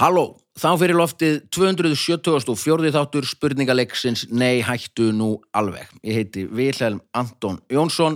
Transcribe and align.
Halló, 0.00 0.38
þá 0.56 0.70
fyrir 0.80 0.96
loftið 0.96 1.34
274. 1.52 2.88
þáttur 2.94 3.26
spurningaleiksins 3.28 4.22
Nei 4.32 4.62
hættu 4.64 5.10
nú 5.12 5.34
alveg. 5.52 5.90
Ég 6.00 6.14
heiti 6.16 6.44
Vilhelm 6.48 7.02
Anton 7.12 7.58
Jónsson 7.68 8.14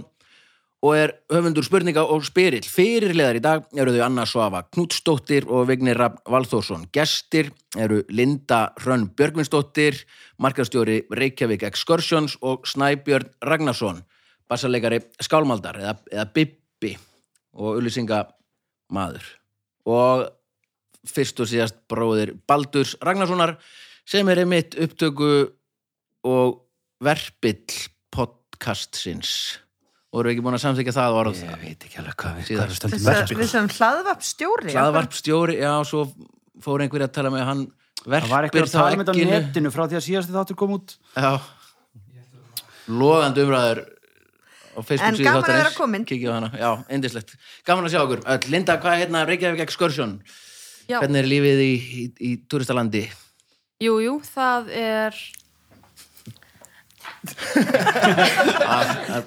og 0.81 0.95
er 0.97 1.11
höfundur 1.29 1.67
spurninga 1.67 2.07
og 2.09 2.23
spyrill. 2.25 2.65
Fyrirleðar 2.65 3.37
í 3.37 3.43
dag 3.45 3.67
eru 3.77 3.93
þau 3.93 4.01
Anna 4.07 4.25
Svafa 4.25 4.63
Knútsdóttir 4.71 5.45
og 5.45 5.67
Vignir 5.69 6.01
Rapp 6.01 6.23
Valþórsson. 6.33 6.87
Gestir 6.89 7.51
eru 7.77 7.99
Linda 8.09 8.71
Hrönn 8.81 9.11
Björgvinsdóttir, 9.13 9.99
markastjóri 10.41 11.03
Reykjavík 11.13 11.67
Excursions 11.69 12.39
og 12.41 12.65
Snæbjörn 12.71 13.29
Ragnarsson, 13.45 14.01
bassarleikari 14.49 15.03
Skálmaldar 15.21 15.83
eða, 15.83 15.99
eða 16.09 16.25
Bibbi 16.33 16.95
og 17.53 17.83
ullisinga 17.83 18.23
Og 19.85 20.25
fyrst 21.09 21.41
og 21.43 21.51
síðast 21.51 21.81
bróðir 21.91 22.35
Baldurs 22.49 22.95
Ragnarssonar 23.05 23.57
sem 24.09 24.29
er 24.33 24.43
einmitt 24.45 24.77
upptöku 24.81 25.33
og 26.25 26.57
verpill 27.05 27.77
podcastsins. 28.15 29.61
Og 30.15 30.23
eru 30.23 30.31
ekki 30.31 30.45
búin 30.47 30.57
að 30.57 30.65
samþykja 30.69 30.95
það 30.95 31.17
orð 31.21 31.41
Ég 31.43 31.63
veit 31.63 31.87
ekki 31.89 31.99
alveg 32.01 32.19
hvað 32.21 32.37
við, 32.39 32.51
hvað 32.55 32.93
við 32.93 33.09
verð 33.09 33.33
við 33.41 33.49
sem 33.51 33.71
hlaðvarpstjóri 33.79 34.77
hlaðvarpstjóri, 34.77 35.57
já, 35.59 35.73
svo 35.89 36.05
fór 36.63 36.85
einhver 36.85 37.03
að 37.09 37.17
tala 37.17 37.33
með 37.35 37.49
hann 37.49 37.65
Það 38.05 38.13
var 38.13 38.45
verpir 38.45 38.61
eitthvað 38.61 38.69
að 38.69 38.75
tala 38.77 39.01
með 39.01 39.09
þetta 39.09 39.17
á 39.17 39.33
netinu 39.33 39.71
frá 39.73 39.83
því 39.89 39.97
að 39.97 40.03
síðasti 40.05 40.35
þáttur 40.35 40.57
kom 40.61 40.73
út. 40.77 40.95
Já. 41.17 41.31
Logandi 42.85 43.45
umræður 43.47 43.81
á 44.77 44.81
Facebook 44.85 45.07
En 45.09 45.25
gaman 45.25 45.47
að 45.47 45.57
vera 45.57 45.73
komin. 45.73 46.05
Já, 46.05 46.71
gaman 47.65 47.89
að 47.89 47.95
sjá 47.95 48.01
okkur, 48.03 48.25
Öll, 48.35 48.51
Linda, 48.53 48.77
hvað 48.83 48.97
er 48.97 49.03
hérna 49.05 49.23
Reykjavík 49.29 49.65
Excursion, 49.65 50.19
Já, 50.89 50.99
hvernig 51.01 51.23
er 51.23 51.31
lífið 51.31 51.63
í, 51.65 51.73
í, 51.75 52.05
í 52.21 52.33
turistalandi 52.51 53.07
jú, 53.85 53.97
jú, 54.05 54.19
það 54.35 54.71
er 54.81 55.23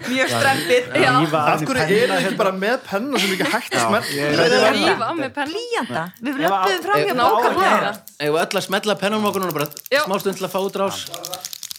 Mjög 0.08 0.30
strempið 0.30 0.84
Já, 1.02 1.12
Af 1.18 1.64
hverju 1.66 1.78
er 1.82 2.12
þið 2.12 2.14
ekki 2.18 2.38
bara 2.38 2.54
með 2.54 2.76
penna 2.86 3.22
sem 3.22 3.34
ekki 3.34 3.48
hægt 3.54 3.74
að 3.74 3.86
smelta? 3.88 4.70
rífa 4.76 5.10
með 5.18 5.32
penn 5.38 5.54
Líjanda, 5.56 6.04
við 6.22 6.42
löpum 6.44 6.84
fram 6.86 7.02
hjá 7.02 7.16
nákvæmlega. 7.18 7.92
Ef 8.18 8.28
við 8.36 8.40
öll 8.44 8.60
að 8.62 8.66
smetla 8.68 8.98
pennum 9.02 9.28
okkur 9.32 9.46
núna 9.46 9.58
bara? 9.58 9.70
Smá 10.06 10.16
stund 10.22 10.38
til 10.38 10.46
að 10.46 10.54
fá 10.54 10.62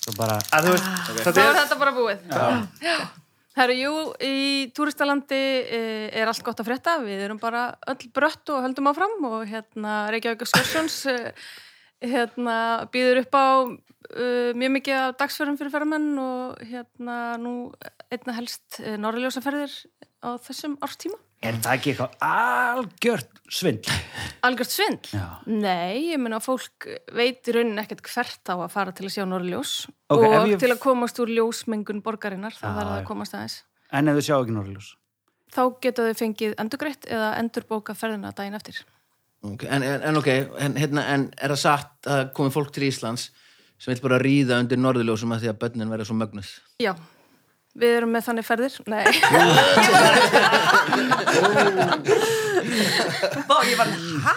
En 0.08 0.64
þú 0.64 0.70
veist, 0.72 0.86
Þá 1.20 1.28
er 1.28 1.40
er 1.44 1.56
þetta 1.58 1.76
bara 1.78 1.92
búið. 1.92 2.18
Já. 2.80 2.94
Herru, 3.58 3.74
jú, 3.74 3.92
í 4.22 4.68
túristalandi 4.70 5.34
eh, 5.34 6.04
er 6.14 6.30
allt 6.30 6.44
gott 6.46 6.60
að 6.62 6.68
frétta. 6.68 6.92
Við 7.02 7.24
erum 7.24 7.40
bara 7.42 7.72
öll 7.90 8.04
brött 8.14 8.52
og 8.54 8.62
höldum 8.62 8.86
áfram 8.86 9.16
og 9.26 9.40
hérna 9.50 10.04
Reykjavík 10.14 10.44
Excursions 10.46 11.00
eh, 11.10 11.32
hérna 11.98 12.86
býður 12.94 13.24
upp 13.24 13.34
á 13.34 13.48
uh, 13.66 14.50
mjög 14.54 14.70
mikið 14.76 14.98
af 15.00 15.16
dagsferðum 15.18 15.58
fyrir 15.58 15.74
ferðamenn 15.74 16.12
og 16.22 16.60
hérna 16.70 17.16
nú 17.42 17.54
einna 18.14 18.36
helst 18.36 18.78
norðurljósaferðir 18.78 19.74
á 20.22 20.38
þessum 20.46 20.78
árstíma 20.78 21.18
er 21.42 21.58
það 21.62 21.74
ekki 21.76 21.92
eitthvað 21.92 22.14
algjört 22.28 23.40
svindl? 23.54 23.92
Algjört 24.46 24.72
svindl? 24.74 25.10
Já. 25.14 25.24
Nei, 25.46 26.10
ég 26.12 26.20
meina 26.22 26.40
að 26.40 26.46
fólk 26.48 26.88
veit 27.14 27.48
í 27.48 27.54
rauninni 27.54 27.82
ekkert 27.84 28.02
hvert 28.10 28.50
á 28.50 28.54
að 28.58 28.70
fara 28.74 28.94
til 28.96 29.06
að 29.06 29.14
sjá 29.16 29.24
norðljós 29.28 29.74
Ok, 30.10 30.24
ef 30.24 30.38
og 30.42 30.48
ég- 30.52 30.58
til 30.62 30.72
að 30.74 30.80
komast 30.82 31.18
úr 31.22 31.30
ljósmengun 31.30 32.02
borgarinnar 32.02 32.56
þá 32.58 32.66
verða 32.68 32.92
það 32.92 33.00
að 33.02 33.08
komast 33.10 33.34
aðeins. 33.38 33.58
En 33.92 34.08
ef 34.08 34.18
þau 34.18 34.26
sjá 34.28 34.36
ekki 34.42 34.56
norðljós? 34.56 34.88
Þá 35.54 35.62
geta 35.80 36.06
þau 36.08 36.14
fengið 36.22 36.54
endurgreitt 36.60 37.06
eða 37.08 37.28
endurbóka 37.40 37.94
ferðina 37.96 38.34
daginn 38.36 38.54
eftir. 38.58 38.82
okay. 39.42 39.68
en, 39.70 39.82
en, 39.82 40.02
en 40.02 40.16
ok, 40.16 40.26
en, 40.58 40.74
hérna, 40.74 41.04
en 41.14 41.28
er 41.38 41.54
það 41.54 41.62
satt 41.62 42.08
að 42.10 42.32
komið 42.34 42.52
fólk 42.58 42.72
til 42.74 42.88
Íslands 42.88 43.30
sem 43.78 43.94
vil 43.94 44.02
bara 44.02 44.18
ríða 44.18 44.58
undir 44.58 44.80
norðurljósum 44.80 45.32
að 45.36 45.44
því 45.44 45.50
að 45.52 45.58
börnin 45.62 45.92
verða 45.92 46.04
svo 46.08 46.16
mögnuð 46.18 46.48
Já, 46.82 46.92
við 47.78 47.92
erum 47.98 48.10
með 48.16 48.22
þannig 48.28 48.46
ferðir. 48.48 48.74
Nei, 48.90 49.04
Bá, 53.48 53.56
ég 53.66 53.76
var, 53.78 53.88
ha 54.24 54.32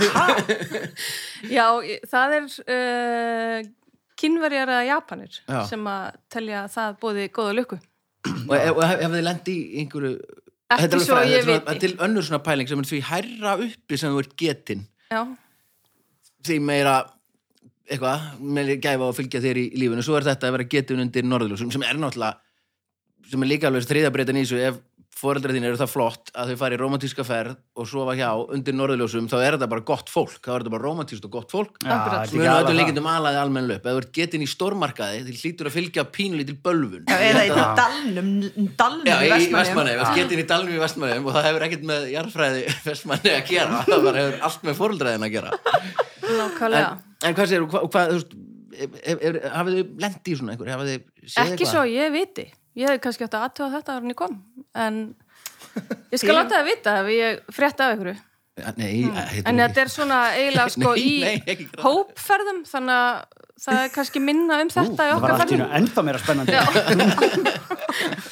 já, 1.51 1.65
það 2.09 2.33
er 2.37 2.43
uh, 2.75 3.57
kynverjar 4.21 4.69
eða 4.71 4.85
japanir 4.87 5.31
Já. 5.47 5.59
sem 5.69 5.83
að 5.89 6.03
telja 6.31 6.59
það 6.71 6.89
bóði 7.01 7.23
góða 7.33 7.53
lukku. 7.57 7.77
og 8.47 8.55
ef, 8.57 8.71
og 8.75 8.83
hef, 8.85 8.99
hef 9.01 9.11
þið 9.15 9.25
lendi 9.27 9.53
í 9.57 9.59
einhverju 9.83 10.13
Ekki 10.71 10.83
Þetta 10.85 10.87
er 10.87 10.91
alveg 10.95 11.07
svo 11.07 11.15
fræ- 11.17 11.27
ég 11.27 11.31
þetta 11.31 11.41
er 11.41 11.43
svona- 11.43 11.59
viti. 11.75 11.81
til 11.83 11.93
önnur 12.05 12.23
svona 12.27 12.43
pæling 12.45 12.67
sem 12.69 12.79
er 12.79 12.87
því 12.87 12.99
hærra 13.09 13.51
uppi 13.65 13.95
sem 13.99 14.09
þú 14.13 14.17
ert 14.23 14.35
getin 14.39 14.81
Já, 15.11 15.21
því 16.47 16.55
meira 16.63 16.93
eitthvað, 17.91 18.19
meira 18.39 18.77
gæfa 18.79 19.03
að 19.09 19.17
fylgja 19.17 19.41
þér 19.43 19.57
í, 19.59 19.65
lífinu 19.81 20.03
svo 20.05 20.15
er 20.15 20.23
þetta 20.29 20.45
að 20.47 20.53
vera 20.55 20.69
getin 20.71 21.01
undir 21.03 21.25
norðurljósum 21.27 21.71
sem 21.75 21.83
er 21.83 21.95
náttúrulega 21.99 22.39
sem 23.31 23.43
er 23.47 23.53
líka 23.55 23.71
alveg 23.71 23.87
þriðabreitin 23.89 24.41
í 24.41 24.45
þessu 24.45 24.63
ef 24.69 24.81
foreldrar 25.21 25.51
þín 25.53 25.65
eru 25.67 25.77
það 25.77 25.89
flott 25.91 26.29
að 26.39 26.49
þau 26.49 26.57
fari 26.57 26.73
í 26.73 26.79
romantíska 26.81 27.23
ferð 27.27 27.57
og 27.77 27.85
sofa 27.85 28.13
hjá 28.17 28.29
undir 28.55 28.73
norðurljósum 28.73 29.27
þá 29.29 29.35
er 29.43 29.55
þetta 29.57 29.67
bara 29.69 29.83
gott 29.85 30.07
fólk, 30.09 30.39
þá 30.41 30.49
er 30.55 30.63
þetta 30.63 30.71
bara 30.73 30.85
romantískt 30.87 31.27
og 31.27 31.33
gott 31.35 31.51
fólk. 31.53 31.75
Þetta 31.83 32.21
sem 32.31 32.39
er 32.41 32.45
er 32.47 32.51
alveg 32.55 32.69
það. 32.71 32.77
líkindum 32.79 33.09
alaði 33.11 33.39
almenn 33.41 33.67
löp. 33.69 33.85
Ef 33.85 33.91
þú 33.97 34.01
ert 34.01 34.13
getin 34.17 34.41
í 34.41 34.47
stórmarkaði 34.49 35.19
því 35.27 35.35
hlýtur 35.43 35.69
að 35.69 35.75
fylgja 35.75 36.05
pínulítil 36.15 36.55
bölvun. 36.65 37.03
Já, 37.11 37.19
eða 37.27 37.43
í 37.45 37.51
dalnum, 37.81 38.31
dalnum 38.79 39.11
Já, 39.11 39.17
í. 39.21 39.51
Vestmanni, 39.53 39.93
við 39.99 40.15
getum 40.21 40.41
í 40.41 40.45
dalnum 40.53 40.73
í 40.73 40.81
Vestmanni 40.81 41.19
og 41.21 41.35
það 41.37 41.47
hefur 41.51 41.65
ekkert 41.67 41.85
með 41.91 42.07
jarðfræði 42.15 42.63
Vestmanni 42.87 43.33
að 43.35 43.51
gera, 43.51 43.81
það 43.91 44.07
bara 44.07 44.23
hefur 44.25 44.47
allt 44.49 44.65
með 44.71 44.79
fóröldræðin 44.79 45.27
að 45.27 45.35
gera. 45.35 45.51
En, 45.75 46.33
nákvæmlega. 46.39 46.89
en 47.29 47.37
hvað 47.37 47.51
segir, 47.53 47.67
hvað, 47.75 47.85
hvað, 47.93 48.15
þú 48.15 48.17
veist 48.17 48.33
ef- 48.87 48.97
ef- 49.03 49.21
ef- 49.29 49.45
hafið 49.59 49.77
þið 49.77 49.93
lendi 50.07 50.33
í 50.33 50.39
svona 50.39 50.57
séð 50.57 51.45
Ekki 51.45 51.69
svo, 51.69 51.85
ég 51.91 52.09
viti. 52.15 52.47
Ég 52.79 52.87
hef 52.87 53.01
kannski 53.03 53.25
átt 53.27 53.35
að 53.35 53.45
aðtöða 53.49 53.73
þetta 53.77 53.91
ára 53.95 54.03
en 54.05 54.13
ég 54.13 54.19
kom. 54.21 54.35
En 54.79 54.99
ég 56.13 56.19
skal 56.21 56.35
láta 56.37 56.57
það 56.59 56.69
vita 56.71 56.89
ef 57.01 57.07
ég 57.15 57.41
frétta 57.55 57.81
af 57.89 57.97
ykkur. 57.97 58.09
Ja, 58.61 58.71
Nei, 58.75 59.05
mm. 59.07 59.15
En 59.47 59.61
þetta 59.63 59.79
er 59.85 59.89
svona 59.91 60.17
eiginlega 60.35 60.69
sko 60.75 60.89
Nei, 60.95 61.01
í 61.01 61.11
nei, 61.23 61.37
það. 61.61 61.83
hópferðum, 61.85 62.59
þannig 62.67 62.95
að 62.97 63.13
það 63.61 63.75
er 63.79 63.89
kannski 63.93 64.19
minna 64.25 64.57
um 64.63 64.69
þetta 64.73 64.91
í 64.91 64.95
Það 64.99 65.11
var 65.11 65.15
okkar 65.21 65.31
í 65.31 65.51
ferðum. 65.53 65.73
ennþá 65.79 66.01
meira 66.07 66.19
spennandi. 66.21 66.53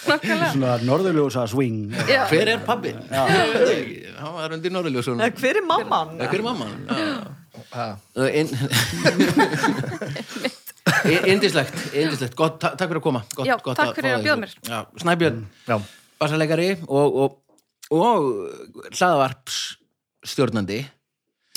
Svona 0.10 0.76
norðurljósa 0.88 1.44
swing. 1.52 1.92
Já. 2.10 2.24
Hver 2.32 2.48
er 2.56 2.60
pabbi? 2.66 2.92
Hann 3.12 4.34
var 4.36 4.56
undir 4.56 4.72
Norðurljósun 4.74 5.20
Eða, 5.22 5.36
Hver 5.38 5.56
er 5.62 5.66
mamman? 5.70 6.16
Hver 6.18 6.40
er 6.40 6.46
mamman? 6.48 6.72
In... 8.34 8.48
Indislegt, 11.34 11.76
indislegt, 11.94 12.36
gott, 12.40 12.60
ta 12.62 12.72
takk 12.76 12.90
fyrir 12.92 13.00
að 13.02 13.06
koma. 13.06 13.22
Gott, 13.36 13.48
Já, 13.50 13.56
gott 13.64 13.78
takk 13.80 13.96
fyrir 13.98 14.14
að 14.16 14.20
þig. 14.20 14.28
bjóða 14.28 14.42
mér. 14.44 14.54
Já, 14.70 14.80
Snæbjörn, 15.04 15.40
Já, 15.68 15.76
bassarleikari 16.22 16.70
og, 16.88 17.20
og, 17.24 17.38
og 17.96 18.94
hlaðvarpsstjórnandi 18.98 20.80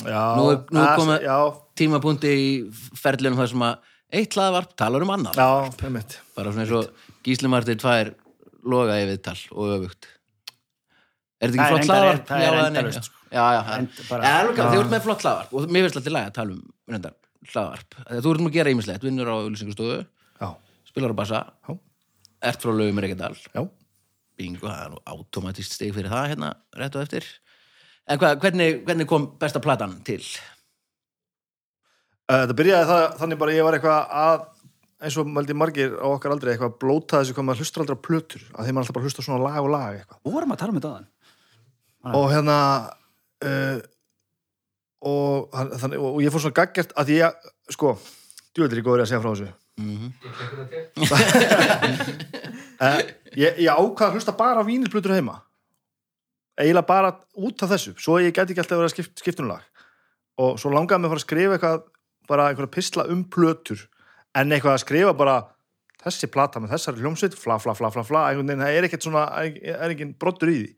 já 0.03 0.23
Nú 0.39 0.45
er- 0.53 0.65
nú 0.73 0.81
er 0.83 0.89
að- 0.89 0.99
komið- 0.99 1.23
Já, 1.27 1.37
tímapunkti 1.77 2.31
í 2.33 2.49
ferlunum 2.99 3.39
þar 3.39 3.49
sem 3.53 3.61
að 3.69 3.79
eitt 4.13 4.35
hlaðvarp 4.37 4.77
talar 4.77 5.03
um 5.03 5.11
annar 5.15 5.35
já, 5.35 5.49
einmitt. 5.87 6.19
Bara 6.37 6.51
svona 6.53 6.65
eins 6.67 6.73
og 6.73 6.91
Gísli 7.25 7.49
Martin 7.49 7.79
tvær 7.79 8.15
loga 8.65 8.99
í 9.01 9.07
viðtal 9.09 9.39
og 9.53 9.73
öfugt. 9.79 10.07
Er 11.41 11.49
þetta 11.51 11.63
ekki 11.63 11.73
flott 11.73 11.89
hlaðvarp? 11.91 12.27
það 12.27 12.37
er 12.37 12.43
já, 13.33 13.45
það 13.65 14.13
er 14.13 14.27
alveg 14.29 14.57
gaman, 14.57 14.73
þið 14.73 14.81
ert 14.83 14.91
með 14.93 15.03
flott 15.07 15.23
hlaðvarp. 15.25 15.53
Og 15.53 15.69
mér 15.73 15.83
finnst 15.87 15.97
alltaf 15.97 16.13
læg 16.13 16.27
að 16.29 16.35
tala 16.37 16.53
um 16.53 16.63
reyndar, 16.93 17.15
hlaðvarp 17.51 17.97
Þegar 17.99 18.25
Þú 18.25 18.33
ert 18.33 18.43
nú 18.43 18.51
að 18.51 18.57
gera 18.59 18.75
ímislegt, 18.75 19.07
vinnur 19.07 19.31
á 19.33 19.37
Já, 20.43 20.49
spilar 20.89 21.15
á 21.15 21.21
bassa, 21.23 21.41
Já. 21.69 21.77
ert 22.51 22.65
frá 22.65 22.73
lögum 22.75 22.99
er 23.01 23.09
ekkert 23.09 23.27
all 23.29 23.39
já 23.43 23.63
bingo, 24.41 24.67
það 24.67 24.85
er 24.87 24.93
nú 24.95 25.01
automatist 25.13 25.77
stig 25.77 25.93
fyrir 25.95 26.11
það 26.13 26.31
hérna, 26.33 26.55
rétt 26.79 26.97
og 26.97 27.05
eftir 27.05 27.27
En 28.11 28.19
hvað, 28.19 28.41
hvernig, 28.43 28.81
hvernig 28.87 29.07
kom 29.07 29.29
besta 29.39 29.61
platan 29.63 30.01
til? 30.07 30.23
Uh, 32.27 32.43
Þetta 32.43 32.57
byrjaði 32.59 32.89
það, 32.89 33.05
þannig 33.21 33.39
bara 33.39 33.53
að 33.53 33.59
ég 33.59 33.67
var 33.69 33.77
eitthvað 33.77 34.17
að 34.23 34.49
eins 35.03 35.19
og 35.19 35.31
mældi 35.31 35.55
margir 35.59 35.95
á 35.99 36.07
okkar 36.11 36.35
aldrei 36.35 36.53
eitthvað 36.53 36.73
að 36.73 36.81
blóta 36.83 37.21
þessu 37.21 37.37
hvað 37.37 37.47
maður 37.49 37.63
hlustar 37.63 37.85
aldrei 37.85 37.99
á 37.99 38.07
plötur 38.07 38.45
að 38.55 38.69
þeim 38.69 38.81
alltaf 38.83 38.97
bara 38.97 39.07
hlusta 39.07 39.23
á 39.23 39.27
svona 39.27 39.43
lag 39.43 39.59
og 39.63 39.73
lag 39.73 39.97
eitthvað 39.99 40.21
Við 40.23 40.37
vorum 40.37 40.55
að 40.55 40.61
tala 40.63 40.73
um 40.75 40.79
þetta 40.79 40.93
aðan. 40.93 41.09
Og 42.19 42.27
hérna 42.33 42.59
uh, 43.47 43.79
og, 45.09 45.49
þann- 45.55 45.75
þannig, 45.83 46.03
og 46.09 46.21
ég 46.25 46.33
fór 46.35 46.45
svona 46.45 46.59
gaggjart 46.61 46.95
að 46.99 47.13
ég, 47.17 47.49
sko 47.75 47.95
djúveldur 48.55 48.81
ég 48.81 48.87
góður 48.87 49.05
að 49.05 49.11
segja 49.11 49.23
frá 49.25 49.33
þessu. 49.33 49.51
Mm 49.81 50.13
uh, 52.83 53.01
ég, 53.43 53.57
ég 53.65 53.71
ákvað 53.73 54.09
að 54.09 54.19
hlusta 54.19 54.35
bara 54.37 54.61
á 54.61 54.69
vínilplötur 54.69 55.15
heima. 55.17 55.39
Eiginlega 56.61 56.87
bara 56.89 57.15
út 57.41 57.65
af 57.65 57.73
þessu 57.73 57.95
svo 57.97 58.19
ég 58.21 58.35
gæti 58.37 58.53
ekki 58.53 58.61
alltaf 58.61 58.77
verið 58.79 58.91
að 58.91 58.95
skipt, 58.97 59.15
skipta 59.23 59.43
um 59.47 59.55
og 60.43 60.59
svo 60.61 60.73
langaði 60.73 61.01
mig 61.01 61.09
að 61.09 61.13
fara 61.13 61.21
að 61.21 61.27
skrifa 61.27 61.57
eitthvað 61.57 61.83
bara 62.29 62.47
einhverja 62.51 62.75
pisla 62.77 63.07
um 63.13 63.25
plötur 63.29 63.81
en 64.39 64.53
eitthvað 64.53 64.77
að 64.77 64.85
skrifa 64.85 65.15
bara 65.17 65.37
þessi 66.03 66.29
plata 66.33 66.61
með 66.61 66.75
þessari 66.75 67.03
hljómsveit, 67.03 67.37
fla, 67.39 67.59
fla, 67.63 67.75
fla, 67.79 67.91
fla, 67.95 68.05
fla 68.07 68.23
einhvern 68.31 68.49
veginn, 68.51 68.65
það 68.65 68.77
er 68.79 68.87
ekkert 68.89 69.07
svona, 69.07 69.25
er, 69.43 69.59
er 69.77 69.93
engin 69.95 70.15
brottur 70.19 70.51
í 70.51 70.57
því 70.59 70.71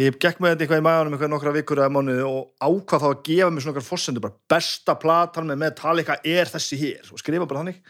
ég 0.00 0.16
gekk 0.16 0.40
með 0.40 0.54
þetta 0.54 0.64
eitthvað 0.64 0.80
í 0.80 0.84
maðanum 0.86 1.14
eitthvað 1.14 1.32
nokkra 1.34 1.54
vikur 1.54 1.80
eða 1.82 1.92
mánuði 1.92 2.24
og 2.24 2.46
ákvað 2.64 3.02
þá 3.04 3.08
að 3.10 3.22
gefa 3.28 3.50
mér 3.52 3.64
svona 3.64 3.74
okkar 3.74 3.86
fórsendur 3.88 4.24
bara 4.24 4.38
besta 4.54 4.94
platan 5.00 5.50
með 5.50 5.60
Metallica 5.60 6.16
er 6.24 6.50
þessi 6.50 6.78
hér 6.80 7.10
og 7.12 7.20
skrifa 7.20 7.48
bara 7.50 7.64
þannig. 7.64 7.80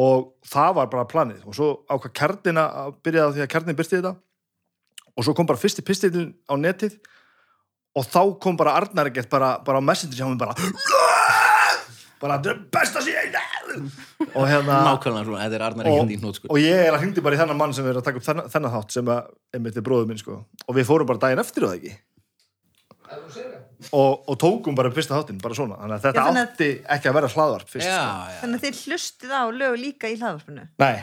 Og 0.00 0.30
það 0.50 0.70
var 0.80 0.88
bara 0.90 1.08
planið. 1.10 1.42
Og 1.46 1.54
svo 1.54 1.68
ákvað 1.86 2.14
kjarnina 2.18 2.64
að 2.80 2.96
byrja 3.04 3.26
það 3.26 3.36
því 3.36 3.44
að 3.44 3.50
kjarnin 3.52 3.78
byrsti 3.78 3.98
þetta. 4.00 4.14
Og 5.14 5.26
svo 5.26 5.36
kom 5.36 5.46
bara 5.46 5.60
fyrsti 5.60 5.84
pistilin 5.86 6.32
á 6.50 6.54
netið 6.58 6.96
og 7.94 8.06
þá 8.10 8.22
kom 8.42 8.56
bara 8.58 8.74
Arnar 8.80 9.10
ekkert 9.10 9.30
bara, 9.30 9.54
bara 9.62 9.78
á 9.78 9.84
messenger 9.84 10.18
hjá 10.18 10.26
mér 10.26 10.40
bara 10.40 10.54
bara 12.24 12.40
besta 12.72 13.02
síðan 13.04 13.30
og 14.34 14.46
hérna 14.48 14.78
Nákvæmlega 14.88 15.24
svona, 15.28 15.42
þetta 15.44 15.58
er 15.58 15.64
Arnar 15.68 15.86
ekki 15.90 16.00
hindi 16.04 16.16
í 16.16 16.20
hnót 16.22 16.38
sko. 16.40 16.48
og 16.50 16.58
ég 16.62 16.82
er 16.86 16.92
að 16.96 17.00
hringdi 17.04 17.24
bara 17.24 17.36
í 17.36 17.40
þennan 17.42 17.60
mann 17.60 17.74
sem 17.76 17.86
er 17.90 18.00
að 18.00 18.04
taka 18.08 18.20
upp 18.20 18.26
þennan, 18.28 18.50
þennan 18.54 18.74
þátt 18.76 18.96
sem 18.98 19.12
að, 19.14 19.30
einmitt 19.54 19.76
er 19.80 19.86
bróður 19.86 20.10
minn 20.10 20.20
sko 20.22 20.40
og 20.68 20.76
við 20.78 20.88
fórum 20.90 21.06
bara 21.10 21.22
daginn 21.26 21.42
eftir 21.44 21.66
og 21.66 21.72
það 21.74 21.78
ekki 21.80 21.94
og, 23.92 24.24
og 24.32 24.36
tókum 24.40 24.74
bara 24.78 24.90
fyrsta 24.94 25.16
þáttinn, 25.18 25.40
bara 25.42 25.54
svona 25.58 25.76
þannig 25.80 25.96
að 25.98 26.04
þetta 26.06 26.20
Já, 26.20 26.26
þannig 26.28 26.42
að- 26.44 26.52
átti 26.54 26.68
ekki 26.96 27.10
að 27.10 27.16
vera 27.18 27.30
hlaðvarp 27.34 27.68
fyrst 27.74 27.86
Já, 27.88 27.96
sko. 27.98 28.28
já. 28.32 28.38
Þannig 28.40 28.60
að 28.60 28.64
þið 28.64 28.78
hlustið 28.84 29.34
á 29.36 29.42
lög 29.60 29.74
líka 29.82 30.08
í 30.10 30.16
hlaðvarpinu 30.20 30.64
nei, 30.80 30.94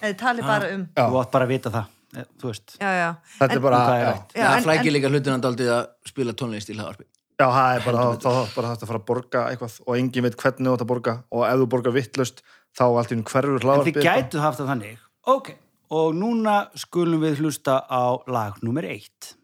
eða 0.00 0.08
þið 0.12 0.16
talið 0.22 0.48
bara 0.48 0.70
um 0.76 0.86
Já. 0.96 1.02
Þú 1.12 1.18
átt 1.22 1.32
bara 1.36 1.44
að 1.48 1.52
vita 1.52 1.72
það, 1.74 1.90
eh, 2.16 2.26
þú 2.40 2.48
veist. 2.52 2.76
Já, 2.80 2.90
já 3.02 3.08
þetta 3.38 3.58
er 3.58 3.64
bara 3.66 3.80
hvað 3.82 3.96
er 3.98 4.02
já, 4.06 4.10
rætt? 4.12 4.32
Já, 4.34 4.42
það 4.48 4.56
en- 4.56 4.66
flækir 4.68 4.86
en- 4.88 4.96
líka 4.96 5.12
hlutina 5.12 5.38
daldið 5.44 5.72
að 5.76 5.84
spila 6.12 6.32
tónlist 6.32 6.72
í 6.72 6.78
hlaðarpi 6.78 7.04
já, 7.40 7.46
það 7.48 7.74
er 7.76 7.84
bara 7.86 8.04
þá 8.20 8.30
bara 8.56 8.72
þetta 8.74 8.84
að 8.86 8.90
fara 8.92 9.00
að 9.02 9.06
borga 9.12 9.42
eitthvað 9.50 9.76
og 9.86 9.96
engin 9.98 10.26
veit 10.28 10.36
hvernig 10.42 10.68
þú 10.68 10.74
átt 10.76 10.84
að 10.86 10.90
borga 10.92 11.14
og 11.32 11.44
ef 11.48 11.60
þú 11.62 11.68
borgar 11.76 11.96
vittlust 11.96 12.42
þá 12.76 12.84
allt 12.88 13.12
í 13.12 13.16
einu 13.18 13.28
hverfur 13.32 13.68
En 13.72 13.84
þið 13.88 14.00
gætu 14.06 14.40
haft 14.42 14.58
það 14.62 14.70
þannig. 14.72 14.98
Ok, 15.28 15.52
og 15.92 16.14
núna 16.16 16.56
skulum 16.74 17.20
við 17.22 17.40
hlusta 17.44 17.80
á 17.88 18.04
lag 18.26 18.58
nummer 18.64 18.84
eitt. 18.88 19.34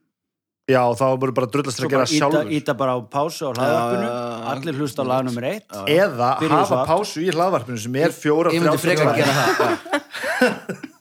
já, 0.69 0.82
þá 0.93 1.05
voru 1.17 1.32
bara 1.32 1.46
drullast 1.49 1.79
að 1.81 1.87
gera 1.88 2.02
bara 2.02 2.08
íta, 2.12 2.19
sjálfur. 2.20 2.50
íta 2.52 2.75
bara 2.76 2.93
á 2.93 3.00
pásu 3.08 3.46
á 3.49 3.50
hlaðvarpinu, 3.56 4.08
Já, 4.08 4.49
allir 4.52 4.75
hlusta 4.76 5.00
á 5.00 5.05
lag 5.08 5.23
nummer 5.25 5.44
eitt. 5.49 5.64
eða 5.88 6.29
Byrjuðu 6.43 6.67
svo 6.69 6.76
hafa 6.76 6.81
aftur. 6.82 6.90
pásu 6.93 7.23
í 7.25 7.31
hlaðvarpinu 7.32 7.79
sem 7.85 7.96
er 7.96 8.12
fjóra, 8.12 8.52
ég 8.52 8.61
myndi 8.61 8.82
frekar 8.82 9.08
fjórar- 9.08 9.17
gera 9.17 9.32
það 9.32 9.99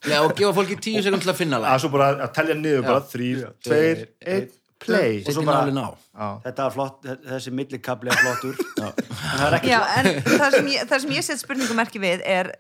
já. 0.12 0.20
og 0.24 0.32
gefa 0.40 0.54
fólki 0.56 0.78
tíu 0.80 1.02
sekund 1.04 1.22
til 1.26 1.32
að 1.34 1.40
finna 1.42 1.60
að 1.60 1.66
lag 1.68 1.82
svo 1.84 1.90
bara 1.92 2.08
að 2.16 2.32
telja 2.38 2.56
niður 2.56 2.86
bara 2.88 3.02
þrý, 3.12 3.28
tveir, 3.68 4.06
einn, 4.24 4.48
play. 4.84 5.20
Bara- 5.26 6.38
Þetta 6.46 6.64
var 6.68 6.74
flott, 6.78 7.04
þessi 7.28 7.54
millikabli 7.54 8.12
er 8.14 8.22
flottur. 8.24 8.56
en 8.78 8.94
það 9.04 9.46
er 9.50 9.58
ekki 9.60 9.74
Já, 9.74 9.80
en 10.00 10.10
það 10.42 10.58
sem 10.60 10.72
ég, 10.74 10.88
það 10.90 11.06
sem 11.06 11.14
ég 11.18 11.28
set 11.28 11.44
spurningumerki 11.44 12.02
við 12.04 12.26
er 12.26 12.52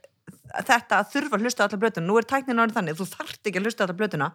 þetta 0.68 1.02
að 1.02 1.10
þurfa 1.14 1.38
að 1.38 1.44
hlusta 1.48 1.64
á 1.64 1.66
alla 1.68 1.81
blötuna. 1.81 2.08
Nú 2.08 2.16
er 2.22 2.25
tæknin 2.30 2.62
orðin 2.64 2.78
þannig, 2.78 2.96
þú 3.02 3.08
þarft 3.12 3.50
ekki 3.52 3.60
að 3.62 3.68
hlusta 3.68 3.84
á 3.84 3.86
alla 3.88 3.98
blötuna. 4.00 4.30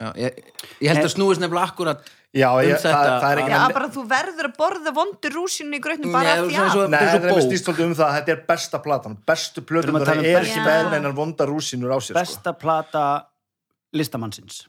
Já, 0.00 0.08
ég, 0.16 0.38
ég 0.80 0.88
held 0.94 1.04
að 1.04 1.12
snúist 1.12 1.42
nefnilega 1.42 1.68
akkurat 1.68 2.06
já 2.32 2.46
Um 2.54 2.60
ég, 2.64 2.76
þetta. 2.80 2.92
það, 2.94 3.08
það 3.20 3.32
er 3.34 3.40
Já, 3.40 3.44
ekki 3.58 3.74
bara 3.76 3.88
þú 3.92 4.02
verður 4.08 4.46
að 4.48 4.54
borða 4.56 4.92
vondur 4.96 5.34
rúsinu 5.36 5.76
í 5.76 5.80
grautnum 5.84 6.14
bara 6.14 6.36
því 6.38 6.56
að 6.56 6.76
Nei, 6.78 7.00
Þetta 7.02 7.18
er 7.18 7.24
það 7.26 7.34
er 7.34 7.44
stýst 7.44 7.66
svolítið 7.68 7.84
um 7.84 7.92
það 7.98 8.06
að 8.06 8.14
þetta 8.16 8.32
er 8.36 8.40
besta 8.48 8.80
platan. 8.86 9.16
Bestu 9.28 9.60
Við 9.60 9.66
plötunar 9.68 9.90
erum 9.90 9.98
að 10.00 10.06
tala 10.08 10.22
um 10.22 10.28
er 10.30 10.46
ekki 10.46 10.62
með 10.64 10.96
einan 10.96 11.16
vonda 11.20 11.48
rúsinur 11.50 11.92
á 11.92 11.98
sér 12.00 12.14
sko. 12.14 12.20
besta 12.22 12.54
plata 12.62 13.04
listamannsins. 14.00 14.62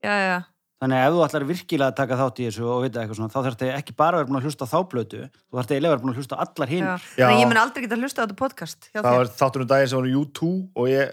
Já, 0.00 0.14
já, 0.24 0.38
Þannig 0.78 0.94
að 0.94 1.08
ef 1.08 1.14
þú 1.14 1.22
ætlar 1.24 1.44
virkilega 1.48 1.90
að 1.90 1.96
taka 1.98 2.16
þátt 2.20 2.36
í 2.38 2.44
þessu 2.46 2.66
og 2.70 2.82
vita 2.84 3.00
eitthvað 3.02 3.18
svona, 3.18 3.32
þá 3.32 3.38
þarf 3.38 3.56
þetta 3.58 3.78
ekki 3.80 3.94
bara 3.98 4.14
að 4.14 4.20
vera 4.20 4.28
búin 4.28 4.38
að 4.38 4.44
hlusta 4.46 4.62
á 4.62 4.70
þá 4.70 4.78
blötu, 4.92 5.22
þú 5.26 5.58
þarf 5.58 5.66
þetta 5.66 5.74
eiginlega 5.74 5.90
að 5.90 5.96
vera 5.96 6.02
búin 6.04 6.12
að 6.12 6.20
hlusta 6.22 6.38
á 6.38 6.42
allar 6.44 6.70
hinn. 6.70 6.86
Þannig 6.86 7.26
að 7.26 7.42
ég 7.42 7.50
mun 7.50 7.62
aldrei 7.64 7.82
geta 7.82 7.96
að 7.98 8.04
hlusta 8.06 8.18
á 8.18 8.22
þetta 8.22 8.38
podcast 8.38 8.80
hjá 8.92 9.00
það 9.00 9.18
var 9.18 9.32
þáttunum 9.40 9.70
daginn 9.72 9.90
sem 9.90 9.98
var 9.98 10.06
um 10.06 10.18
U2 10.22 10.50
og 10.78 10.90
ég 10.92 11.04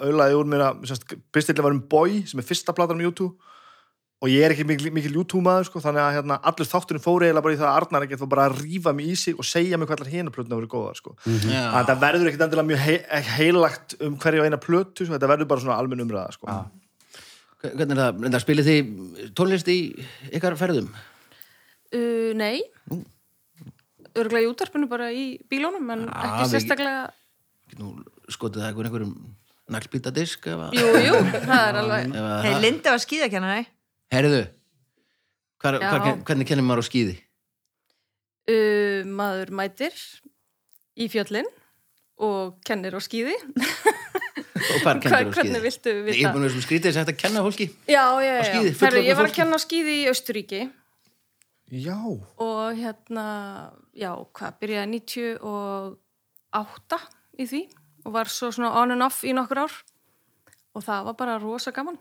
auðlaði 0.00 0.38
úr 0.38 0.48
mér 0.48 0.64
að 0.70 0.80
byrstilega 1.34 1.66
var 1.66 1.76
um 1.76 1.82
Boy 1.92 2.22
sem 2.30 2.40
er 2.40 2.48
fyrsta 2.48 2.72
platan 2.72 3.02
um 3.02 3.12
U2 3.12 3.28
og 4.22 4.30
ég 4.30 4.44
er 4.46 4.54
ekki 4.54 4.64
mikil, 4.64 4.92
mikil 4.94 5.16
U2 5.18 5.40
maður 5.42 5.66
sko, 5.66 5.80
þannig 5.82 6.02
að 6.04 6.12
hérna, 6.16 6.36
allir 6.46 6.68
þáttunum 6.70 7.02
fóru 7.02 7.26
eiginlega 7.26 7.44
bara 7.44 7.56
í 7.56 7.58
það 7.58 7.68
að 7.68 7.78
Arnar 7.80 8.04
ekkert 8.06 8.22
var 8.22 8.30
bara 8.36 8.44
að 8.48 8.60
rífa 8.62 8.92
mig 8.94 9.08
í 9.10 9.16
sig 9.18 9.34
og 9.34 9.44
segja 9.48 9.80
mig 9.80 9.90
hvað 9.90 9.98
allar 9.98 10.12
hina 10.12 10.30
plötuna 10.32 10.58
voru 10.60 10.70
góðar 10.70 11.00
sko. 11.00 11.16
já, 11.26 11.64
að 11.74 11.80
þetta 11.80 11.96
hvernig 17.62 17.94
er 17.96 18.00
það, 18.02 18.20
reyndar 18.24 18.42
spilið 18.42 18.68
þið 18.70 19.32
tónlist 19.38 19.68
í 19.72 19.78
ykkar 20.34 20.56
ferðum? 20.60 20.88
Uh, 21.92 22.32
nei. 22.38 22.62
Örgulega 24.12 24.44
í 24.44 24.50
útarpinu 24.50 24.88
bara 24.90 25.10
í 25.14 25.26
bílónum 25.50 25.88
en 25.94 26.02
Já, 26.08 26.16
ekki 26.26 26.42
við- 26.42 26.50
sérstaklega 26.56 27.04
nú 27.80 27.92
skotið 28.32 28.60
það 28.62 28.68
einhver 28.70 28.88
einhverjum 28.88 29.14
naglbítadisk 29.72 30.48
Jú, 30.50 30.88
jú, 31.00 31.14
það 31.46 31.62
er 31.70 31.78
alveg 31.80 32.10
Hei, 32.12 32.50
það- 32.52 32.60
Linda 32.66 32.90
var 32.92 33.00
skíðakennari. 33.06 33.66
Herðu, 34.12 34.40
hvar, 35.62 35.78
hvar, 35.80 36.08
hvernig 36.28 36.48
kennir 36.50 36.66
maður 36.68 36.84
á 36.84 36.88
skíði? 36.90 37.14
uh, 38.52 39.00
Maður 39.08 39.54
mætir 39.56 39.96
í 41.00 41.08
fjöllin 41.08 41.48
og 42.22 42.58
kennir 42.68 42.92
á 42.92 43.00
skíði 43.00 43.32
Og 44.62 44.78
hvar 44.84 44.96
Hva, 44.96 45.02
kennir 45.02 45.18
á 45.18 45.20
skíði? 45.22 45.34
Hvernig 45.34 45.62
viltu 45.66 45.90
Ég 46.12 46.22
er 46.22 46.30
búin 46.34 46.44
að 46.44 46.48
vera 46.48 46.64
skrítið 46.66 46.88
þess 46.92 47.02
að 47.02 47.20
kenna 47.22 47.40
fólki 47.46 47.66
Já, 47.90 48.04
já, 48.22 48.22
já, 48.22 48.26
já. 48.38 48.42
fullorðnu 48.52 48.86
Herru, 48.86 49.00
Ég 49.08 49.16
var 49.18 49.26
að 49.28 49.36
kenna 49.38 49.54
á 49.58 49.60
skíði 49.62 49.92
í 49.98 50.00
Austuríki 50.12 50.60
já, 51.72 51.96
og 52.36 52.76
hérna, 52.76 53.26
já, 53.96 54.12
hvað, 54.36 54.52
byrjaði 54.60 54.88
98 54.92 57.00
í 57.40 57.44
því 57.48 57.62
og 58.04 58.10
var 58.16 58.26
svo 58.28 58.50
svona 58.52 58.76
on 58.82 58.92
and 58.92 59.04
off 59.06 59.18
í 59.24 59.32
nokkur 59.36 59.58
ár. 59.64 59.74
Og 60.76 60.80
það 60.84 61.00
var 61.08 61.16
bara 61.18 61.38
rosa 61.40 61.70
gaman. 61.74 61.98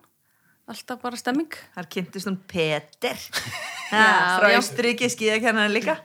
Alltaf 0.71 1.01
bara 1.01 1.17
stemming. 1.19 1.51
Þar 1.75 1.87
kynntist 1.91 2.27
hún 2.29 2.37
Peter. 2.47 3.17
Já, 3.91 3.99
ha, 3.99 4.37
Frá 4.39 4.47
já. 4.53 4.57
Austuríki 4.61 5.09
skíðakennari 5.11 5.73
líka. 5.73 5.97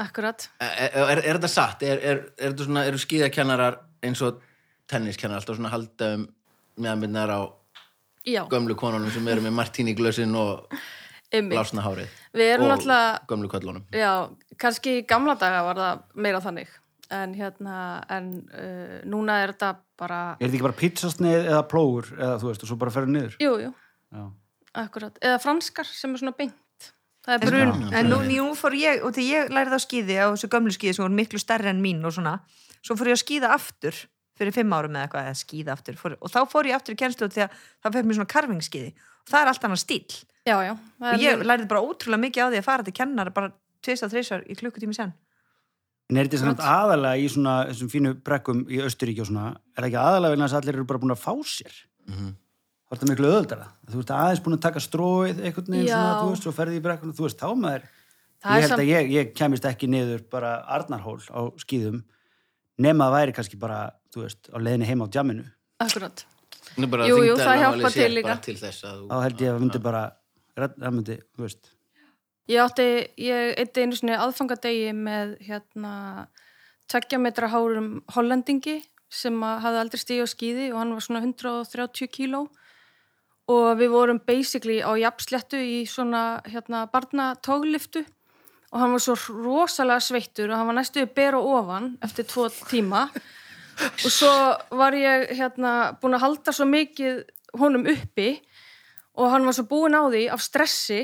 Akkurat. 0.00 0.46
Er, 0.64 0.94
er, 0.96 1.20
er 1.20 1.36
þetta 1.36 1.50
satt? 1.52 1.82
Er, 1.84 2.00
er, 2.00 2.22
er 2.40 2.54
þetta 2.54 2.64
svona, 2.64 2.84
eru 2.88 2.98
skíðakennarar 3.00 3.76
eins 4.04 4.20
og 4.24 4.40
tenniskennar 4.90 5.40
alltaf 5.40 5.58
svona 5.58 5.72
halda 5.72 6.12
um 6.16 6.26
meðanbyrnar 6.76 7.32
á 7.32 7.40
Já, 8.26 8.42
gömlu 8.50 8.74
konunum 8.74 9.10
sem 9.14 9.26
eru 9.30 9.42
með 9.44 9.54
martíni 9.54 9.94
glösin 9.94 10.34
og 10.34 10.66
lásna 11.30 11.84
hárið 11.84 12.10
Við 12.34 12.48
erum 12.56 12.66
og 12.66 12.72
náttúrulega, 12.72 13.20
gömlu 13.30 13.50
köllunum 13.52 13.84
já, 13.94 14.10
kannski 14.58 14.98
í 15.00 15.06
gamla 15.06 15.36
daga 15.38 15.62
var 15.66 15.78
það 15.80 16.02
meira 16.26 16.40
þannig. 16.42 16.72
En 17.14 17.36
hérna, 17.38 17.76
en 18.10 18.30
uh, 18.50 18.96
núna 19.06 19.36
er 19.44 19.52
þetta 19.54 19.68
bara, 19.98 20.20
Er 20.40 20.48
þetta 20.48 20.56
ekki 20.56 20.64
bara 20.66 20.78
pizzasneið 20.80 21.50
eða 21.52 21.60
plógur 21.70 22.08
eða 22.16 22.40
þú 22.42 22.48
veist, 22.50 22.64
og 22.66 22.70
svo 22.72 22.78
bara 22.80 22.94
ferður 22.96 23.12
niður? 23.14 23.36
jú, 23.44 23.52
jú, 23.62 23.70
Já. 24.10 24.24
akkurat. 24.82 25.20
Eða 25.22 25.36
franskar 25.44 25.86
sem 25.86 26.16
er 26.16 26.22
svona 26.24 26.34
beint. 26.34 26.90
Það 27.26 27.36
er 27.36 27.46
brun, 27.46 27.86
En 27.94 28.10
nú, 28.10 28.18
nú 28.26 28.48
fór 28.58 28.74
ég, 28.78 29.06
og 29.06 29.14
því 29.14 29.28
ég 29.30 29.54
lærið 29.54 29.78
á 29.78 29.80
skíði 29.86 30.18
á 30.18 30.26
þessu 30.34 30.50
gömlu 30.50 30.74
skíði 30.74 30.98
sem 30.98 31.06
voru 31.06 31.14
miklu 31.14 31.38
stærri 31.42 31.70
en 31.70 31.82
mín 31.82 32.02
og 32.02 32.14
svona, 32.18 32.40
svo 32.82 32.98
fór 32.98 33.12
ég 33.14 33.20
að 33.20 33.22
skíða 33.22 33.54
aftur 33.54 34.02
fyrir 34.36 34.52
fimm 34.54 34.72
árum 34.76 34.96
eða 34.96 35.06
eitthvað, 35.08 35.26
eða 35.30 35.40
skíða 35.42 35.72
aftur. 35.76 35.96
Fór, 36.00 36.16
og 36.20 36.30
þá 36.32 36.40
fór 36.52 36.68
ég 36.70 36.76
aftur 36.76 36.94
í 36.94 37.00
kennslu 37.00 37.28
því 37.32 37.44
að 37.46 37.50
það 37.82 37.92
fekk 37.96 38.06
mér 38.10 38.18
svona 38.18 38.32
karfingskíði 38.34 38.90
og 38.96 39.30
það 39.32 39.40
er 39.42 39.50
allt 39.52 39.64
annað 39.68 39.82
stíl 39.82 40.16
já, 40.46 40.56
já. 40.62 40.74
Það 41.00 41.12
og 41.12 41.20
ég 41.20 41.36
mjög- 41.36 41.46
lærið 41.50 41.68
bara 41.72 41.84
ótrúlega 41.86 42.22
mikið 42.26 42.42
á 42.44 42.48
því 42.52 42.58
að 42.60 42.68
fara 42.70 42.82
til 42.86 42.92
kennar 43.00 43.30
bara 43.34 43.52
tveist 43.82 44.04
að 44.06 44.12
þreysar 44.16 44.44
í 44.46 44.54
klukkutími 44.60 44.94
sen 44.94 45.12
En 46.08 46.16
er 46.20 46.28
þetta 46.28 46.38
samt 46.38 46.60
aðalega 46.62 47.18
í 47.18 47.26
svona 47.26 47.54
þessum 47.66 47.88
fínu 47.90 48.12
brekkum 48.22 48.60
í 48.70 48.78
Östuríki 48.78 49.24
og 49.24 49.26
svona, 49.26 49.56
er 49.74 49.82
það 49.82 49.88
ekki 49.88 49.98
aðalega 49.98 50.30
vegna 50.36 50.46
þess 50.46 50.54
að 50.54 50.60
allir 50.62 50.76
eru 50.78 50.84
bara 50.86 51.00
búin 51.02 51.14
að 51.16 51.18
fá 51.24 51.32
sér? 51.42 51.74
Mhm. 52.06 52.28
Það 52.86 52.92
er 52.94 52.96
þetta 53.00 53.08
miklu 53.10 53.26
öðuldara. 53.32 53.66
Þú 53.90 53.96
veist 53.98 54.12
aðeins 54.14 54.42
búin 54.44 54.54
að 54.54 54.60
taka 54.62 54.78
stróið 54.84 55.40
þú 56.22 56.28
veist, 56.30 56.42
svo 56.46 56.52
ferði 56.54 56.78
í 56.78 56.84
brekkunum, 56.84 57.16
þú 57.18 57.26
veist, 57.26 57.40
þá 57.42 57.48
maður, 57.58 57.82
Það 58.38 58.52
ég 58.52 58.56
er 58.56 58.60
held 58.62 58.70
samt- 58.70 58.84
að 58.84 58.92
ég, 58.94 59.10
ég 59.16 59.34
kemist 59.34 59.64
ekki 59.66 59.88
niður 59.90 60.22
bara 60.30 60.52
Arnarhól 60.76 61.18
á 61.26 61.40
skýðum, 61.58 62.04
nema 62.78 63.08
að 63.10 63.14
væri 63.18 63.34
kannski 63.34 63.58
bara, 63.58 63.90
þú 64.16 64.24
veist, 64.24 64.50
á 64.50 64.56
leiðinni 64.58 64.88
heima 64.88 65.06
á 65.06 65.12
Nú 66.76 66.88
bara 66.92 67.06
Jú, 67.08 67.20
jú, 67.24 67.36
það 67.38 67.60
hjálpar 67.62 67.92
sér 67.94 68.02
til 68.08 68.14
líka. 68.16 68.28
bara 68.32 68.44
til 68.44 68.56
þess 68.60 68.84
að 68.84 68.96
þú 68.98 69.06
Þá 69.08 69.22
held 69.24 69.42
ég 69.44 69.52
að 69.54 69.62
myndi 69.62 69.80
bara, 69.84 70.02
það 70.56 70.94
myndi, 70.96 71.16
þú 71.36 71.44
veist, 71.46 71.70
Ég 72.46 72.62
átti, 72.62 72.84
ég 73.26 73.56
eitti 73.58 73.82
einu 73.82 73.96
sinni 73.98 74.14
aðfangadegi 74.14 74.92
með 74.94 75.32
hérna 75.48 75.94
tveggja 76.86 77.18
metra 77.18 77.48
hárum 77.50 77.88
hollendingi 78.14 78.76
sem 79.10 79.40
að 79.42 79.64
hafði 79.64 79.80
aldrei 79.80 80.02
stíð 80.02 80.22
á 80.22 80.28
skíði 80.30 80.68
og 80.70 80.78
hann 80.78 80.92
var 80.94 81.02
svona 81.02 81.22
130 81.24 82.12
kíló. 82.14 82.44
Og 83.50 83.66
við 83.78 83.90
vorum 83.90 84.20
basically 84.26 84.78
á 84.78 84.94
jafnsléttu 84.98 85.58
í 85.58 85.80
svona 85.90 86.40
hérna 86.46 86.84
barnatógliftu. 86.90 88.04
Og 88.70 88.78
hann 88.82 88.94
var 88.94 89.02
svo 89.02 89.16
rosalega 89.30 90.02
sveittur 90.02 90.50
og 90.50 90.58
hann 90.60 90.70
var 90.70 90.78
næstu 90.78 91.02
ber 91.18 91.38
og 91.38 91.50
ofan 91.62 91.92
eftir 92.06 92.26
tvo 92.30 92.46
tíma 92.70 93.08
og 93.84 94.10
svo 94.12 94.32
var 94.78 94.96
ég 94.96 95.30
hérna 95.36 95.72
búin 96.00 96.16
að 96.16 96.24
halda 96.24 96.54
svo 96.56 96.66
mikið 96.70 97.22
honum 97.60 97.86
uppi 97.92 98.30
og 99.16 99.32
hann 99.32 99.46
var 99.48 99.56
svo 99.56 99.66
búin 99.68 99.96
á 99.96 100.02
því 100.08 100.26
af 100.32 100.44
stressi 100.44 101.02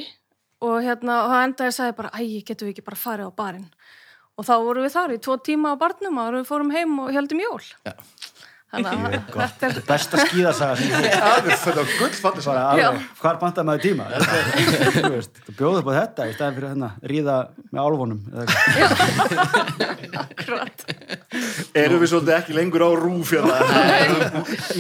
og 0.63 0.79
hérna, 0.85 1.25
og 1.25 1.33
það 1.33 1.45
endaði 1.47 1.71
að 1.71 1.77
sagði 1.79 1.99
bara 1.99 2.13
æ, 2.15 2.23
getum 2.47 2.69
við 2.69 2.75
ekki 2.77 2.87
bara 2.87 3.03
farið 3.03 3.31
á 3.33 3.39
barinn 3.43 3.69
og 4.39 4.47
þá 4.49 4.55
vorum 4.65 4.87
við 4.87 4.95
þar 4.97 5.15
í 5.15 5.21
tvo 5.23 5.37
tíma 5.45 5.75
á 5.75 5.81
barnum 5.81 6.21
og 6.23 6.35
við 6.39 6.49
fórum 6.49 6.73
heim 6.75 6.99
og 7.03 7.13
heldum 7.15 7.43
jól 7.43 7.63
Já. 7.85 7.95
Þannig 8.73 9.03
að 9.03 9.15
þetta 9.37 9.69
er 9.69 9.75
Besta 9.85 10.23
skíðasaga 10.23 10.77
sem 10.81 10.93
ég 11.05 11.25
alveg 11.27 11.59
þetta 11.61 11.75
var 11.77 11.91
gullfallis 11.99 12.47
hvar 13.21 13.39
bantaði 13.43 13.67
maður 13.69 13.83
tíma? 13.85 14.07
Er- 14.09 15.29
þú 15.59 15.73
upp 15.83 15.91
á 15.91 15.95
þetta 15.99 16.29
í 16.31 16.33
staðin 16.39 16.57
fyrir 16.57 16.71
hérna, 16.71 16.89
ríða 17.13 17.37
með 17.69 17.81
álfunum 17.83 18.21
eða 18.33 18.47
eitthvað. 18.47 19.93
akkurat. 20.23 20.87
erum 21.83 22.01
við 22.01 22.13
svolítið 22.15 22.35
ekki 22.39 22.57
lengur 22.57 22.87
á 22.89 22.91
rúf 22.97 23.35
hérna? 23.37 23.61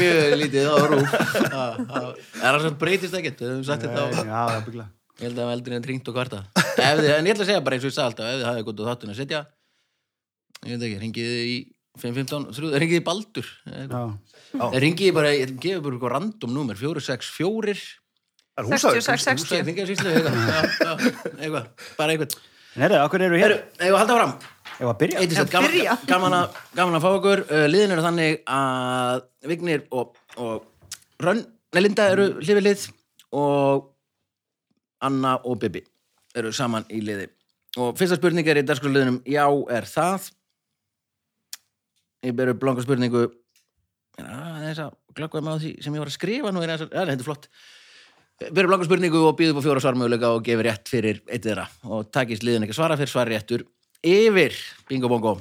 Mjög 0.00 0.34
lítið 0.40 0.72
á 0.72 0.76
rúf. 0.88 1.14
Það 2.40 2.48
er 2.48 2.60
sem 2.64 2.80
breytist 2.80 3.20
ekkert 3.20 3.44
við 3.44 3.52
höfum 3.52 3.68
sagt 3.68 3.84
þetta 3.86 4.00
á 4.00 4.06
Nei, 4.08 4.24
Já, 4.24 4.40
það 4.40 4.56
er 4.56 4.66
byggla 4.70 4.88
ég 5.20 5.28
held 5.28 5.36
að 5.36 5.44
það 5.44 5.52
heldur 5.52 5.76
en 5.76 5.84
tringt 5.84 6.08
og 6.08 6.16
kvarta 6.16 6.40
en 6.80 7.02
ég 7.28 7.34
ætla 7.34 7.44
að 7.44 7.50
segja 7.50 7.62
bara 7.64 7.76
eins 7.76 7.84
og 7.84 7.90
ég 7.92 7.96
sagði 7.96 8.08
alltaf 8.08 8.30
ef 8.32 8.38
þið 8.40 8.48
hafið 8.48 8.66
gott 8.68 8.80
á 8.80 8.84
þáttun 8.88 9.12
að 9.12 9.18
setja 9.20 9.40
ég 10.62 10.72
veit 10.72 10.86
ekki, 10.88 11.00
ringið 11.02 11.28
þið 11.32 11.50
í 11.52 11.56
515, 12.00 12.54
ringið 12.72 12.94
þið 12.96 13.00
í 13.02 13.04
Baldur. 13.04 13.48
Já, 13.68 14.00
ringið 14.80 15.08
þið 15.10 15.16
bara, 15.16 15.32
ég 15.36 15.50
gefur 15.60 15.82
bara 15.84 15.96
eitthvað 15.96 16.14
random 16.14 16.54
númer 16.56 16.78
464 16.80 17.74
er 18.56 18.68
húsavík 18.68 19.04
66, 19.04 19.26
60 19.28 19.44
Húsavík, 19.44 19.66
Þingeyjarsýslu, 19.68 20.14
eitthvað. 21.36 21.68
Bara 21.98 22.14
eitthvað. 22.16 22.38
Herru, 22.72 22.98
okkur 23.04 23.22
eru 23.26 23.36
hér 23.36 23.52
Eða 23.84 23.98
halda 24.00 24.14
fram 24.16 24.30
Já, 24.80 24.86
gaman, 24.88 25.66
byrja. 25.68 25.96
gaman, 26.08 26.34
að, 26.34 26.54
gaman 26.74 26.96
að 26.96 27.02
fá 27.04 27.08
okkur. 27.12 27.42
Uh, 27.52 27.66
liðin 27.68 27.92
eru 27.92 28.04
þannig 28.06 28.38
að 28.48 29.24
Vignir 29.50 29.82
og, 29.92 30.16
og 30.40 30.64
Rönn, 31.22 31.42
nei 31.76 31.82
Linda 31.84 32.08
eru 32.10 32.30
hlið 32.40 32.58
við 32.58 32.66
lið 32.66 32.86
og 33.36 33.90
Anna 35.04 35.36
og 35.44 35.60
Bibi 35.60 35.84
eru 36.38 36.54
saman 36.56 36.88
í 36.88 37.02
liði. 37.04 37.28
Og 37.76 37.92
fyrsta 38.00 38.16
spurning 38.18 38.48
er 38.48 38.62
í 38.62 38.64
dagskrúliðinum 38.66 39.20
já 39.28 39.44
er 39.76 39.86
það 39.88 40.32
ég 42.22 42.34
beru 42.38 42.54
blanga 42.58 42.84
spurningu. 42.84 43.28
Já, 44.18 44.26
þess 44.62 44.82
að 44.84 44.90
glöggvaði 45.16 45.46
með 45.46 45.62
því 45.62 45.70
sem 45.84 45.94
ég 45.96 46.02
var 46.02 46.10
að 46.10 46.18
skrifa 46.18 46.52
nú 46.52 46.62
er 46.62 46.74
þess 46.74 46.86
að, 46.86 46.92
já, 46.92 47.06
þetta 47.10 47.24
er 47.24 47.28
flott. 47.28 47.48
Beru 48.42 48.70
blanga 48.70 48.88
spurningu 48.88 49.22
og 49.28 49.36
býðu 49.38 49.54
upp 49.54 49.62
á 49.62 49.66
fjóra 49.66 49.82
svarmöguleika 49.84 50.32
og 50.34 50.44
gefur 50.46 50.66
rétt 50.66 50.90
fyrir 50.90 51.22
eitt 51.28 51.46
þeirra. 51.46 51.66
Og 51.88 52.10
takist 52.14 52.44
liðin 52.46 52.66
ekki 52.66 52.76
svara 52.76 52.98
fyrir 53.00 53.12
svar 53.12 53.30
réttur 53.30 53.66
yfir. 54.02 54.56
Bingo 54.90 55.10
bongo. 55.12 55.36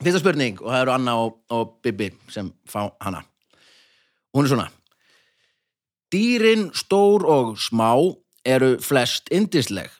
Fyrsta 0.00 0.22
spurning 0.22 0.60
og 0.62 0.70
það 0.70 0.82
eru 0.84 0.94
Anna 0.94 1.16
og, 1.20 1.40
og 1.52 1.78
Bibi 1.84 2.10
sem 2.32 2.48
fá 2.70 2.86
hana. 3.04 3.22
Hún 4.32 4.46
er 4.46 4.52
svona. 4.52 4.68
Dýrin 6.10 6.70
stór 6.74 7.26
og 7.28 7.56
smá 7.60 7.92
eru 8.46 8.76
flest 8.82 9.28
indisleg 9.34 9.90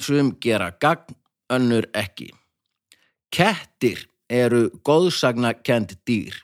sum 0.00 0.32
gera 0.40 0.70
gagn, 0.80 1.14
önnur 1.52 1.86
ekki. 1.94 2.30
Kettir 3.30 4.06
eru 4.30 4.68
góðsagnakend 4.86 5.98
dýr. 6.06 6.36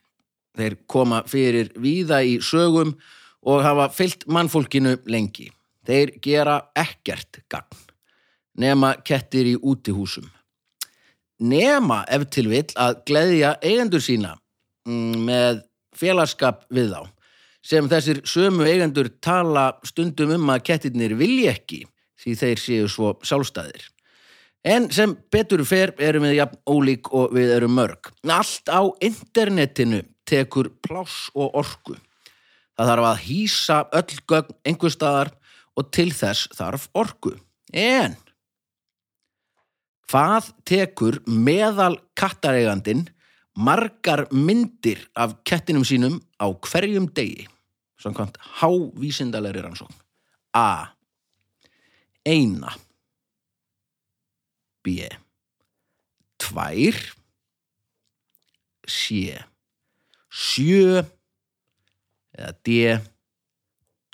Þeir 0.56 0.78
koma 0.90 1.22
fyrir 1.28 1.70
víða 1.78 2.22
í 2.26 2.38
sögum 2.42 2.96
og 3.46 3.62
hafa 3.62 3.90
fyllt 3.94 4.26
mannfólkinu 4.26 4.96
lengi. 5.06 5.50
Þeir 5.86 6.16
gera 6.24 6.60
ekkert 6.74 7.44
gagn 7.52 7.86
nema 8.56 8.94
kettir 9.04 9.48
í 9.52 9.56
útihúsum. 9.56 10.26
Nema 11.36 12.02
ef 12.08 12.24
til 12.32 12.48
vill 12.48 12.72
að 12.80 13.02
gleðja 13.08 13.56
eigendur 13.60 14.00
sína 14.00 14.32
mm, 14.88 15.26
með 15.28 15.60
félagskap 15.96 16.64
við 16.72 16.94
þá 16.94 17.02
sem 17.66 17.88
þessir 17.90 18.22
sömu 18.28 18.64
eigendur 18.68 19.10
tala 19.20 19.72
stundum 19.84 20.36
um 20.36 20.52
að 20.54 20.64
kettirnir 20.70 21.16
vilji 21.18 21.48
ekki 21.50 21.82
því 22.22 22.34
þeir 22.40 22.62
séu 22.62 22.88
svo 22.88 23.12
sjálfstæðir. 23.26 23.82
En 24.66 24.88
sem 24.90 25.12
betur 25.30 25.62
fer 25.62 25.92
erum 26.02 26.24
við 26.26 26.40
jafn 26.40 26.58
ólík 26.66 27.12
og 27.14 27.34
við 27.36 27.52
erum 27.54 27.76
mörg. 27.78 28.10
Allt 28.26 28.66
á 28.66 28.82
internetinu 29.04 30.02
tekur 30.26 30.72
pláss 30.82 31.28
og 31.38 31.54
orku. 31.62 31.94
Það 32.76 32.90
þarf 32.90 33.08
að 33.08 33.20
hýsa 33.28 33.76
öll 33.94 34.22
gögn 34.28 34.56
einhver 34.66 34.92
staðar 34.92 35.30
og 35.78 35.90
til 35.94 36.08
þess 36.10 36.48
þarf 36.56 36.88
orku. 36.98 37.36
En 37.72 38.16
hvað 40.10 40.50
tekur 40.66 41.20
meðal 41.26 42.00
kattareigandin 42.18 43.06
margar 43.56 44.26
myndir 44.34 45.04
af 45.14 45.38
kettinum 45.46 45.86
sínum 45.86 46.18
á 46.42 46.50
hverjum 46.50 47.06
degi? 47.14 47.46
Samkvæmt 48.02 48.36
hávísindalegri 48.58 49.62
rannsókn. 49.62 49.94
A. 50.52 50.92
Eina. 52.26 52.74
B. 54.86 55.10
Tvær. 56.40 57.02
C. 58.86 59.34
Sjö. 60.30 61.02
Eða 62.36 62.54
D. 62.62 62.78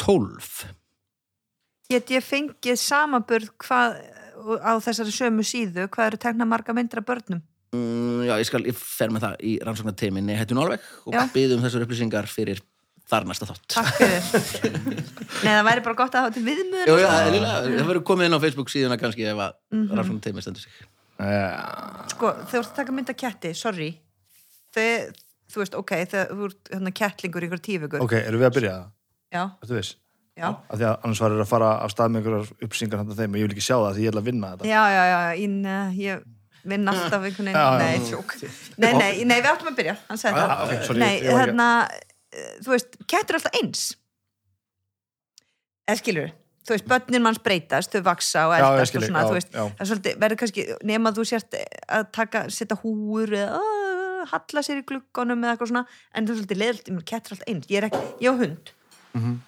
Tólf. 0.01 0.65
Get 1.93 2.11
ég 2.15 2.25
fengið 2.25 2.79
samaburð 2.81 3.53
hvað 3.61 4.01
á 4.65 4.73
þessari 4.83 5.13
sömu 5.15 5.45
síðu, 5.47 5.87
hvað 5.93 6.13
eru 6.13 6.21
tekna 6.25 6.49
marga 6.49 6.75
myndir 6.75 7.03
af 7.03 7.07
börnum? 7.07 7.43
Mm, 7.73 8.25
já, 8.27 8.35
ég 8.41 8.49
skal, 8.49 8.63
ég 8.69 8.77
fer 8.77 9.13
með 9.13 9.27
það 9.27 9.45
í 9.49 9.53
rannsóknarteiminni 9.65 10.37
Hættu 10.37 10.57
Norveg 10.57 10.83
og 11.09 11.17
byðum 11.33 11.63
þessar 11.65 11.87
upplýsingar 11.87 12.29
fyrir 12.29 12.61
þar 13.13 13.29
næsta 13.29 13.49
þátt. 13.51 13.67
Takk 13.75 13.93
fyrir. 13.99 15.03
Nei, 15.43 15.53
það 15.53 15.67
væri 15.69 15.85
bara 15.85 15.99
gott 15.99 16.17
að 16.17 16.27
hafa 16.27 16.35
til 16.37 16.45
viðmjöður. 16.47 16.91
Jú, 16.91 16.97
já, 17.03 17.09
eðlilega, 17.27 17.61
það 17.67 17.91
verður 17.93 18.05
komið 18.09 18.29
inn 18.29 18.39
á 18.39 18.45
Facebook 18.45 18.73
síðuna 18.73 18.99
kannski 19.01 19.29
ef 19.29 19.37
að 19.37 19.53
mm. 19.53 19.79
-hmm. 19.83 19.97
rannsóknarteimi 19.99 20.45
stendur 20.45 20.65
sig. 20.65 20.83
Sko, 22.13 22.33
þú 22.51 22.59
ert 22.59 22.71
að 22.73 22.77
taka 22.81 22.95
mynd 22.97 23.13
af 23.13 23.19
ketti, 23.21 23.53
sorry, 23.55 23.91
þegar, 24.75 25.17
þú 25.53 25.63
veist, 25.63 25.79
ok, 25.79 25.93
þú 26.11 26.49
ert 26.49 26.73
hérna 26.73 26.95
kettlingur 27.03 27.45
í 27.45 27.51
ykkur 27.51 27.63
tífugur. 27.63 28.05
ok, 28.07 28.15
erum 28.23 28.43
við 28.43 28.49
að 28.49 28.55
byrja 28.59 28.77
það? 28.77 28.87
Já, 29.33 29.43
Ertu 29.63 29.77
viss? 29.77 29.97
já. 30.37 30.49
Af 30.49 30.79
því 30.79 30.87
að 30.89 30.95
annars 31.05 31.21
var 31.23 31.35
að 31.37 31.51
fara 31.51 31.73
af 31.85 31.93
stað 31.93 32.13
með 32.13 32.23
einhverjar 32.23 32.67
uppsingar 32.67 33.03
handa 33.03 33.17
þeim 33.17 33.35
og 33.35 33.41
ég 33.41 33.47
vil 33.47 33.55
ekki 33.55 33.67
sjá 33.67 33.77
það 33.77 33.95
því 33.97 34.07
ég 34.07 34.13
ætla 34.13 34.23
að 34.23 34.31
vinna 34.31 34.53
þetta 34.53 34.71
Já, 34.71 34.83
já, 34.93 35.03
já, 35.13 35.19
ég, 35.43 35.99
ég 36.01 36.25
vinn 36.73 36.89
alltaf 36.93 37.27
einhvern 37.27 37.51
veginn, 37.51 37.83
nei, 37.83 38.07
tjók. 38.09 38.35
Nei, 38.79 38.93
nei, 38.97 39.11
nei, 39.27 39.37
við 39.43 39.51
áttum 39.51 39.71
að 39.73 39.79
byrja, 39.81 39.97
hann 40.09 40.21
sagði 40.21 40.43
Já, 40.43 40.47
það. 40.49 41.01
Nei, 41.03 41.15
hérna, 41.27 41.69
þú 42.65 42.73
veist, 42.75 42.97
kettir 43.11 43.35
er 43.37 43.41
alltaf 43.41 43.59
eins. 43.61 43.83
Eða 45.89 45.99
skilur, 45.99 46.31
þú 46.63 46.75
veist, 46.77 46.87
börnin 46.91 47.25
manns 47.25 47.41
breytast, 47.43 47.93
þau 47.93 48.05
vaksa 48.07 48.45
og 48.49 48.55
Já, 48.55 48.67
eldast 48.71 48.93
skil, 48.93 49.01
og 49.03 49.09
svona, 49.09 49.23
já, 49.25 49.29
þú 49.31 49.37
veist, 49.39 49.51
já. 49.53 49.63
það 49.63 49.83
er 49.85 49.91
svolítið, 49.91 50.19
verður 50.23 50.41
kannski, 50.43 50.67
nema 50.93 51.11
að 51.11 51.19
þú 51.19 51.25
sért 51.33 51.57
að 51.99 52.05
taka, 52.19 52.45
setja 52.55 52.79
húur 52.85 53.35
eða 53.41 53.63
halla 54.31 54.63
sér 54.63 54.79
í 54.79 54.85
glugganum 54.87 55.43
eða 55.43 55.57
eitthvað 55.57 55.73
svona, 55.73 55.83
en 56.15 56.29
það 56.29 56.33
er 56.37 56.39
svolítið 56.41 56.61
leðilt, 56.63 56.93
er 56.93 57.19
alltaf 57.19 57.43
eins, 57.51 57.67
ég 57.73 57.81
er 57.83 57.89
ekki, 57.89 58.03
ég 58.23 58.31
á 58.31 58.35
hund, 58.39 58.73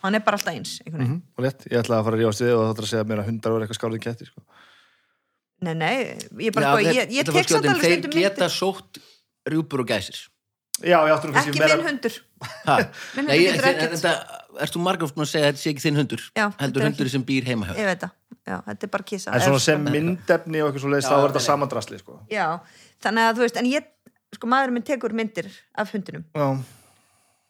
hann 0.03 0.19
er 0.19 0.25
bara 0.27 0.41
alltaf 0.41 0.53
eins, 0.59 0.75
veginn. 0.85 1.07
Mhm, 1.07 1.23
og 1.39 1.47
létt, 1.47 1.67
ég 1.71 1.79
ætla 1.85 2.01
að 2.01 2.09
fara 2.09 2.19
að 2.19 2.25
rífast 2.25 2.43
við 2.45 2.53
og 2.57 2.65
það 2.65 2.75
ætla 2.75 2.85
að 2.89 2.91
segja 2.91 3.09
mér 3.13 3.23
að 3.23 3.29
hundar 3.31 3.55
voru 3.55 3.65
eitthvað 3.69 3.79
skárið 3.81 4.03
ketti 4.09 4.27
sko. 4.33 4.43
Nei, 5.65 5.75
nei, 5.79 5.97
ég 6.43 6.53
bara, 6.53 6.67
Já, 6.67 6.71
sko, 6.75 6.83
þeir- 6.83 6.99
ég, 6.99 7.13
ég 7.15 7.25
tek 7.31 7.49
samt 7.49 7.65
alveg 7.71 7.85
Þeir 7.87 7.95
stundum 8.03 8.19
geta 8.19 8.43
myndir, 8.43 8.57
sótt 8.59 8.99
rjúpur 9.49 9.81
og 9.81 9.87
gæsir. 9.89 10.19
Já, 10.83 10.99
ég 11.07 11.13
áttur 11.15 11.31
ekki 11.31 11.53
minn 11.55 11.85
hundur, 11.87 12.15
Ha? 12.67 12.77
minn 13.15 13.29
Nei, 13.29 13.37
hundur 13.39 13.45
ég, 13.45 13.55
getur 13.55 13.69
ekkert, 13.71 14.73
þú 14.75 14.81
margóft 14.83 15.17
að 15.23 15.29
segja 15.31 15.47
að 15.47 15.53
þetta 15.53 15.63
sé 15.63 15.71
ekki 15.71 15.85
þinn 15.85 15.99
hundur? 16.01 16.25
Já, 16.35 16.47
Heldur 16.59 16.83
hundur 16.89 17.11
sem 17.13 17.25
býr 17.29 17.47
heima 17.47 17.69
hjá. 17.69 17.77
ég 17.79 17.87
veit 17.93 18.03
það, 18.03 18.15
já, 18.51 18.57
þetta 18.67 18.89
er 18.89 18.93
bara 18.97 19.07
kissa. 19.11 19.31
En 19.37 19.45
svona 19.45 19.63
sem 19.63 19.85
myndefni 19.87 20.63
og 20.65 20.69
eitthvað 20.73 20.83
svo 20.85 20.91
leiðist 20.93 21.13
þá 21.13 21.17
er 21.21 21.27
þetta 21.29 21.45
samandrasli 21.47 22.01
sko. 22.03 22.19
Já, 22.35 22.47
þannig 23.07 23.29
að 23.29 23.39
þú 23.39 23.45
veist, 23.47 23.61
en 23.63 23.71
ég, 23.71 23.87
sko, 24.35 24.51
maðurinn 24.51 24.79
minn 24.81 24.89
tekur 24.91 25.15
myndir 25.15 25.49
af 25.79 25.95
hundinum 25.95 26.27
Já, 26.35 26.49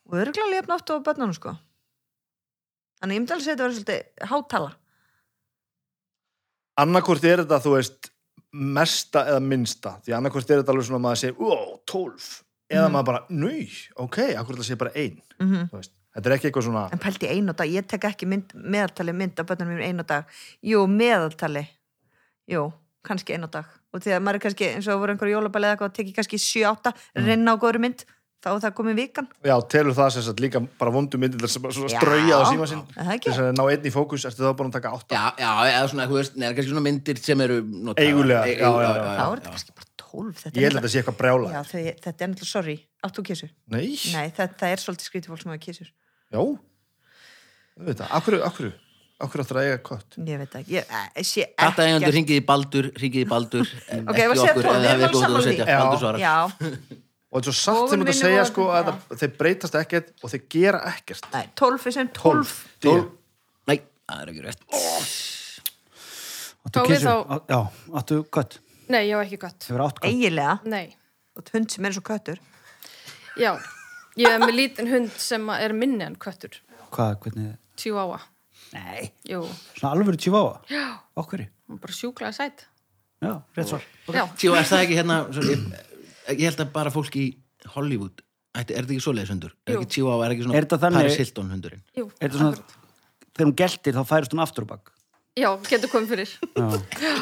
og 0.04 0.20
örgulega 0.20 0.50
lefna 0.52 0.76
oft 0.76 0.92
á 0.92 0.94
börnunum, 1.08 1.34
sko. 1.40 1.56
Þannig 3.00 3.16
ég 3.16 3.24
myndi 3.24 3.34
alveg 3.34 3.44
segja 3.48 3.56
þetta 3.56 3.66
verið 3.70 3.80
svolítið 3.80 4.28
hátala. 4.34 4.70
annarkvort 6.84 7.24
er 7.24 7.42
þetta 7.44 7.58
þú 7.64 7.72
veist 7.78 8.10
mesta 8.54 9.24
eða 9.32 9.42
minnsta 9.42 9.96
því 10.04 10.14
annarkvort 10.18 10.50
er 10.50 10.60
þetta 10.62 10.72
alveg 10.74 10.86
svona 10.88 11.00
að 11.00 11.04
maður 11.08 11.20
segir 11.24 11.36
ó, 11.40 11.80
tólf, 11.90 12.28
eða 12.70 12.86
Mhm. 12.88 12.92
maður 12.92 13.04
bara 13.04 13.24
nöy, 13.30 13.68
ok, 13.96 14.18
akkur 14.36 14.56
þetta 14.56 14.64
sé 14.70 14.76
bara 14.78 14.90
ein 14.94 15.20
Mm 15.40 15.68
þú 15.68 15.76
veist, 15.78 15.90
þetta 16.16 16.26
er 16.26 16.32
ekki 16.38 16.50
eitthvað 16.50 16.62
svona 16.68 16.92
En 16.92 16.98
pælti 16.98 17.28
einu 17.28 17.52
dag, 17.52 17.68
ég 17.68 17.86
tek 17.86 18.00
ekki 18.04 18.26
mynd, 18.26 18.54
meðaltali 18.54 19.12
mynd 19.14 19.38
af 19.40 19.46
börnunum 19.46 19.76
minn 19.76 19.88
einu 19.88 20.02
dag. 20.06 20.24
Jú, 20.62 20.86
meðaltali, 20.86 21.66
jú, 22.50 22.72
kannski 23.04 23.34
einu 23.34 23.48
dag. 23.50 23.64
Og 23.92 24.00
því 24.00 24.10
að 24.16 24.22
maður 24.22 24.34
er 24.34 24.38
kannski, 24.38 24.68
eins 24.74 24.86
og 24.88 24.94
það 24.94 25.00
voru 25.02 25.12
einhverju 25.14 25.34
jólabæli 25.36 25.66
eða 25.68 25.76
eitthvað, 25.76 25.92
teki 25.94 26.14
kannski 26.14 26.38
7-8, 26.38 26.92
Mm. 27.16 27.26
reyna 27.26 27.52
á 27.54 27.56
góður 27.58 27.78
mynd, 27.80 28.04
þá 28.44 28.48
er 28.54 28.60
það 28.60 28.74
komið 28.74 28.94
vikan. 28.96 29.28
já, 29.44 29.54
telur 29.68 29.94
það 29.94 30.10
sem 30.12 30.22
sagt 30.22 30.40
líka 30.40 30.60
bara 30.78 30.90
vondu 30.90 31.16
myndir 31.18 31.48
sem 31.48 31.62
bara 31.62 31.72
strauja 31.72 32.34
á 32.36 32.44
síma 32.44 32.66
sinn 32.68 32.82
Er 32.96 33.04
það 33.04 33.14
ekki? 33.14 33.30
þess 33.30 33.38
að 33.40 33.54
ná 33.56 33.64
einn 33.72 33.82
í 33.86 33.90
fókus, 33.92 34.24
ertu 34.26 34.42
þá 34.44 34.56
bara 34.56 34.68
að 34.68 34.72
taka 34.72 34.90
átta 34.92 35.14
Já, 35.14 35.32
já, 35.38 35.50
eða 35.72 35.88
svona, 35.90 36.06
þú 36.08 36.14
veist, 36.18 36.36
neða 36.36 36.54
kannski 36.54 36.70
svona 36.70 36.82
myndir 36.84 37.18
sem 37.18 37.40
eru 37.40 37.62
notaðar. 37.62 38.06
Eigulegar, 38.06 38.44
E- 38.46 38.56
já, 38.56 38.68
já, 38.70 38.94
já, 38.94 39.02
Þá 39.02 39.18
já. 39.18 39.32
er 39.32 39.38
þetta 39.40 39.50
kannski 39.50 39.72
bara 39.74 39.86
12. 40.14 40.38
Þetta 40.44 40.60
ég 40.62 40.68
held 40.68 40.76
að 40.78 40.80
þetta 40.84 40.92
sé 40.94 41.00
eitthvað 41.02 41.18
brjála 41.20 41.50
Já, 41.50 41.60
þau, 41.72 41.82
þetta 42.06 42.24
er 42.24 42.30
náttúrulega, 42.32 42.50
sorry, 42.54 42.76
áttu 43.08 43.24
kísur. 43.26 43.50
nei, 43.74 43.86
Nei, 44.14 44.30
það, 44.38 44.54
það 44.62 44.72
er 44.76 44.82
svolítið 44.84 45.08
skrítið 45.10 45.32
fólk 45.34 45.42
sem 45.44 45.52
hafa 45.54 45.62
kísur. 45.66 45.90
já. 46.34 46.40
Þetta, 47.84 48.06
akkur, 48.14 48.36
akkur 48.46 48.72
akkur 49.24 49.40
áttur 49.44 49.58
að 49.58 49.66
eiga 49.68 49.78
kött? 49.86 50.16
Ég 50.26 50.38
veit 50.42 50.54
ekki, 50.58 50.72
ég, 50.74 50.90
ég 51.16 51.26
sé 51.26 51.44
Þetta 51.58 51.84
eigandur 51.88 52.14
ringið 52.14 52.38
í 52.38 52.44
baldur, 52.44 52.88
ringið 53.00 53.22
í 53.24 53.28
baldur 53.30 53.64
Ok, 54.10 54.18
ég 54.20 54.28
var 54.28 54.34
að 54.34 54.42
segja 54.42 54.54
tólf, 54.58 54.66
við 54.74 54.88
erum 54.90 55.04
alveg 55.06 55.16
sammála 55.22 55.42
því. 55.42 55.50
setja, 55.54 55.66
Já. 55.70 55.78
baldur 55.80 56.00
svarar. 56.02 56.20
Já, 56.20 56.34
og 57.34 57.38
þetta 57.38 57.40
er 57.40 57.46
svo 57.48 57.54
satt 57.58 57.78
sem 57.78 57.80
þú 57.80 57.84
ert 57.84 57.94
að 57.94 57.98
vinnu 58.10 58.16
segja 58.20 58.42
og- 58.44 58.50
sko 58.52 58.66
að 58.74 58.90
það- 58.90 59.18
þeir 59.22 59.32
breytast 59.40 59.78
ekkert 59.80 60.10
og 60.22 60.34
þeir 60.34 60.42
gera 60.56 60.80
ekkert. 60.92 61.28
Nei, 61.34 61.44
12 61.62 61.86
er 61.90 61.96
sem 61.98 62.10
12 62.20 62.54
12 62.84 63.06
Nei, 63.70 63.78
það 64.10 64.20
er 64.26 64.32
ekki 64.34 64.44
rétt. 64.44 64.66
Áttu 66.64 66.78
Fáum 66.78 66.86
við 66.88 66.94
kissu? 66.94 67.08
þá- 67.08 67.24
Á- 67.28 67.44
Já, 67.48 67.60
áttu 68.00 68.20
kött 68.32 68.58
Nei, 68.92 69.06
ég 69.08 69.16
á 69.16 69.20
ekki 69.24 69.38
kött. 69.40 69.64
Hefur 69.68 69.84
átt 69.86 69.98
kött 70.00 70.10
eiginlega 70.10 70.58
Nei. 70.68 70.96
og 71.36 71.48
hund 71.54 71.70
sem 71.72 71.84
er 71.88 71.96
svo 71.96 72.02
köttur 72.04 72.38
Já, 73.40 73.56
ég 74.20 74.28
er 74.28 74.38
með 74.42 74.54
lítinn 74.54 74.90
hund 74.92 75.16
sem 75.18 75.48
er 75.56 75.72
minni 75.74 76.04
en 76.06 76.14
köttur. 76.20 76.60
Hvað, 76.94 77.16
hvernig 77.24 77.56
Chihuahua. 77.80 78.20
Nei, 78.74 79.08
Jú, 79.28 79.40
svona 79.78 79.94
alvöru 79.94 80.18
tjífáa 80.18 80.60
já, 80.70 80.84
Okkur 81.18 81.44
hún 81.44 81.76
er 81.78 81.82
bara 81.82 81.94
sjúklega 81.94 82.32
sætt. 82.34 82.66
Já, 83.22 83.42
rétt 83.56 83.70
svar 83.70 83.82
Já, 84.12 84.24
Tíu, 84.38 84.54
er 84.54 84.66
það 84.68 84.84
ekki 84.84 84.98
hérna 84.98 85.18
svo, 85.32 85.44
ég, 85.48 85.66
ég 86.34 86.46
held 86.48 86.62
að 86.64 86.72
bara 86.74 86.92
fólk 86.94 87.18
í 87.20 87.26
Hollywood 87.74 88.22
er 88.54 88.66
þetta 88.68 88.82
ekki 88.94 89.02
svoleiðis 89.02 89.32
hundur? 89.34 89.54
Er 89.66 89.78
ekki 89.78 89.90
Chihuahua, 89.96 90.26
er 90.26 90.34
ekki 90.34 90.46
svona 90.46 90.58
Er 90.60 90.68
Paris 90.98 91.20
Hilton 91.20 91.52
hundurinn? 91.54 91.84
jú. 91.96 92.08
Er 92.20 92.28
þetta 92.30 92.42
svona, 92.42 92.82
þegar 93.34 93.48
hún 93.48 93.56
geltir 93.62 93.98
þá 93.98 94.02
færist 94.10 94.34
hún 94.34 94.44
aftur 94.44 94.66
og 94.66 94.72
bak 94.74 94.93
Já, 95.34 95.48
getur 95.66 95.90
komið 95.90 96.10
fyrir. 96.12 96.32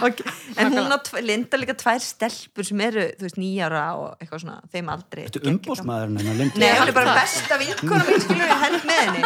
Okay. 0.04 0.33
en 0.61 0.75
hún 0.75 0.92
á 0.92 1.00
Linda 1.25 1.57
líka 1.57 1.73
tvær 1.81 2.00
stelpur 2.04 2.66
sem 2.69 2.81
eru, 2.85 3.07
þú 3.16 3.25
veist, 3.25 3.38
nýjára 3.40 3.85
og 3.97 4.21
eitthvað 4.21 4.42
svona, 4.42 4.57
þeim 4.75 4.90
aldrei 4.92 5.23
Þetta 5.25 5.40
er 5.40 5.49
umbóðsmaðurinn 5.54 6.19
hennar 6.21 6.37
Lindu 6.40 6.61
Nei, 6.61 6.73
hún 6.76 6.90
er 6.92 6.97
bara 6.99 7.14
besta 7.16 7.57
vinkona 7.62 8.04
mín, 8.04 8.21
skilur 8.21 8.52
ég 8.52 8.64
held 8.66 8.85
með 8.90 9.00
henni. 9.07 9.23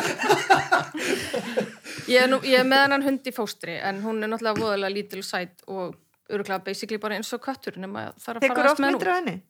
Ég 2.07 2.23
er, 2.23 2.29
nú, 2.31 2.39
ég 2.47 2.61
er 2.63 2.69
með 2.69 2.85
hennan 2.85 3.03
hund 3.09 3.27
í 3.27 3.33
fóstri 3.35 3.75
en 3.83 3.99
hún 4.05 4.23
er 4.23 4.31
náttúrulega 4.31 4.63
voðalega 4.63 4.95
lítil 4.95 5.23
og 5.25 5.27
sætt 5.27 5.65
og 5.67 5.97
öruglega 6.31 6.63
basically 6.69 7.01
bara 7.03 7.19
eins 7.19 7.33
og 7.35 7.43
köttur 7.43 7.81
nema 7.83 8.13
það 8.15 8.31
er 8.31 8.39
að 8.39 8.47
Tekur 8.47 8.61
fara 8.61 8.75
oft 8.77 8.83
með 8.85 8.95
myndir 8.95 9.11
henn 9.11 9.17
af 9.17 9.25
henni? 9.25 9.43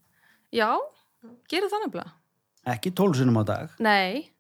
Já, 0.57 0.71
gerir 1.53 1.69
það 1.73 1.85
nefnilega. 1.85 2.15
Ekki 2.73 2.95
tólsunum 2.97 3.37
á 3.37 3.43
dag. 3.53 3.77
Nei, 3.85 4.31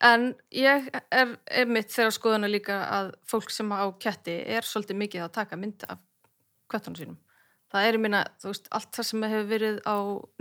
en 0.00 0.34
ég 0.50 0.88
er, 1.10 1.36
er 1.46 1.66
mitt 1.70 1.92
þegar 1.92 2.10
skoðuna 2.16 2.50
líka 2.50 2.80
að 2.90 3.12
fólk 3.30 3.50
sem 3.50 3.70
á 3.72 3.84
ketti 4.00 4.34
er 4.56 4.66
svolítið 4.66 4.96
mikið 5.04 5.22
að 5.26 5.32
taka 5.38 5.56
mynd 5.56 5.84
af 5.88 5.98
köttunum 6.70 6.98
sínum. 6.98 7.16
Það 7.74 7.86
er, 7.88 7.96
ég 7.96 8.00
minna, 8.04 8.20
þú 8.38 8.50
veist, 8.52 8.68
allt 8.70 8.90
það 8.94 9.06
sem 9.08 9.22
hefur 9.22 9.48
verið 9.50 9.78
á 9.82 9.96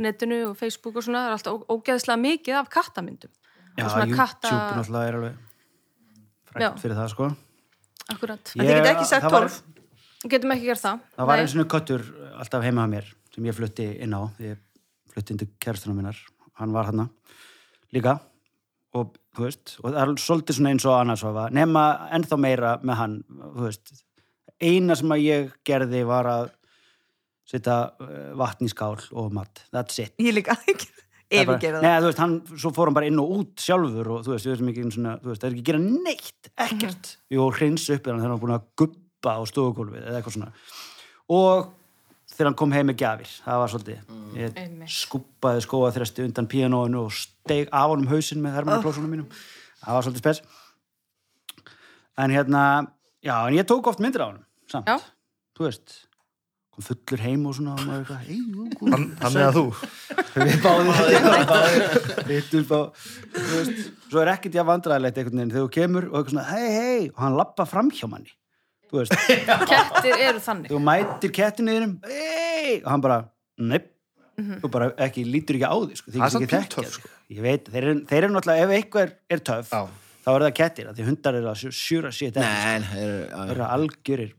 netinu 0.05 0.39
og 0.51 0.57
Facebook 0.57 0.99
og 0.99 1.05
svona, 1.05 1.25
er 1.27 1.35
alltaf 1.37 1.63
ógeðslega 1.71 2.21
mikið 2.21 2.59
af 2.59 2.69
kattamyndum. 2.69 3.31
Já, 3.77 3.85
Og 3.85 3.89
svona 3.91 4.05
YouTube 4.05 4.19
katta- 4.19 4.77
náttúrulega 4.77 5.07
er 5.07 5.15
alveg 5.17 5.37
frækt 6.53 6.83
fyrir 6.83 6.95
það 6.99 7.09
sko 7.09 7.29
Akkurat. 8.13 8.51
En 8.59 8.65
þið 8.65 8.73
getið 8.73 8.91
ekki 8.91 9.05
sagt 9.07 9.29
12. 9.31 9.61
Getum 10.29 10.53
ekki 10.55 10.67
gert 10.69 10.81
það. 10.83 10.99
Það 11.15 11.29
var 11.29 11.41
eins 11.41 11.55
og 11.55 11.67
köttur 11.71 12.03
alltaf 12.37 12.63
heima 12.63 12.83
að 12.85 12.93
mér 12.93 13.09
sem 13.33 13.47
ég 13.49 13.55
flutti 13.57 13.87
inn 14.03 14.13
á 14.13 14.21
ég 14.43 14.59
flutti 15.13 15.33
inn 15.33 15.41
til 15.41 15.49
kærstunum 15.63 15.97
minnar 15.97 16.19
hann 16.59 16.73
var 16.75 16.85
hann 16.91 17.09
líka 17.93 18.19
og 18.93 19.15
þú 19.33 19.45
veist, 19.47 19.75
og 19.81 19.87
það 19.91 20.01
er 20.03 20.23
svolítið 20.23 20.57
svona 20.57 20.73
eins 20.73 20.87
og 20.87 20.97
annars 20.97 21.23
var 21.25 21.53
nema 21.55 21.85
ennþá 22.15 22.39
meira 22.41 22.73
með 22.85 22.99
hann, 22.99 23.15
þú 23.43 23.67
veist. 23.67 23.95
Eina 24.63 24.95
sem 24.95 25.11
að 25.11 25.23
ég 25.25 25.55
gerði 25.67 26.03
var 26.07 26.29
að 26.29 26.51
setja 27.49 27.77
uh, 27.99 28.33
vatn 28.39 28.69
í 28.69 28.71
skál 28.71 28.95
og 29.11 29.33
mat, 29.35 29.65
that's 29.73 29.99
it. 29.99 30.13
Ég 30.23 30.37
líka. 30.37 30.55
Ekki 30.69 30.91
er 31.33 31.47
yfirgerða 31.47 31.81
Nei, 31.83 31.93
þú 31.97 32.09
veist, 32.09 32.21
hann, 32.21 32.33
svo 32.61 32.71
fór 32.75 32.89
hann 32.89 32.97
bara 32.97 33.09
inn 33.09 33.21
og 33.21 33.31
út 33.39 33.63
sjálfur 33.63 34.09
og 34.13 34.25
þú 34.25 34.35
veist, 34.35 34.47
við 34.47 34.55
erum 34.55 34.71
ekki 34.71 34.83
einu 34.83 34.95
svona, 34.95 35.13
þú 35.21 35.31
veist, 35.31 35.41
það 35.41 35.47
er 35.49 35.55
ekki 35.55 35.63
að 35.63 35.69
gera 35.71 35.83
neitt, 36.07 36.51
ekkert. 36.67 37.13
Jú, 37.33 37.47
hreins 37.57 37.87
upp 37.87 38.03
þegar 38.03 38.19
hann 38.21 38.35
var 38.35 38.43
búin 38.43 38.55
að 38.57 38.67
guppa 38.81 39.33
á 39.33 39.41
stofugólfið 39.49 40.03
eða 40.03 40.19
eitthvað 40.19 40.37
svona. 40.37 40.51
Og 41.33 41.71
þegar 42.33 42.49
hann 42.49 42.57
kom 42.59 42.71
heim 42.75 42.87
með 42.89 42.97
gjafir, 43.03 43.31
það 43.45 43.59
var 43.63 43.71
svolítið, 43.73 43.99
ég 44.39 44.57
Einmitt. 44.63 44.89
skúpaði 44.93 45.63
skóa 45.65 45.91
þresti 45.95 46.25
undan 46.27 46.47
píanóinu 46.51 47.03
og 47.05 47.13
steg 47.13 47.69
af 47.71 47.91
honum 47.93 48.09
hausinn 48.11 48.41
með 48.43 48.55
hermannaklósunum 48.59 49.11
mínum. 49.13 49.27
Það 49.83 49.93
var 49.99 50.07
svolítið 50.07 50.23
spes. 50.25 50.41
En 52.17 52.31
hérna, 52.33 52.63
já, 53.25 53.35
en 53.47 53.53
ég 53.57 53.65
tók 53.69 53.87
oft 53.89 53.99
myndir 54.03 54.21
á 54.25 54.27
honum, 54.31 54.43
samt. 54.69 54.87
Já. 54.89 54.97
Þú 55.57 55.67
veist, 55.67 55.95
kom 56.73 56.85
fullur 56.87 57.21
heim 57.21 57.45
og 57.45 57.53
svona 57.57 57.75
Hann- 57.77 59.13
að 59.21 59.53
þú 59.53 59.65
við 60.33 60.55
báðum 60.63 60.89
hittum 62.33 62.63
bá 62.69 62.79
þú 63.33 63.59
veist, 63.59 63.91
svo 64.09 64.21
er 64.23 64.31
ekkert 64.33 64.57
ég 64.57 64.65
vandræðilegt 64.65 65.19
einhvern 65.21 65.37
veginn 65.43 65.53
þegar 65.53 65.67
þú 65.67 65.73
kemur 65.77 66.07
og 66.09 66.15
eitthvað 66.17 66.33
svona 66.33 66.47
hei 66.49 66.71
hei 66.73 67.03
og 67.11 67.19
hann 67.21 67.37
lappa 67.37 67.67
fram 67.69 67.91
hjá 67.93 68.07
manni 68.09 68.33
Kettir 69.71 70.13
eru 70.27 70.43
þannig. 70.43 70.69
þú 70.73 70.81
mætir 70.83 71.33
kettinu 71.35 71.75
þínum 71.77 71.95
hei 72.09 72.75
og 72.83 72.91
hann 72.91 73.03
bara, 73.05 73.17
nepp 73.57 73.89
þú 74.63 74.69
bara 74.73 74.91
ekki, 75.05 75.25
lítur 75.29 75.59
ekki 75.59 75.69
á 75.69 75.75
því 75.77 75.97
sko, 75.99 76.13
Það 76.13 76.23
er 76.27 76.35
þekkja 76.35 76.51
píntöff, 76.53 76.85
þig. 76.87 76.93
sko. 76.99 77.11
ég 77.33 77.43
veit, 77.45 77.67
þeir 77.73 77.83
eru, 77.83 77.97
þeir 78.11 78.21
eru 78.23 78.35
náttúrulega 78.37 78.67
ef 78.67 78.75
eitthvað 78.77 79.03
er, 79.07 79.11
er 79.37 79.43
töff, 79.49 79.73
Já. 79.73 79.83
þá 80.23 80.29
er 80.35 80.45
það 80.47 80.55
kettir 80.61 80.87
af 80.89 80.95
því 80.97 81.09
hundar 81.09 81.39
eru 81.41 81.51
að 81.51 81.65
sjúra 81.81 82.13
Nei, 82.13 82.31
það 82.37 82.63
er, 82.71 82.87
þeir 82.93 83.53
eru 83.57 83.67
algjörir 83.67 84.33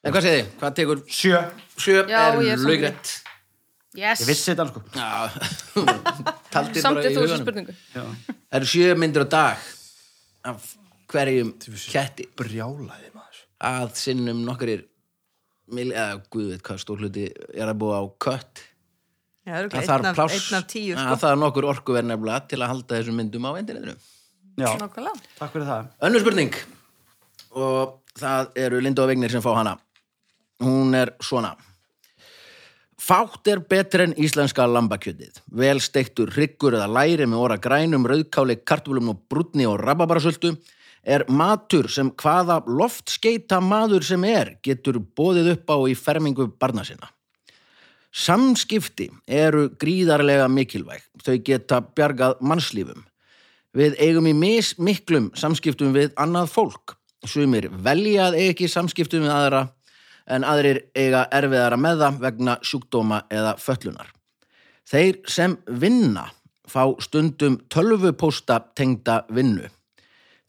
En 0.00 0.14
hvað 0.14 0.24
segið 0.24 0.38
þið? 0.38 0.52
Hvað 0.62 0.76
tekur? 0.78 1.00
Sjö, 1.12 1.40
sjö 1.76 1.98
Já, 2.08 2.20
er 2.40 2.62
laugrætt 2.64 3.10
Yes, 3.98 4.20
ég 4.22 4.28
vissi 4.30 4.52
þetta 4.52 4.68
sko. 4.68 4.80
Já, 4.94 5.08
taldi 6.54 6.78
samt 6.78 7.00
bara 7.00 7.08
er 7.08 7.10
í 7.10 7.16
þú 7.16 7.22
þessu 7.24 7.38
spurningu. 7.40 7.72
Já. 7.90 8.04
Það 8.30 8.58
eru 8.60 8.68
sjö 8.70 8.92
myndir 9.02 9.24
á 9.26 9.28
dag 9.32 9.64
af 10.46 10.68
hverjum 11.10 11.52
ketti. 11.90 12.28
brjálaði 12.38 13.10
maður. 13.14 13.42
Að 13.70 13.94
sinnum 14.00 14.44
nokkurir 14.46 14.86
mil, 15.70 15.90
eða 15.92 16.20
guð 16.32 16.54
veit 16.54 16.62
hvað 16.66 16.82
stór 16.82 17.04
hluti 17.04 17.26
er 17.30 17.68
að 17.70 17.80
búa 17.82 18.00
á 18.00 18.04
kött. 18.22 18.64
Já, 19.46 19.52
það 19.52 19.58
er 19.58 19.66
það 19.66 19.66
örugglega 19.66 19.90
þarf 19.90 20.16
pláss 20.16 20.46
sko. 20.46 21.18
það 21.24 21.30
er 21.30 21.38
nokkur 21.42 21.68
orkuverð 21.74 22.10
nefnilega 22.10 22.48
til 22.50 22.60
að 22.60 22.72
halda 22.74 22.98
þessum 22.98 23.20
myndum 23.20 23.46
á 23.48 23.52
endinniðinu 23.58 23.98
takk 25.38 25.54
fyrir 25.54 25.66
það. 25.66 25.88
Önnur 26.06 26.22
spurning. 26.24 26.54
Og 27.56 27.96
það 28.18 28.52
eru 28.64 28.80
Linda 28.82 29.04
og 29.04 29.10
Vignir 29.10 29.32
sem 29.32 29.42
fá 29.42 29.50
hana. 29.56 29.76
Hún 30.60 30.94
er 30.94 31.14
svona. 31.24 31.54
Fátt 33.00 33.48
er 33.48 33.62
betur 33.64 34.04
en 34.04 34.14
íslenska 34.20 34.66
lambakjötið. 34.68 35.40
Vel 35.56 35.80
steiktur 35.80 36.30
hryggur 36.34 36.76
eða 36.76 36.90
læri 36.92 37.26
með 37.26 37.46
óra 37.46 37.56
grænum, 37.56 38.04
rauðkáli, 38.06 38.60
kartflum 38.64 39.14
og 39.14 39.22
brúnni 39.30 39.66
og 39.66 39.80
rababarasöldu 39.80 40.52
er 41.02 41.24
matur 41.28 41.88
sem 41.90 42.10
hvaða 42.10 42.60
loftskeita 42.66 43.60
maður 43.64 44.04
sem 44.04 44.24
er 44.28 44.56
getur 44.64 45.00
bóðið 45.00 45.54
upp 45.54 45.72
á 45.72 45.76
í 45.88 45.96
fermingu 45.96 46.50
barna 46.60 46.84
sinna. 46.84 47.08
Samskipti 48.10 49.06
eru 49.26 49.68
gríðarlega 49.78 50.48
mikilvæg. 50.50 51.04
Þau 51.22 51.36
geta 51.46 51.80
bjargað 51.80 52.40
mannslífum. 52.42 53.04
Við 53.76 53.94
eigum 54.02 54.26
í 54.26 54.34
mis 54.34 54.72
miklum 54.82 55.30
samskiptum 55.38 55.94
við 55.94 56.10
annað 56.18 56.50
fólk. 56.50 56.96
Sumir 57.26 57.68
velja 57.70 58.30
að 58.30 58.40
eiga 58.40 58.54
ekki 58.54 58.70
samskiptum 58.72 59.28
við 59.28 59.34
aðra 59.34 59.66
en 60.30 60.46
aðrir 60.46 60.82
eiga 60.98 61.26
erfiðara 61.34 61.78
með 61.78 62.02
það 62.02 62.18
vegna 62.24 62.56
sjúkdóma 62.66 63.22
eða 63.30 63.54
föllunar. 63.60 64.10
Þeir 64.90 65.20
sem 65.30 65.56
vinna 65.66 66.26
fá 66.70 66.82
stundum 67.02 67.60
tölvupósta 67.70 68.58
tengda 68.74 69.24
vinnu. 69.30 69.68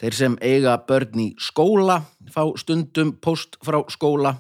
Þeir 0.02 0.16
sem 0.18 0.36
eiga 0.42 0.80
börn 0.90 1.20
í 1.22 1.28
skóla 1.38 2.00
fá 2.34 2.42
stundum 2.58 3.12
póst 3.22 3.60
frá 3.62 3.84
skóla 3.94 4.32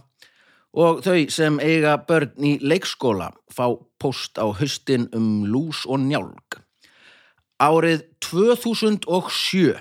og 0.73 1.03
þau 1.05 1.27
sem 1.29 1.59
eiga 1.61 1.99
börn 2.07 2.47
í 2.49 2.55
leikskóla 2.65 3.27
fá 3.53 3.67
póst 4.01 4.41
á 4.41 4.49
haustin 4.49 5.05
um 5.13 5.43
lús 5.45 5.83
og 5.85 6.01
njálg. 6.01 6.57
Árið 7.61 8.07
2007 8.25 9.75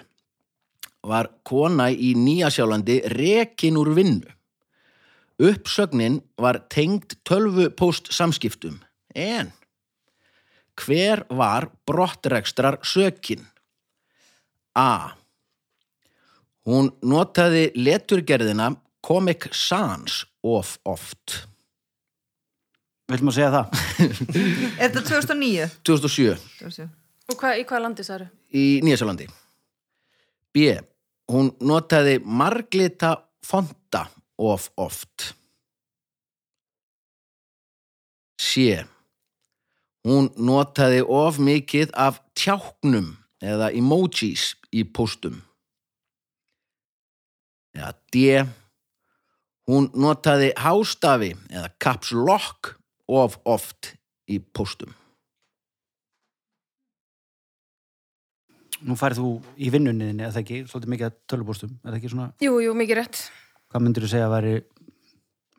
var 1.09 1.31
kona 1.49 1.89
í 1.89 2.13
Nýjasjálandi 2.13 2.99
rekin 3.15 3.79
úr 3.81 3.95
vinnu. 3.97 4.29
Uppsögnin 5.41 6.21
var 6.37 6.61
tengd 6.69 7.17
tölvupóst 7.25 8.13
samskiptum, 8.13 8.83
en 9.17 9.55
hver 10.77 11.25
var 11.33 11.71
brottrekstrar 11.89 12.79
sökin? 12.85 13.47
A. 14.77 15.17
Hún 16.69 16.91
notaði 17.03 17.71
leturgerðina 17.79 18.75
Comic 19.07 19.49
Sans 19.57 20.25
of 20.45 20.77
oft. 20.85 21.47
Viltum 23.11 23.31
að 23.33 23.39
segja 23.39 23.53
það? 23.55 23.81
Er 24.81 24.93
þetta 24.93 25.05
2009? 25.09 25.71
2007 25.89 26.37
2007? 26.61 26.89
Og 27.31 27.39
hvað, 27.39 27.61
í 27.63 27.67
hvaða 27.67 27.83
landi 27.87 28.07
það 28.07 28.17
eru? 28.21 28.29
í 28.51 28.65
Nýjasjálandi. 28.85 29.27
B. 30.51 30.71
Hún 31.31 31.53
notaði 31.63 32.17
marglita 32.27 33.15
fonta 33.47 34.09
of 34.41 34.71
oft. 34.81 35.31
C. 38.41 38.81
Hún 40.07 40.31
notaði 40.41 41.05
of 41.07 41.39
mikið 41.39 41.93
af 41.95 42.19
tjáknum 42.35 43.13
eða 43.45 43.71
emojis 43.77 44.55
í 44.75 44.83
póstum 44.85 45.43
eða 47.77 47.93
D. 48.13 48.45
Hún 49.71 49.91
notaði 49.95 50.51
hástafi 50.59 51.35
eða 51.51 51.69
caps 51.83 52.15
lock 52.17 52.75
of 53.11 53.39
oft 53.45 53.95
í 54.31 54.41
postum. 54.41 54.95
Nú 58.81 58.97
færðu 58.97 59.23
þú 59.23 59.55
í 59.61 59.69
vinnunniðinni, 59.75 60.25
eða 60.25 60.41
ekki, 60.41 60.63
svolítið 60.71 60.93
mikið 60.95 61.09
að 61.11 61.17
tölvupostum, 61.29 61.73
eða 61.85 61.99
ekki 61.99 62.11
svona? 62.15 62.31
Jú, 62.41 62.55
jú, 62.65 62.73
mikið 62.79 63.03
rétt. 63.03 63.25
Hvað 63.71 63.85
myndir 63.85 64.07
þú 64.07 64.13
segja 64.15 64.29
að 64.31 64.37
veri 64.39 64.55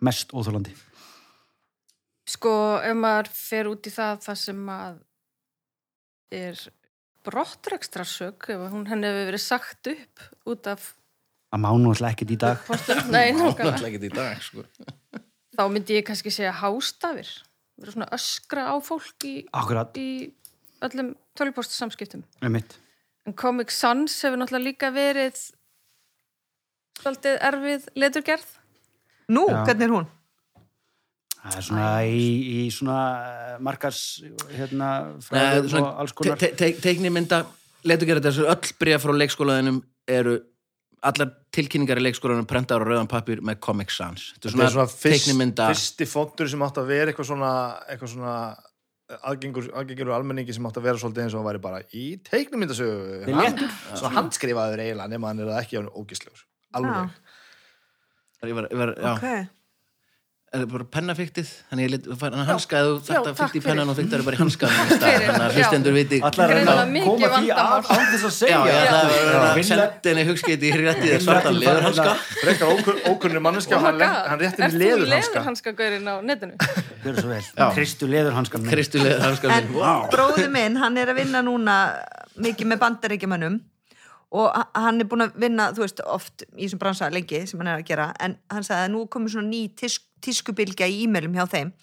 mest 0.01 0.33
óþálandi? 0.33 0.73
Sko, 2.31 2.53
ef 2.81 2.97
maður 2.97 3.29
fer 3.35 3.69
út 3.69 3.87
í 3.89 3.93
það 3.93 4.23
það 4.25 4.39
sem 4.41 4.71
að 4.73 4.97
er 6.41 6.63
brottrækstrarsök, 7.27 8.49
ef 8.55 8.65
hún 8.73 8.87
henni 8.89 9.09
hefur 9.11 9.29
verið 9.29 9.43
sagt 9.43 9.91
upp 9.91 10.25
út 10.49 10.71
af 10.71 10.89
Að 11.51 11.59
mánu 11.65 11.89
alltaf 11.91 12.13
ekkert 12.13 12.31
í 12.31 12.37
dag. 12.39 12.67
nei, 13.11 13.31
nákvæmlega. 13.35 13.87
Ekki 13.89 14.07
í 14.07 14.11
dag, 14.15 14.37
sko. 14.45 14.63
Þá 15.57 15.63
myndi 15.73 15.97
ég 15.97 16.05
kannski 16.07 16.31
segja 16.31 16.53
hástafir. 16.61 17.27
Verið 17.81 17.95
svona 17.97 18.07
öskra 18.15 18.67
á 18.71 18.75
fólk 18.83 19.25
í, 19.27 19.33
í 19.99 20.07
öllum 20.85 21.11
tölvupostsamskiptum. 21.37 22.23
með 22.43 22.53
mitt. 22.55 22.77
En 23.27 23.35
Comic 23.37 23.69
Sans 23.75 24.15
hefur 24.23 24.39
náttúrulega 24.39 24.65
líka 24.69 24.89
verið 24.95 25.41
svolítið 27.01 27.37
erfið 27.49 27.85
leturgerð. 27.99 28.47
Nú, 29.31 29.45
Já. 29.49 29.61
hvernig 29.67 29.87
er 29.87 29.93
hún? 29.95 30.07
Það 31.41 31.55
er 31.57 31.65
svona 31.65 31.85
í, 32.05 32.25
í 32.61 32.63
svona 32.73 32.97
eh, 33.25 33.53
markas, 33.65 33.99
hérna, 34.53 34.89
svona 35.25 35.79
og 35.81 36.01
alls 36.03 36.13
konar. 36.13 36.37
te- 36.37 36.51
te- 36.57 36.75
Teiknimynda, 36.83 37.43
letu 37.89 38.05
gera 38.09 38.21
þessu 38.21 38.45
öll 38.51 38.73
bréf 38.81 39.01
frá 39.05 39.13
leikskólaðinum 39.17 39.79
eru 40.11 40.35
allar 41.01 41.31
tilkynningar 41.55 41.99
í 42.01 42.03
leikskólanum 42.05 42.47
prentaður 42.49 42.85
á 42.85 42.89
rauðan 42.91 43.09
pappir 43.11 43.41
með 43.45 43.59
Comic 43.65 43.93
Sans. 43.93 44.27
Þetta 44.35 44.49
er 44.49 44.53
svona, 44.55 44.67
svona 44.75 44.89
fyrst, 44.91 45.05
teiknimynda 45.25 45.69
fyrsti 45.71 46.07
fontur 46.09 46.51
sem 46.51 46.65
átt 46.65 46.77
að 46.81 46.91
vera 46.93 47.13
eitthvað 47.13 47.29
svona, 47.31 47.53
eitthvað 47.89 48.13
svona 48.13 48.35
aðgengur, 49.31 49.71
aðgengur 49.81 50.13
almenningi 50.15 50.53
sem 50.55 50.67
átt 50.69 50.77
að 50.79 50.85
vera 50.87 51.01
svolítið 51.01 51.25
eins 51.25 51.33
og 51.35 51.41
hann 51.41 51.49
væri 51.49 51.63
bara 51.63 51.81
í 51.97 52.05
teiknumyndasögu 52.29 53.33
léttur. 53.33 53.73
svona 53.95 54.13
handskrifaður 54.19 54.83
eiginlega 54.85 55.11
nema 55.11 55.31
hann 55.31 55.41
er 55.43 55.51
það 55.51 55.63
ekki 55.65 55.81
ógislegur 55.89 56.45
alveg, 56.77 57.17
ég 58.47 58.55
var, 58.55 58.69
ég 58.71 58.79
var, 58.79 58.93
já, 58.95 59.11
Ok. 59.17 59.57
Er 60.51 60.59
það 60.65 60.71
bara 60.73 60.85
pennafiktið 60.91 61.49
þannig 61.71 62.07
hanskaði 62.49 62.87
já, 62.91 63.19
þetta 63.23 63.45
í 63.55 63.61
pennan 63.63 63.91
og 63.91 63.95
fyrst 63.95 64.15
er 64.17 64.23
bara 64.27 64.35
í 64.35 64.39
hanskaðum 64.41 64.89
þannig 64.91 65.45
að 65.45 65.53
hlustendur 65.55 65.95
viti 65.95 66.19
Allar 66.27 66.43
að 66.43 66.51
Greinilega 66.51 66.73
reyna 66.73 66.81
að 66.81 66.91
mikið 66.91 67.07
koma 67.07 67.21
því 67.21 67.31
vandamál. 67.31 67.61
að 67.61 67.91
án 67.95 68.09
þess 68.11 68.25
að 68.27 68.33
segja. 68.35 68.57
það. 68.91 69.77
að 69.85 70.09
henni 70.11 70.25
hugskiti 70.27 70.67
í 70.67 70.73
hréttið 70.75 71.15
svartan 71.23 71.59
leður 71.61 71.87
hanska. 71.87 72.15
Frekar 72.41 72.73
ókunn, 72.75 72.99
ókunnur 73.13 73.45
manneskja 73.47 73.79
Oh 73.79 73.85
hann, 73.87 73.97
le- 74.01 74.11
God. 74.11 74.27
hann 74.33 74.43
rétti 74.43 74.65
Ert 74.67 74.75
mér 74.75 74.75
þú 74.75 74.83
leðurhanska 74.83 75.39
leðurhanskagaurinn 75.39 76.11
á 76.11 76.15
netinu? 76.19 76.53
Kristu 77.79 78.11
leðurhanskan. 78.11 78.67
Kristu 78.67 78.99
leður 79.01 79.25
hanska 79.29 79.55
En 79.55 79.71
bróði 80.11 80.47
minn, 80.51 80.75
hann 80.83 80.99
er 80.99 81.13
að 81.15 81.21
vinna 81.23 81.41
núna 81.47 81.77
mikið 82.43 82.73
með 82.73 82.83
bandaríkjumönnum 82.83 83.61
og 84.31 84.55
hann 84.75 85.01
er 85.03 85.07
búin 85.11 85.25
að 85.25 85.33
vinna, 85.43 85.71
þú 85.75 85.83
veist, 85.83 85.99
oft 86.07 86.45
í 86.55 86.63
þessum 86.67 86.79
bransa 86.79 87.09
lengi 87.11 87.41
sem 87.49 87.59
hann 87.59 87.67
er 87.73 87.81
að 87.81 87.87
gera, 87.89 88.05
en 88.23 88.37
hann 88.51 88.63
sagði 88.63 88.85
að 88.87 88.93
nú 88.93 89.01
komur 89.11 89.33
svona 89.33 89.49
ný 89.51 89.65
tísk, 89.75 90.05
tískubilgja 90.21 90.87
í 90.87 91.03
e-mailum 91.05 91.33
hjá 91.37 91.45
þeim 91.51 91.73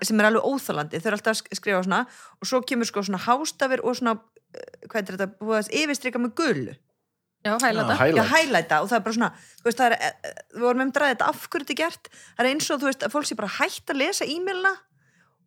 sem 0.00 0.20
er 0.22 0.30
alveg 0.30 0.46
óþálandi, 0.48 0.96
þau 1.02 1.06
eru 1.10 1.16
alltaf 1.18 1.34
að 1.34 1.40
sk- 1.42 1.56
skrifa 1.58 1.82
svona 1.84 1.98
og 2.40 2.48
svo 2.48 2.62
kemur 2.64 2.88
sko 2.88 3.02
svona 3.04 3.18
hástafir 3.20 3.82
og 3.84 3.96
svona, 3.98 4.14
eh, 4.54 4.86
hvað 4.88 5.00
er 5.02 5.16
þetta, 5.18 5.26
búið 5.42 5.58
að 5.60 5.74
yfirstrika 5.82 6.18
með 6.22 6.34
gullu 6.40 6.74
Já, 7.44 7.58
hæla 7.60 7.82
þetta. 7.84 8.06
já, 8.16 8.24
hælæta 8.30 8.78
og 8.80 8.88
það 8.88 8.96
er 8.96 9.02
bara 9.04 9.14
svona 9.18 9.32
þú 9.60 9.64
veist, 9.68 9.76
það 9.82 9.86
er, 9.90 9.96
eh, 10.00 10.12
eh, 10.24 10.38
við 10.54 10.62
vorum 10.64 10.80
um 10.86 10.92
dræðið 10.96 11.12
þetta 11.18 11.28
af 11.28 11.42
hverju 11.50 11.64
þetta 11.66 11.74
er 11.74 11.80
gert, 11.82 12.08
það 12.38 12.44
er 12.46 12.48
eins 12.54 12.70
og 12.70 12.80
þú 12.80 12.88
veist 12.88 13.02
að 13.04 13.12
fólk 13.12 13.26
sé 13.28 13.36
bara 13.36 13.50
hægt 13.58 13.92
að 13.92 14.00
lesa 14.00 14.24
e-mailina 14.24 14.72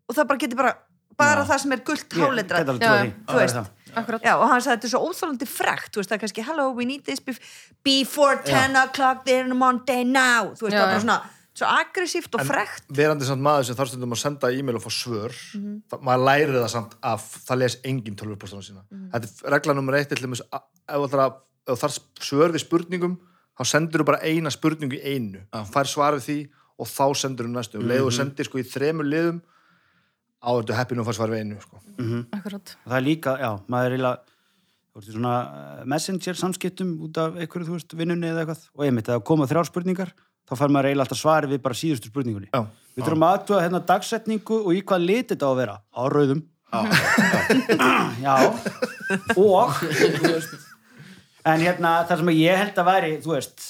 og 0.08 0.16
það 0.16 0.28
bara 0.30 0.38
getur 0.44 0.58
bara, 0.62 0.74
bara 1.18 1.42
Já. 1.42 1.48
það 1.50 1.60
sem 1.64 1.72
er 1.74 1.82
gult 1.88 2.10
Ég 2.14 2.22
háletra 2.22 2.62
þú 2.68 3.40
veist. 3.42 3.56
Já, 4.22 4.34
og 4.38 4.46
hann 4.52 4.62
sagði 4.62 4.78
þetta 4.78 4.86
er 4.86 4.94
svo 4.94 5.02
óþálandi 5.10 5.48
frekt, 5.50 5.90
þú 5.90 5.98
veist, 6.04 6.10
það 6.12 6.18
er 6.20 6.22
kannski 6.28 6.44
hello, 6.46 6.70
we 6.78 6.86
need 6.86 7.04
this 7.10 7.20
bef 7.20 7.40
before 7.84 8.38
10 8.46 8.76
o'clock 8.78 9.26
there 9.26 9.44
on 9.44 9.52
a 9.52 9.56
Monday 9.58 10.04
now, 10.04 10.54
þú 10.54 10.68
veist, 10.70 10.78
það 10.78 10.86
er 10.86 10.94
bara 10.94 11.02
svona 11.02 11.18
svo 11.58 11.68
aggressíft 11.74 12.36
og 12.38 12.44
En 12.44 12.48
frekt. 12.52 12.86
verandi 12.94 13.26
samt 13.26 13.42
maður 13.42 13.66
sem 13.66 13.78
þarf 13.80 13.90
stundum 13.92 14.14
að 14.14 14.22
senda 14.22 14.52
e-mail 14.54 14.78
og 14.78 14.84
fá 14.86 14.92
svör. 14.94 15.34
Það, 15.90 16.04
maður 16.06 16.26
lærir 16.28 16.54
það 16.62 16.70
samt 16.76 16.94
af 17.02 17.26
það 17.48 17.58
les 17.64 17.78
engin 17.90 18.16
tölvupostana 18.20 18.66
sína. 18.68 18.84
Þetta 19.16 19.32
er 19.48 19.56
regla 19.56 19.74
nummer 19.74 19.98
eitt 19.98 20.12
að- 20.14 20.38
ef 20.88 21.10
þú 21.10 21.20
að- 21.26 21.82
þarf 21.82 22.00
svör 22.22 22.54
við 22.54 22.62
spurningum 22.64 23.18
þá 23.58 23.64
sendur 23.66 24.02
þú 24.02 24.06
bara 24.06 24.22
eina 24.24 24.50
spurningu 24.54 24.96
í 25.02 25.04
einu. 25.16 25.42
Fær 25.74 25.88
svar 25.90 26.14
við 26.20 26.24
því 26.30 26.40
og 26.80 26.86
þá 26.88 27.06
sendur 27.18 27.46
þú 27.48 27.54
næstu. 27.58 27.80
Um 27.82 27.88
leið 27.90 28.06
og 28.06 28.14
sendir 28.14 28.46
sko 28.46 28.60
í 28.60 28.64
þremur 28.64 29.08
liðum 29.10 29.42
áður 30.44 30.66
þú 30.70 30.76
heppinu 30.78 31.02
og 31.02 31.08
fær 31.08 31.18
svar 31.18 31.30
við 31.34 31.40
einu 31.42 31.60
sko. 31.62 31.82
Akkurat. 32.32 32.76
Og 32.86 32.92
það 32.92 32.98
er 32.98 33.06
líka, 33.08 33.38
já, 33.42 33.52
maður 33.68 33.94
er 33.98 34.20
svona 35.02 35.80
eh, 35.82 35.84
messenger 35.86 36.34
samskiptum 36.38 36.96
út 37.06 37.18
af 37.22 37.36
einhverju, 37.38 37.68
þú 37.68 37.76
veist, 37.78 37.94
vinnunni 37.98 38.30
eða 38.32 38.46
eitthvað. 38.46 38.64
Og 38.78 38.86
einmitt, 38.88 39.06
þegar 39.10 39.24
koma 39.30 39.46
þrjár 39.50 39.68
spurningar 39.70 40.14
þá 40.48 40.54
fær 40.60 40.74
maður 40.74 40.90
eiginlega 40.92 41.08
alltaf 41.08 41.22
svari 41.22 41.52
við 41.52 41.64
bara 41.66 41.78
síðustu 41.78 42.12
spurningunni. 42.12 42.52
Já. 42.54 42.64
Við 42.98 43.06
þurfum 43.06 43.26
að 43.28 43.36
aðtuga 43.36 43.64
hérna 43.66 43.84
dagsetningu 43.92 44.62
og 44.64 44.72
í 44.74 44.86
hvað 44.88 45.04
lit 45.06 45.34
þetta 45.34 45.50
á 45.50 45.52
að 45.52 45.60
vera. 45.62 45.76
Á 45.94 46.02
rauðum. 46.14 46.46
Já, 46.68 48.34
og 49.40 49.78
þú 49.80 50.32
veist, 50.34 50.56
en 51.48 51.64
hérna 51.64 51.92
það 52.10 52.22
sem 52.22 52.32
ég 52.36 52.60
held 52.60 52.82
að 52.82 52.90
væri, 52.90 53.12
þú 53.24 53.32
veist 53.32 53.68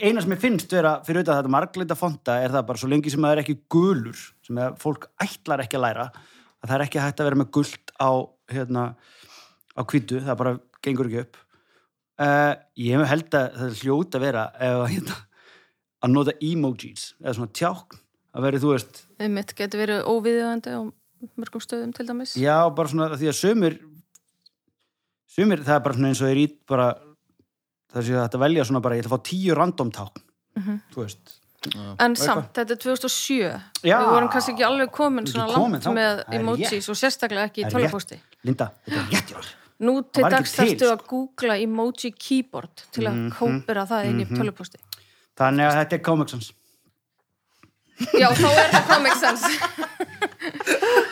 eina 0.00 0.22
sem 0.24 0.32
ég 0.32 0.40
finnst 0.40 0.72
vera 0.72 0.94
fyrir 1.04 1.20
auðvitað 1.20 1.42
þetta 1.42 1.52
margleita 1.52 1.98
fonta 1.98 2.38
er 2.40 2.54
það 2.54 2.64
bara 2.70 2.80
svo 2.80 2.88
lengi 2.88 3.12
sem 3.12 3.26
það 3.26 3.34
er 3.34 3.42
ekki 3.42 3.58
gulur 3.74 4.22
sem 4.46 4.62
að 4.64 4.78
fólk 4.80 5.10
ætlar 5.20 5.64
ekki 5.64 5.76
að 5.76 5.84
læra 5.84 6.08
að 6.08 6.70
það 6.70 6.74
er 6.78 6.86
ekki 6.86 7.02
hægt 7.04 7.20
að 7.20 7.28
vera 7.28 7.40
með 7.42 7.50
gult 7.58 7.92
á 8.00 8.10
hérna, 8.54 8.86
á 9.76 9.80
hvítu 9.84 10.22
það 10.24 10.40
bara 10.40 10.56
gengur 10.84 11.10
ekki 11.10 11.24
upp. 11.26 11.40
Uh, 12.18 12.52
ég 12.80 13.04
held 13.12 13.28
að 13.36 13.52
það 13.54 13.66
er 13.68 13.80
hljót 13.82 14.16
að 14.16 14.24
vera 14.24 14.48
ef, 14.56 14.78
að, 14.80 14.88
hérna, 14.96 15.18
að 16.04 16.14
nota 16.14 16.34
emojis 16.44 17.14
eða 17.22 17.34
svona 17.38 17.54
tjákn 17.58 18.00
að 18.38 18.44
veri, 18.46 18.60
þú 18.62 18.72
veist, 18.74 19.02
Einmitt 19.18 19.54
getur 19.58 19.80
verið 19.82 20.04
óviðjöðandi 20.06 20.74
á 20.76 20.80
mörgum 21.40 21.62
stöðum 21.64 21.94
til 21.96 22.06
dæmis. 22.06 22.36
já, 22.38 22.56
bara 22.70 22.88
svona 22.92 23.08
því 23.18 23.30
að 23.32 23.38
sömur 23.40 23.78
sömur, 25.28 25.64
það 25.66 25.74
er 25.78 25.84
bara 25.84 25.98
svona 25.98 26.12
eins 26.12 26.22
og 26.22 26.30
er 26.30 26.40
í 26.44 26.46
bara 26.68 26.88
það 27.92 28.06
sé 28.06 28.14
að 28.14 28.24
þetta 28.26 28.40
velja 28.44 28.64
svona 28.68 28.82
bara, 28.84 28.98
ég 28.98 29.04
ætla 29.04 29.12
að 29.12 29.18
fá 29.18 29.28
tíu 29.30 29.56
random 29.58 29.92
tákn 29.96 30.24
þú 30.94 31.04
veist, 31.04 31.34
En 31.98 32.14
samt, 32.14 32.52
þetta 32.54 32.74
er 32.76 32.78
2007. 32.80 33.38
Já. 33.82 33.96
Við 33.98 34.10
vorum 34.14 34.28
kannski 34.30 34.52
ekki 34.54 34.64
alveg 34.64 34.92
komin 34.94 35.26
svona 35.26 35.48
komin 35.50 35.72
langt 35.74 35.86
þangað. 35.88 36.20
með 36.30 36.36
emojis 36.38 36.86
og 36.88 36.96
sérstaklega 37.00 37.48
ekki 37.48 37.64
í 37.64 37.66
Það 37.66 37.74
tölvupósti. 37.74 38.18
Linda, 38.46 38.68
þetta 38.86 39.00
er 39.00 39.08
rétt 39.10 39.32
hjá 39.32 39.38
þér. 39.40 39.48
Nú 39.88 39.94
til 40.06 40.22
dags 40.22 40.52
til, 40.54 40.60
þarftu 40.60 40.86
sko. 40.86 40.92
að 40.94 41.02
googla 41.10 41.56
emoji 41.64 42.12
keyboard 42.14 42.84
til 42.94 43.04
að 43.10 43.18
kópera 43.34 43.84
það 43.90 44.06
inn 44.12 44.22
í 44.22 44.28
tölvupósti. 44.30 44.80
Þannig 45.38 45.68
að 45.68 45.76
þetta 45.80 45.98
er 45.98 46.02
Comic 46.08 46.32
Sans 46.34 46.52
Já, 48.14 48.28
þá 48.30 48.48
er 48.54 48.68
það 48.74 48.84
Comic 48.92 49.16
Sans. 49.18 49.46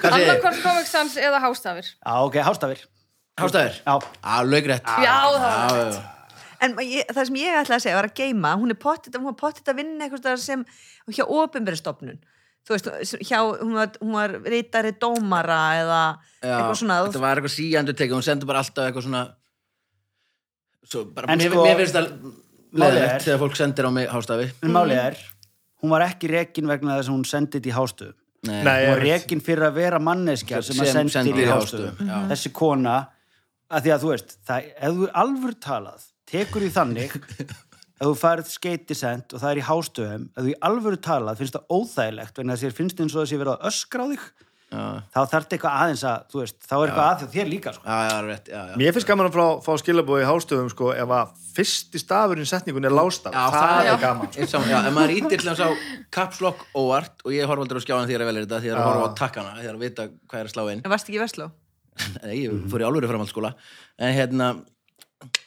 Annarkvort 0.07 0.61
Comic 0.62 0.87
Sans 0.91 1.17
eða 1.19 1.41
hástafir. 1.43 1.89
já, 1.99 2.12
ok, 2.27 2.37
hástafir 2.47 2.85
Hástæður? 3.41 3.75
já, 3.85 3.95
Á, 4.25 4.35
laugrætt 4.47 4.87
Já, 5.05 5.17
það 5.35 5.41
var 5.43 5.75
rétt. 5.81 6.05
En 6.65 6.73
ég, 6.81 7.05
það 7.12 7.27
sem 7.29 7.35
ég 7.37 7.53
ætlaði 7.61 7.77
að 7.77 7.83
segja 7.85 7.97
var 7.99 8.07
að 8.09 8.15
geima, 8.17 8.53
hún 8.57 8.73
er 8.73 8.79
pottit, 8.81 9.12
hún 9.19 9.27
var 9.29 9.35
pottit 9.37 9.67
að 9.69 9.77
vinna 9.83 10.07
eitthvað 10.07 10.39
sem 10.41 10.62
hjá 11.12 11.27
ofinverðistofnun. 11.29 12.17
Þú 12.65 12.73
veist, 12.73 13.19
hjá, 13.29 13.37
hún 13.61 13.75
var, 13.77 13.91
hún 14.01 14.15
var 14.17 14.33
rítari 14.49 14.95
dómara 14.97 15.59
eða 15.83 15.99
Já, 16.41 16.55
eitthvað 16.57 16.79
svona. 16.81 16.97
þetta 17.11 17.21
var 17.27 17.37
eitthvað 17.43 17.55
síjandur 17.59 17.99
tekið, 18.01 18.15
hún 18.17 18.25
sendur 18.25 18.49
bara 18.49 18.62
alltaf 18.65 18.89
eitthvað 18.89 19.05
svona 19.11 19.21
svo 20.89 21.05
bara, 21.12 21.29
En 21.35 21.39
mér, 21.45 21.53
sko- 21.53 21.67
mér 21.69 21.77
finnst 21.83 21.99
það 21.99 22.09
leðilegt 22.83 23.25
þegar 23.27 23.41
fólk 23.43 23.57
sendir 23.59 23.89
á 23.89 23.91
mig 23.97 24.09
hástafi. 24.12 24.47
En 24.62 24.75
málið 24.77 25.01
er 25.03 25.19
hún 25.83 25.93
var 25.93 26.05
ekki 26.07 26.31
rekin 26.33 26.71
vegna 26.71 26.97
þess 26.99 27.11
að 27.11 27.15
hún 27.17 27.27
sendið 27.29 27.69
í 27.71 27.75
hástöðum 27.77 28.15
Nei, 28.47 28.62
Nei, 28.62 28.87
hún 28.87 28.93
var 28.95 29.03
ég- 29.03 29.12
rekin 29.17 29.41
fyrir 29.43 29.67
að 29.67 29.75
vera 29.81 29.99
manneskja 29.99 30.61
sem, 30.62 30.77
Sem 30.79 31.07
að 31.07 31.11
sendir 31.12 31.41
í 31.43 31.47
hástöðum 31.51 31.99
já. 32.07 32.17
þessi 32.31 32.53
kona 32.55 32.97
að 33.71 33.83
því 33.87 33.93
að 33.97 34.03
þú 34.05 34.11
veist, 34.12 34.37
það, 34.47 34.69
ef 34.79 34.93
þú 35.01 35.09
alvur 35.23 35.55
talað 35.67 36.05
tekur 36.31 36.62
í 36.67 36.71
þannig 36.71 37.17
ef 37.99 38.05
þú 38.07 38.12
færð 38.21 38.51
skeiti 38.53 38.95
send 38.95 39.33
og 39.35 39.41
það 39.43 39.51
er 39.55 39.61
í 39.62 39.67
hástöðum 39.67 40.27
ef 40.37 40.43
þú 40.47 40.51
í 40.53 40.57
alvöru 40.69 41.01
talað 41.03 41.41
finnst 41.41 41.57
það 41.57 41.77
óþægilegt 41.79 42.39
vegna 42.41 42.55
þess 42.57 42.62
að 42.62 42.69
þér 42.71 42.77
finnst 42.81 43.01
eins 43.03 43.17
og 43.17 43.23
þessi 43.25 43.41
verið 43.41 43.55
að 43.57 43.67
öskra 43.73 44.05
á 44.05 44.07
þig 44.12 44.27
þá 44.67 45.21
þarf 45.31 45.45
þetta 45.47 45.55
eitthvað 45.57 45.77
aðeins 45.81 46.01
að, 46.11 46.19
þú 46.33 46.37
veist, 46.43 46.57
þá 46.67 46.73
er 46.77 46.81
eitthvað 46.91 47.07
að 47.07 47.21
því 47.23 47.27
þér 47.37 47.49
líka, 47.53 47.71
sko. 47.77 47.85
já, 47.87 47.99
já, 48.11 48.17
rétt, 48.27 48.47
já, 48.51 48.61
já. 48.67 48.75
Mér 48.81 48.91
finnst 48.97 49.07
gaman 49.11 49.29
að 49.29 49.37
fá, 49.37 49.47
fá 49.63 49.73
skilabóði 49.83 50.25
í 50.25 50.27
hástöðum 50.27 50.71
sko, 50.73 50.87
ef 50.99 51.09
að 51.17 51.27
fyrsti 51.57 51.99
stafurinn 52.03 52.49
setningun 52.51 52.89
er 52.89 52.95
lástaf, 52.97 53.31
Já, 53.33 53.45
það, 53.55 53.63
það- 53.63 53.87
er 53.93 54.01
gaman. 54.03 54.29
Ég 54.37 54.43
ef 54.51 54.55
maður 54.97 55.15
ítir 55.15 55.39
til 55.41 55.51
hans 55.53 55.63
á 55.63 55.69
kapslokk 56.19 56.61
óvart 56.75 57.17
og 57.25 57.31
ég 57.37 57.47
horf 57.47 57.61
aldrei 57.63 57.79
á 57.79 57.85
skjáðan 57.87 58.09
því 58.11 58.15
að 58.19 58.27
velja 58.33 58.43
þetta 58.47 58.59
því 58.67 58.71
að 58.75 58.83
horfa 58.83 59.07
á 59.07 59.09
takkana, 59.23 59.55
því 59.63 59.69
að 59.71 59.79
vita 59.87 60.03
hvað 60.27 60.39
er 60.43 60.47
að 60.51 60.55
slá 60.57 60.63
inn. 60.75 60.83
En 60.85 60.91
varst 60.93 61.07
ekki 61.09 61.19
í 61.21 61.23
Vestló? 61.23 61.47
Nei, 62.27 62.35
ég 62.43 62.51
fór 62.69 62.81
í 62.83 62.85
álfur 62.91 63.07
framhaldsskóla. 63.09 63.51
En 64.03 64.13
hérna 64.19 64.47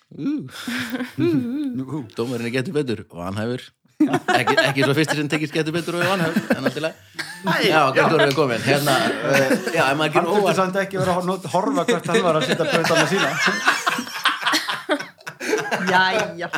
dómarinn 2.18 2.48
er 2.50 2.54
getur 2.56 2.74
betur 2.74 3.04
og 3.12 3.20
vanhæfur 3.22 3.62
ekki, 4.00 4.56
ekki 4.64 4.84
svo 4.86 4.94
fyrstir 4.96 5.20
sem 5.20 5.30
tekist 5.32 5.54
getur 5.56 5.76
betur 5.76 5.98
og 5.98 6.04
er 6.06 6.12
vanhæfur 6.14 6.54
en 6.56 6.68
alltaf 6.70 6.94
já, 7.66 7.82
hvernig 7.92 8.14
vorum 8.14 8.30
við 8.30 8.36
komin. 8.38 8.62
Hérna, 8.64 8.96
uh, 9.28 9.52
já, 9.76 9.84
ef 9.90 9.98
maður 10.00 10.16
hann 10.20 10.30
þurfti 10.30 10.56
samt 10.60 10.80
ekki 10.84 11.02
vera 11.02 11.18
að 11.20 11.28
not- 11.28 11.48
horfa 11.52 11.86
hvert 11.90 12.10
hann 12.12 12.24
var 12.24 12.40
að 12.40 12.48
setja 12.48 12.68
bröðana 12.70 13.06
sína. 13.12 13.30
Jæja. 15.90 16.50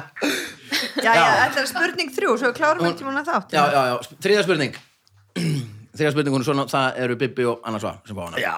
Jæja, 1.02 1.28
þetta 1.42 1.62
er 1.62 1.68
spurning 1.70 2.10
þrjú 2.14 2.32
Svo 2.38 2.50
við 2.50 2.56
klárum 2.58 2.88
ekki 2.90 3.06
múna 3.06 3.22
þátt 3.26 3.54
Já, 3.56 3.62
já, 3.72 3.82
já, 3.90 4.18
þriða 4.24 4.44
spurning. 4.48 4.80
Þriða 5.98 6.12
spurning, 6.16 6.36
hún 6.36 6.44
er 6.44 6.48
svona, 6.48 6.66
það 6.72 7.00
eru 7.06 7.18
Bibi 7.20 7.48
og 7.52 7.66
Anna 7.68 7.80
Sva 7.82 7.94
sem 8.08 8.18
fá 8.18 8.24
hana. 8.28 8.42
Já, 8.42 8.58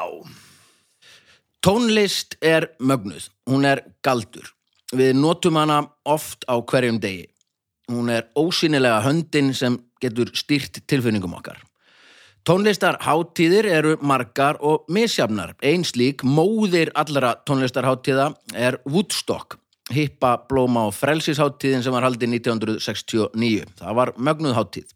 Tónlist 1.63 2.35
er 2.43 2.67
mögnuð, 2.83 3.29
hún 3.47 3.63
er 3.67 3.79
galdur. 4.03 4.49
Við 4.93 5.13
notum 5.15 5.55
hana 5.57 5.77
oft 6.05 6.43
á 6.45 6.59
hverjum 6.59 6.99
degi. 7.01 7.29
Hún 7.91 8.09
er 8.09 8.29
ósýnilega 8.35 9.01
höndin 9.03 9.53
sem 9.53 9.77
getur 10.01 10.31
stýrt 10.35 10.83
tilfinningum 10.87 11.33
okkar. 11.35 11.59
Tónlistar 12.43 12.97
hátíðir 12.99 13.65
eru 13.71 13.93
margar 14.03 14.57
og 14.59 14.87
misjafnar. 14.91 15.53
Ein 15.63 15.85
slík 15.87 16.25
móðir 16.27 16.91
allra 16.95 17.37
tónlistar 17.47 17.87
hátíða 17.87 18.33
er 18.51 18.81
Woodstock, 18.83 19.55
hippa 19.91 20.35
blóma 20.49 20.89
og 20.89 20.97
frelsisháttíðin 20.97 21.85
sem 21.85 21.95
var 21.95 22.03
haldið 22.03 22.35
1969. 22.41 23.71
Það 23.79 23.95
var 23.99 24.11
mögnuð 24.17 24.57
hátíð. 24.59 24.91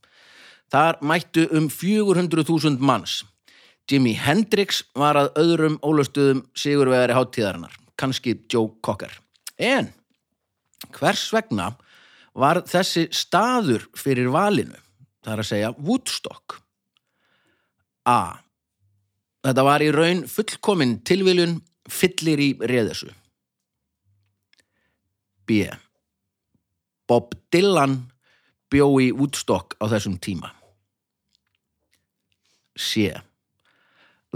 Þar 0.71 1.00
mættu 1.00 1.47
um 1.56 1.69
400.000 1.71 2.84
manns. 2.84 3.21
Jimi 3.88 4.12
Hendrix 4.19 4.84
var 4.95 5.15
að 5.15 5.32
öðrum 5.39 5.80
ólöstuðum 5.80 6.43
sigurvegari 6.52 7.15
hátíðarinnar, 7.15 7.76
kannski 7.95 8.36
Joe 8.52 8.73
Cocker. 8.84 9.13
En 9.56 9.93
hvers 10.91 11.30
vegna 11.32 11.71
var 12.38 12.62
þessi 12.69 13.08
staður 13.15 13.88
fyrir 13.97 14.30
valinu, 14.34 14.78
það 15.26 15.34
er 15.34 15.43
að 15.43 15.50
segja 15.50 15.71
Woodstock? 15.78 16.60
A. 18.08 18.38
Þetta 19.43 19.63
var 19.67 19.84
í 19.84 19.89
raun 19.93 20.26
fullkomin 20.30 21.00
tilviljun 21.08 21.58
fyllir 21.89 22.41
í 22.43 22.52
reðessu. 22.69 23.10
B. 25.47 25.65
Bob 27.08 27.34
Dylan 27.54 28.02
bjó 28.71 28.89
í 29.00 29.10
Woodstock 29.15 29.78
á 29.80 29.88
þessum 29.91 30.17
tíma. 30.19 30.52
C. 32.78 33.10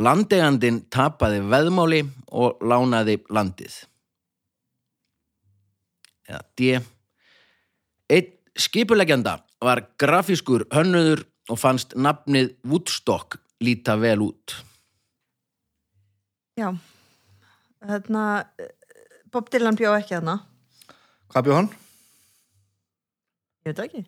Landegandinn 0.02 0.86
tapaði 0.90 1.42
veðmáli 1.52 2.02
og 2.32 2.64
lánaði 2.64 3.20
landið. 3.30 3.76
Eða 6.32 6.42
D. 6.58 6.80
Einn 8.12 8.32
skipuleggjanda 8.60 9.38
var 9.64 9.86
grafískur 10.02 10.66
hönnuður 10.74 11.24
og 11.52 11.60
fannst 11.60 11.96
nafnið 11.96 12.52
Woodstock 12.68 13.40
líta 13.64 13.96
vel 14.02 14.20
út. 14.26 14.58
Já 16.60 16.68
eh, 17.88 18.72
Bob 19.32 19.48
Dylan 19.52 19.78
bjó 19.80 19.94
ekki 19.96 20.18
þarna 20.18 20.42
hvað 21.32 21.46
bjóð 21.48 21.58
hann? 21.60 21.70
Ég 23.62 23.72
veit 23.72 23.86
ekki 23.86 24.04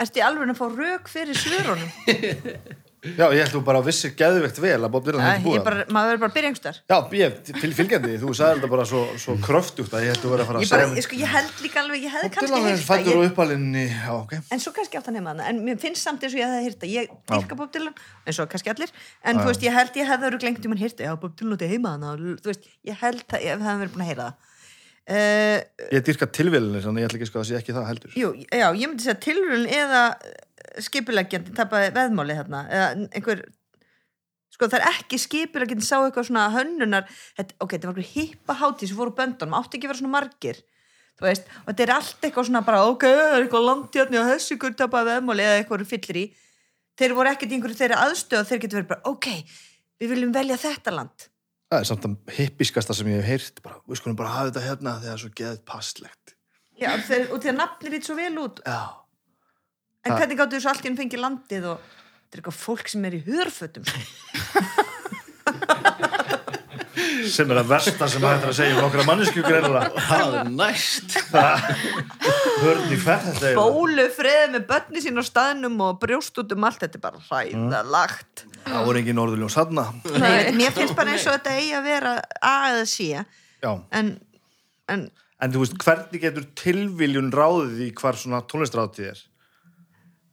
Ertu 0.00 0.18
í 0.18 0.24
alveg 0.26 0.50
að 0.50 0.58
fá 0.58 0.66
rök 0.72 1.10
fyrir 1.12 1.38
svörunum? 1.38 1.92
Já, 3.04 3.26
ég 3.34 3.40
held 3.42 3.52
þú 3.52 3.60
bara 3.66 3.80
vissir 3.84 4.14
geðvegt 4.16 4.58
vel 4.62 4.78
að 4.78 4.90
Bob 4.94 5.04
Dylan 5.04 5.20
hefði 5.24 5.44
búið 5.44 5.64
bara, 5.66 5.84
maður 5.92 6.08
verður 6.10 6.22
bara 6.22 6.30
að 6.30 6.36
byrja 6.38 6.50
einhver 6.50 6.78
Já, 6.88 6.96
ég, 7.18 7.36
til 7.50 7.72
fylgjandi, 7.76 8.12
þú 8.22 8.34
sagði 8.38 8.54
þetta 8.60 8.70
bara 8.72 8.86
svo, 8.88 9.02
svo 9.20 9.34
kröftugt 9.44 9.92
að 9.96 10.06
ég 10.06 10.14
held 10.14 10.22
þú 10.22 10.32
verið 10.32 10.44
að 10.44 10.48
fara 10.50 10.62
að 10.62 10.68
segja 10.70 10.88
ég, 10.88 11.06
sko, 11.06 11.18
ég 11.20 11.32
held 11.34 11.60
líka 11.66 11.82
alveg, 11.82 12.06
ég 12.06 12.14
hefði 12.14 12.30
Bob 12.30 12.36
kannski 12.38 12.48
Dylan 12.48 12.64
er 12.64 12.70
heyrt 12.70 12.80
það 12.80 12.88
fættur 12.94 13.20
og 13.20 13.26
uppalinn 13.28 13.68
í, 13.76 13.84
já, 13.90 14.10
ok. 14.16 14.32
En 14.56 14.64
svo 14.64 14.72
kannski 14.78 15.00
átt 15.00 15.10
að 15.10 15.18
nefna 15.18 15.36
það 15.36 15.52
en 15.52 15.60
mér 15.68 15.82
finnst 15.84 16.08
samt 16.08 16.24
eins 16.24 16.34
og 16.34 16.40
ég 16.40 16.48
hefði 16.54 16.64
heyrt 16.70 16.80
það 16.80 16.94
ég 16.94 17.12
dyrka 17.34 17.60
Bob 17.60 17.74
Dylan, 17.76 18.00
eins 18.24 18.40
og 18.40 18.50
kannski 18.54 18.72
allir. 18.72 18.96
En 19.24 19.42
þú 19.42 19.46
veist, 19.50 19.68
ég 19.68 19.76
held 19.76 20.00
ég 20.00 20.10
hefði 20.10 20.30
verið 20.30 20.44
glengt 20.46 20.64
um 20.64 20.74
hann 20.74 20.82
heyrt 20.84 20.96
það 20.96 21.10
já, 21.10 21.14
Bob 21.20 21.36
Dylan 21.36 21.60
held 23.04 23.24
það, 23.28 23.46
hefði 23.68 24.14
að 24.14 24.24
það. 24.24 24.34
Uh, 25.04 25.60
Ég 25.92 26.00
dyrka 26.00 26.24
tilvílinni, 26.32 26.80
þannig 26.80 27.02
ég 27.04 27.10
ætla 27.10 27.18
ekki 27.18 27.26
sko 27.28 27.42
að 27.42 27.48
sé 27.50 27.56
ekki 27.58 27.74
það 27.76 27.88
heldur. 27.90 28.12
Jú, 28.16 28.30
já, 28.48 28.68
ég 28.72 28.88
myndi 28.88 29.04
segja 29.04 29.18
tilrun 29.20 29.66
eða 29.68 30.00
skipuleggjandi 30.82 31.54
tapaði 31.56 31.92
veðmáli 31.94 32.36
hérna, 32.38 32.64
eða 32.70 33.08
einhver 33.14 33.44
sko 34.54 34.68
það 34.70 34.80
er 34.80 34.86
ekki 34.92 35.18
skipuleggjandi 35.22 35.86
sá 35.86 35.96
eitthvað 36.00 36.28
svona 36.30 36.46
hönnunar 36.54 37.08
þetta, 37.38 37.58
ok, 37.58 37.74
þetta 37.74 37.90
var 37.90 37.98
einhver 37.98 38.12
hippa 38.12 38.56
hátíð 38.60 38.90
sem 38.90 38.98
fór 38.98 39.10
úr 39.10 39.18
böndunum 39.18 39.58
átti 39.58 39.78
ekki 39.78 39.88
að 39.88 39.94
vera 39.94 40.02
svona 40.02 40.14
margir 40.14 40.62
þú 41.18 41.28
veist, 41.28 41.50
og 41.62 41.68
þetta 41.70 41.84
er 41.84 41.92
allt 41.94 42.26
eitthvað 42.26 42.48
svona 42.48 42.64
bara 42.66 42.86
ok, 42.90 43.06
það 43.06 43.34
er 43.34 43.44
eitthvað 43.44 43.68
landjarni 43.68 44.20
og 44.20 44.32
þessi 44.32 44.56
ykkur 44.56 44.74
tapaði 44.78 45.10
veðmáli 45.12 45.46
eða 45.46 45.60
eitthvað 45.60 45.86
fyllir 45.90 46.18
í. 46.18 46.24
Þeir 46.98 47.14
voru 47.18 47.30
ekkert 47.30 47.52
í 47.52 47.56
einhverju 47.58 47.78
þeirra 47.78 48.00
aðstöð 48.06 48.50
þeir 48.50 48.60
getur 48.64 48.80
verið 48.80 48.90
bara, 48.90 49.10
ok, 49.10 49.30
við 50.02 50.14
viljum 50.14 50.34
velja 50.34 50.58
þetta 50.62 50.94
land. 50.94 51.26
Það 51.70 51.80
er 51.80 51.88
samt 51.90 52.06
að 52.06 52.34
hippiskasta 52.36 52.94
sem 52.94 53.10
ég 53.10 53.22
hef 53.22 53.30
heyrt 53.30 53.62
bara, 53.64 53.80
við 53.86 53.98
skulum 53.98 54.18
bara 54.18 54.34
hafa 54.34 54.50
þetta 54.50 54.66
hérna 54.68 54.96
þegar 54.98 55.06
það 55.06 55.14
er 55.14 55.22
svo 55.22 55.32
geðið 55.40 55.62
passlegt 55.70 56.34
já, 56.78 56.90
þeir, 57.06 57.26
og 57.30 57.40
að 57.46 57.56
nafnir 57.58 57.94
lít 57.94 58.06
svo 58.08 58.16
vel 58.18 58.34
út. 58.42 58.60
Já, 58.66 58.80
en 60.04 60.16
hvernig 60.16 60.38
gáttu 60.38 60.58
þessu 60.58 60.70
allt 60.72 60.84
í 60.84 60.90
enn 60.90 60.98
fengið 60.98 61.22
landið 61.24 61.68
og 61.72 61.84
þetta 61.84 62.36
er 62.36 62.40
eitthvað 62.42 62.58
fólk 62.60 62.90
sem 62.92 63.06
er 63.08 63.16
í 63.16 63.22
hörfötum. 63.28 63.86
Sem 67.34 67.50
er 67.50 67.58
að 67.58 67.70
versta 67.70 68.06
sem 68.10 68.22
hægt 68.24 68.44
er 68.44 68.50
að 68.50 68.56
segja 68.58 68.76
um 68.76 68.86
okkar 68.86 69.06
mannesku 69.08 69.42
greinlega 69.44 70.04
Það 70.06 70.34
er 70.40 70.50
næst. 70.52 71.16
Hörni 72.60 72.98
fætt 73.00 73.26
þetta 73.30 73.48
er 73.50 73.58
bólu 73.58 74.04
freði 74.14 74.52
með 74.54 74.66
börni 74.68 75.02
sín 75.02 75.18
á 75.20 75.24
staðnum 75.26 75.80
og 75.84 75.98
brjóst 76.02 76.38
út 76.40 76.54
um 76.54 76.68
allt, 76.68 76.84
þetta 76.84 77.00
er 77.00 77.04
bara 77.04 77.24
hræðalagt 77.30 78.44
Það 78.64 78.86
voru 78.88 79.02
engin 79.02 79.20
orðuljós 79.24 79.58
Nei, 80.20 80.52
mér 80.56 80.72
finnst 80.76 80.96
bara 80.96 81.16
eins 81.16 81.26
og 81.26 81.36
þetta 81.36 81.56
eigi 81.58 81.74
að 81.76 81.88
vera 81.88 82.14
A 82.40 82.54
eða 82.70 82.86
C. 82.88 83.10
Já, 83.64 83.72
en, 83.98 84.14
en 84.92 85.08
en 85.44 85.52
þú 85.52 85.64
veist, 85.64 85.76
hvernig 85.82 86.22
getur 86.22 86.46
tilviljun 86.58 87.32
ráðið 87.34 87.86
í 87.88 87.90
hvar 87.98 88.18
svona 88.18 88.42
tónlistráttið 88.48 89.10
er? 89.12 89.22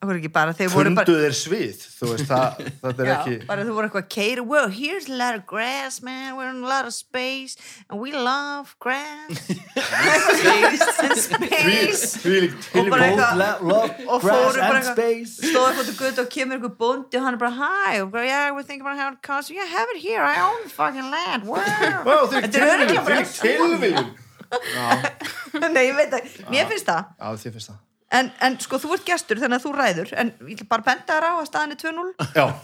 Það 0.02 0.32
bara? 0.34 0.54
Þeir 0.58 0.70
voru 0.74 0.92
bara 0.98 1.14
er 1.28 1.36
svið, 1.38 1.82
þú 1.94 2.08
veist, 2.10 2.26
það, 2.30 2.62
þetta 2.82 3.04
er 3.04 3.10
Já, 3.10 3.14
ekki 3.16 3.36
bara 3.50 3.66
þú 3.68 3.76
voru 3.76 3.90
eitthvað 3.90 4.08
keira 4.16 4.46
well, 4.46 4.70
here's 4.74 5.08
a 5.08 5.14
lot 5.14 5.36
of 5.38 5.46
grass 5.46 6.02
man. 6.02 6.36
We're 6.38 6.50
in 6.50 6.64
a 6.64 6.68
lot 6.68 6.88
of 6.90 6.94
space 6.94 7.56
and 7.90 8.02
we 8.02 8.12
love 8.12 8.74
grass. 8.80 9.52
And 9.78 11.20
space. 11.28 12.18
Því 12.24 12.40
líkt 12.48 12.72
og 12.74 12.90
bara 12.90 13.12
eitthvað 13.12 13.62
love, 13.70 14.08
og 14.08 14.26
fóru 14.26 14.58
bara 14.58 14.80
eitthvað 14.80 14.90
space. 14.96 15.38
stóð 15.52 15.68
eitthvað 15.70 15.92
til 15.92 15.98
gutt 16.00 16.24
og 16.26 16.34
kemur 16.34 16.58
eitthvað 16.58 16.76
bóndi 16.82 17.22
og 17.22 17.28
hann 17.28 17.38
er 17.38 17.44
bara 17.46 17.54
hi, 17.60 18.02
bara, 18.16 18.26
yeah, 18.26 18.50
we're 18.56 18.66
thinking 18.66 18.88
about 18.88 18.98
how 18.98 19.14
it 19.14 19.22
costs 19.22 19.54
yeah, 19.54 19.70
have 19.70 19.94
it 19.94 20.02
here, 20.02 20.26
I 20.26 20.42
own 20.42 20.66
the 20.66 20.74
fucking 20.74 21.14
land. 21.14 21.46
Wow. 21.46 22.26
Tilviljun, 22.42 23.06
bara 23.06 23.22
því 23.22 23.22
líkt 23.22 23.40
tilviljun. 23.46 24.12
Nei, 25.78 25.86
ég 25.86 25.96
veit 25.96 26.12
það, 26.12 26.36
mér 26.52 26.68
finnst 26.74 26.90
það. 26.90 27.16
Já, 27.22 27.32
þið 27.46 27.58
finnst 27.60 27.74
það 27.74 27.80
en, 28.18 28.26
en 28.44 28.54
sko, 28.64 28.76
þú 28.82 28.90
ert 28.98 29.06
gestur 29.08 29.38
þannig 29.42 29.58
að 29.60 29.66
þú 29.66 29.72
ræður. 29.78 30.10
En 30.22 30.28
ég 30.48 30.54
ætla 30.58 30.68
bara 30.72 30.88
benda 30.90 31.12
þér 31.16 31.26
á 31.28 31.30
að 31.34 31.50
staðan 31.50 31.74
er 31.76 31.80
2-0 31.82 32.10
Já. 32.36 32.46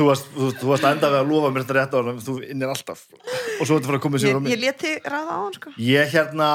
Þú 0.00 0.04
varst, 0.08 0.30
þú, 0.32 0.46
þú 0.56 0.68
varst 0.70 0.84
að 0.88 0.94
enda 0.94 1.08
við 1.12 1.18
að 1.18 1.26
lofa 1.28 1.48
mér 1.52 1.64
þetta 1.66 1.74
rétt 1.76 1.92
á 1.92 2.00
hann 2.00 2.20
þú 2.24 2.34
innir 2.46 2.70
alltaf. 2.72 3.00
Og 3.12 3.64
svo 3.68 3.76
þetta 3.76 3.88
fara 3.90 3.98
að 3.98 4.04
koma 4.06 4.16
sér 4.22 4.32
á 4.32 4.34
ég, 4.38 4.40
mig. 4.40 4.48
ég 4.54 4.60
leti 4.62 4.92
ráða 5.04 5.32
á 5.36 5.38
hann 5.42 5.56
sko. 5.58 5.68
Ég 5.84 6.04
hérna 6.14 6.48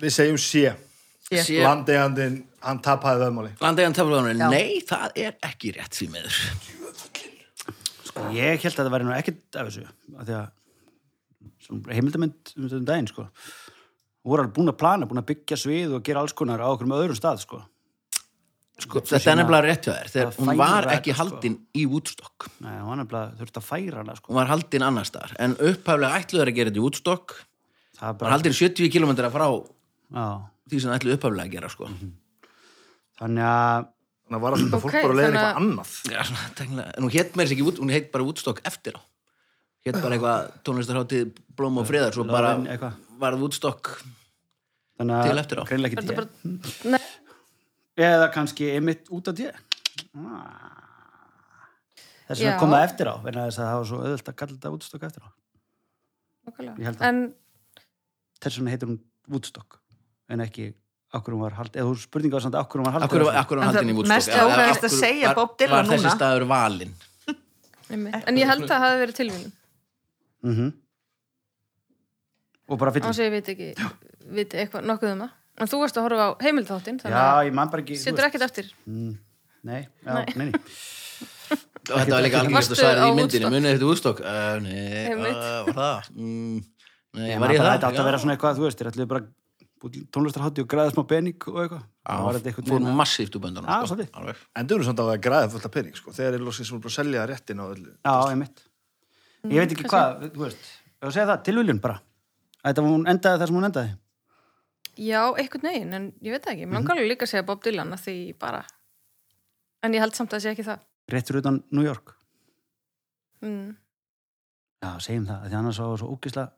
við 0.00 0.10
segjum 0.16 0.40
sé. 0.40 0.72
Landegandinn, 1.60 2.38
hann 2.64 2.80
tapaði 2.80 3.20
veðmáli. 3.26 3.52
Landegan 3.60 3.92
taflaðunum, 3.98 4.40
Já. 4.40 4.48
nei, 4.48 4.80
það 4.88 5.06
er 5.26 5.32
ekki 5.50 5.68
rétt 5.76 5.92
því 5.98 6.06
meður. 6.14 6.34
Ég 8.32 8.56
held 8.64 8.72
að 8.72 8.80
það 8.80 8.94
væri 8.94 9.04
nú 9.10 9.14
ekkert 9.18 9.44
af 9.60 9.64
þessu 9.68 9.84
af 9.84 10.24
því 10.24 10.32
að 10.38 10.48
heimildamönd 11.92 12.40
um 12.56 12.64
þetta 12.70 12.86
daginn 12.88 13.10
sko 13.10 13.28
voru 14.24 14.42
alveg 14.44 14.54
búin 14.56 14.72
að 14.72 14.78
plana, 14.80 15.06
búin 15.06 15.20
að 15.22 15.28
byggja 15.32 15.56
svið 15.60 15.94
og 15.98 16.02
gera 16.06 16.20
alls 16.24 16.32
konar 16.36 16.60
á 16.62 16.68
okkur 16.72 16.88
með 16.90 17.04
öðrum 17.04 17.18
stað 17.18 17.42
sko 17.46 17.62
Sko, 18.78 19.00
þetta 19.02 19.32
er 19.32 19.38
nefnilega 19.40 19.64
rétt 19.66 19.86
hjá 19.88 19.90
þér, 19.96 20.10
þegar 20.12 20.36
hún 20.38 20.58
var 20.60 20.86
ekki 20.92 21.10
þetta, 21.10 21.14
sko. 21.16 21.22
haldin 21.34 21.54
í 21.74 21.82
Woodstock. 21.90 22.44
Nei, 22.62 22.76
hún 22.78 22.86
var 22.92 22.98
nefnilega 23.00 23.32
þurfti 23.40 23.58
að 23.58 23.64
færa 23.66 23.96
hana 24.04 24.14
sko 24.14 24.30
Hún 24.30 24.38
var 24.38 24.50
haldin 24.52 24.84
annars 24.86 25.10
staðar, 25.10 25.32
en 25.42 25.56
upphaflega 25.58 26.20
ætluður 26.20 26.50
að 26.52 26.58
gera 26.60 26.70
þetta 26.70 26.78
í 26.78 26.84
Woodstock. 26.84 27.34
Það 27.98 28.04
er 28.04 28.06
Hún 28.06 28.12
var 28.12 28.20
bara, 28.20 28.30
haldin 28.36 28.54
70 28.54 28.92
km 28.94 29.10
frá 29.34 29.46
já, 29.50 30.26
því 30.70 30.82
sem 30.84 30.94
ætluðu 30.94 31.16
upphaflega 31.18 31.48
að 31.48 31.56
gera, 31.56 31.72
sko. 31.74 31.90
þannig 33.18 33.48
að 33.50 33.88
Þannig 34.28 34.38
að 34.38 34.44
var 34.44 34.56
alltaf 34.58 34.82
fólk 34.84 34.92
bara 34.94 35.08
að 35.08 35.18
leiða 35.18 35.28
eitthvað 35.32 35.58
annað 35.58 35.92
Já, 36.12 36.22
en 36.68 37.02
hún 37.02 37.12
hétt 37.14 37.30
með 37.34 37.42
þess 37.48 37.54
ekki, 37.56 37.64
Wood- 37.66 37.78
hún 37.82 37.92
hétt 37.96 38.10
bara 38.12 38.26
Woodstock 38.28 38.58
eftir 38.68 38.94
á. 38.94 39.00
Hétt 39.88 39.98
bara 40.04 40.14
eitthvað 40.18 40.50
tónlistarháttið 40.68 41.30
Blóm 41.56 41.78
og 41.80 41.86
Friðar, 41.88 42.12
svo 42.14 42.26
bara. 42.28 42.54
Varð 43.20 43.40
Woodstock 43.42 43.92
þannig 44.98 45.28
Til 45.28 45.38
eftir 45.42 45.60
á. 45.60 45.64
greinlega 45.68 46.02
ekki 46.02 46.88
nei, 46.90 47.00
eða 47.96 48.30
kannski 48.34 48.70
einmitt 48.76 49.08
út 49.14 49.28
af 49.30 49.34
því 49.38 49.50
þess 52.28 52.42
að 52.44 52.58
koma 52.60 52.80
eftir 52.84 53.08
á 53.08 53.14
vegna 53.24 53.46
þess 53.48 53.60
að 53.62 53.68
það 53.68 53.78
var 53.78 53.86
svo 53.90 54.00
auðvöld 54.02 54.28
að 54.32 54.36
kalla 54.42 54.56
þetta 54.58 54.72
útstokk 54.76 55.06
eftir 55.08 55.22
á 55.24 55.30
Ég 56.48 56.52
nákvæmlega. 56.52 56.84
held 56.88 56.98
að- 56.98 57.08
en 57.08 57.34
þess 58.40 58.58
vegna 58.58 58.70
heitir 58.74 58.88
hún 58.88 58.98
Woodstock 59.28 59.78
en 60.28 60.40
ekki 60.44 60.66
okkur 61.14 61.32
hún 61.34 61.40
var 61.44 61.56
haldið 61.56 61.80
eða 61.82 61.88
þú 61.92 62.02
spurninga 62.04 62.32
var 62.36 62.44
samt 62.44 62.54
okkur 62.60 62.80
hún 62.80 62.84
var 62.88 62.94
haldið 62.98 63.08
Akkur, 63.08 63.20
akkur 63.42 63.58
hann 63.62 63.68
það 63.68 63.78
haldin 63.78 63.92
í 63.92 63.96
Woodstock 63.96 64.16
mest 64.16 64.28
af 64.28 64.84
að 64.84 64.98
segja 64.98 65.26
var- 65.28 65.34
Bob 65.40 65.56
Dylan 65.58 65.70
Var 65.70 65.84
þessi 65.94 66.04
núna. 66.04 66.16
staður 66.16 66.46
valinn 66.48 66.94
einmitt. 67.90 68.24
en 68.28 68.36
ég 68.36 68.46
held 68.46 68.62
að 68.64 68.68
það 68.68 68.84
hafi 68.84 68.98
verið 69.04 69.16
tilvíðin 69.20 69.52
Mhm. 70.42 70.72
Og 72.68 72.78
bara 72.78 72.92
fyllum 72.94 73.14
sem 73.16 73.26
ég 73.28 73.34
veit 73.38 73.48
ekki, 73.54 73.68
veit 74.38 74.54
eitthvað 74.54 74.84
nokkuð 74.90 75.12
um 75.14 75.22
það. 75.24 75.34
En 75.58 75.66
þú 75.72 75.80
varst 75.82 75.96
að 75.98 76.04
horfa 76.06 76.26
á 76.28 76.30
heimildþáttinn, 76.44 77.00
þannig 77.02 77.16
Já, 77.18 77.24
að 77.34 77.46
ég 77.48 77.54
man 77.58 77.70
bara 77.72 77.82
ekki 77.82 77.96
þú 77.98 78.02
setur 78.04 78.20
veist. 78.22 78.28
ekkert 78.28 78.46
eftir. 78.48 78.68
Mm, 78.86 79.14
Nei, 79.68 79.80
já, 80.06 80.12
nei, 80.36 80.44
nei. 80.52 80.52
og 81.88 81.96
þetta 81.98 82.12
var 82.14 82.22
líka 82.22 82.42
Varstu 82.52 82.76
að 82.76 82.80
særi 82.82 83.00
á 83.02 83.08
í 83.08 83.14
myndinni 83.16 83.48
Woodstock? 83.48 83.54
munið 83.56 83.72
þetta 83.74 83.88
úrstokk 83.90 84.20
uh, 84.22 84.58
nei, 84.62 85.08
uh, 85.08 85.64
var 85.66 85.74
það 85.78 86.10
mm, 86.14 86.58
nei, 87.18 87.26
Ég 87.32 87.40
var 87.42 87.52
ég 87.54 87.58
bara 87.58 87.58
það? 87.58 87.72
þetta 87.74 87.88
átti 87.88 88.00
að 88.02 88.08
vera 88.08 88.18
Já. 88.18 88.22
svona 88.22 88.34
eitthvað, 88.36 88.58
þú 88.60 88.64
veist, 88.68 88.78
þeir 88.82 88.90
ætluðu 88.92 89.08
bara 89.12 89.24
tónlistarhátti 90.14 90.62
og 90.64 90.68
græða 90.72 90.92
smá 90.94 91.04
pening 91.10 91.48
og 91.50 91.58
eitthvað 91.64 91.82
Það 92.08 92.22
var 92.28 92.38
þetta 92.38 92.48
Já, 92.48 92.52
eitthvað 92.52 92.68
fór 92.70 92.78
svona- 92.82 92.96
massíft 92.98 93.36
úr 93.38 93.42
böndunum 93.44 93.68
Já, 93.68 93.76
sko. 93.78 93.88
svolítið. 93.94 94.10
Alveg. 94.22 94.36
Endur 94.62 94.84
samt 94.86 95.02
að 95.04 95.10
græða 95.26 95.50
fullt 95.52 95.66
af 95.68 95.74
pening 95.74 95.96
sko. 95.98 96.14
þegar 96.16 96.34
er 96.38 96.44
lóksins 96.46 96.70
búin 96.72 96.82
að 96.86 96.96
selja 96.98 97.26
réttin 97.30 97.62
á 97.62 97.66
öllu 97.66 97.92
Já, 98.04 98.14
ég 98.30 98.38
mitt 98.38 98.62
Ég 99.48 99.58
veit 99.62 99.72
ekki 99.74 99.88
hvað, 99.90 100.30
þú 100.34 100.44
veist 100.46 100.58
Ég 100.58 101.02
var 101.02 101.10
að 101.10 101.18
segja 101.18 101.98
Þetta 102.66 102.84
hún 102.88 103.06
endaði 103.12 103.38
þar 103.42 103.50
sem 103.52 103.58
hún 103.60 103.68
endaði 103.70 103.94
Já, 104.98 105.20
einhvern 105.38 105.62
veginn, 105.68 105.92
en 105.94 106.06
ég 106.26 106.32
veit 106.34 106.42
það 106.42 106.52
ekki. 106.56 106.66
Mér 106.66 106.74
langar 106.80 106.96
alveg 106.98 107.10
líka 107.12 107.22
að 107.28 107.30
segja 107.30 107.44
Bob 107.46 107.60
Dylan 107.62 107.92
að 107.94 108.00
því 108.08 108.14
bara... 108.42 108.64
En 109.86 109.94
ég 109.94 110.02
held 110.02 110.16
samt 110.18 110.32
að 110.32 110.40
það 110.40 110.42
sé 110.42 110.50
ekki 110.56 110.64
það. 110.66 110.80
Rétt 111.14 111.28
fyrir 111.30 111.44
utan 111.44 111.60
New 111.70 111.86
York 111.86 112.14
Mm. 113.38 113.76
Já, 114.82 114.88
segjum 114.98 115.26
það, 115.28 115.42
af 115.44 115.50
því 115.52 115.56
annars 115.60 115.76
var 115.78 115.90
það 115.92 116.00
svo 116.00 116.08
ógislega 116.16 116.48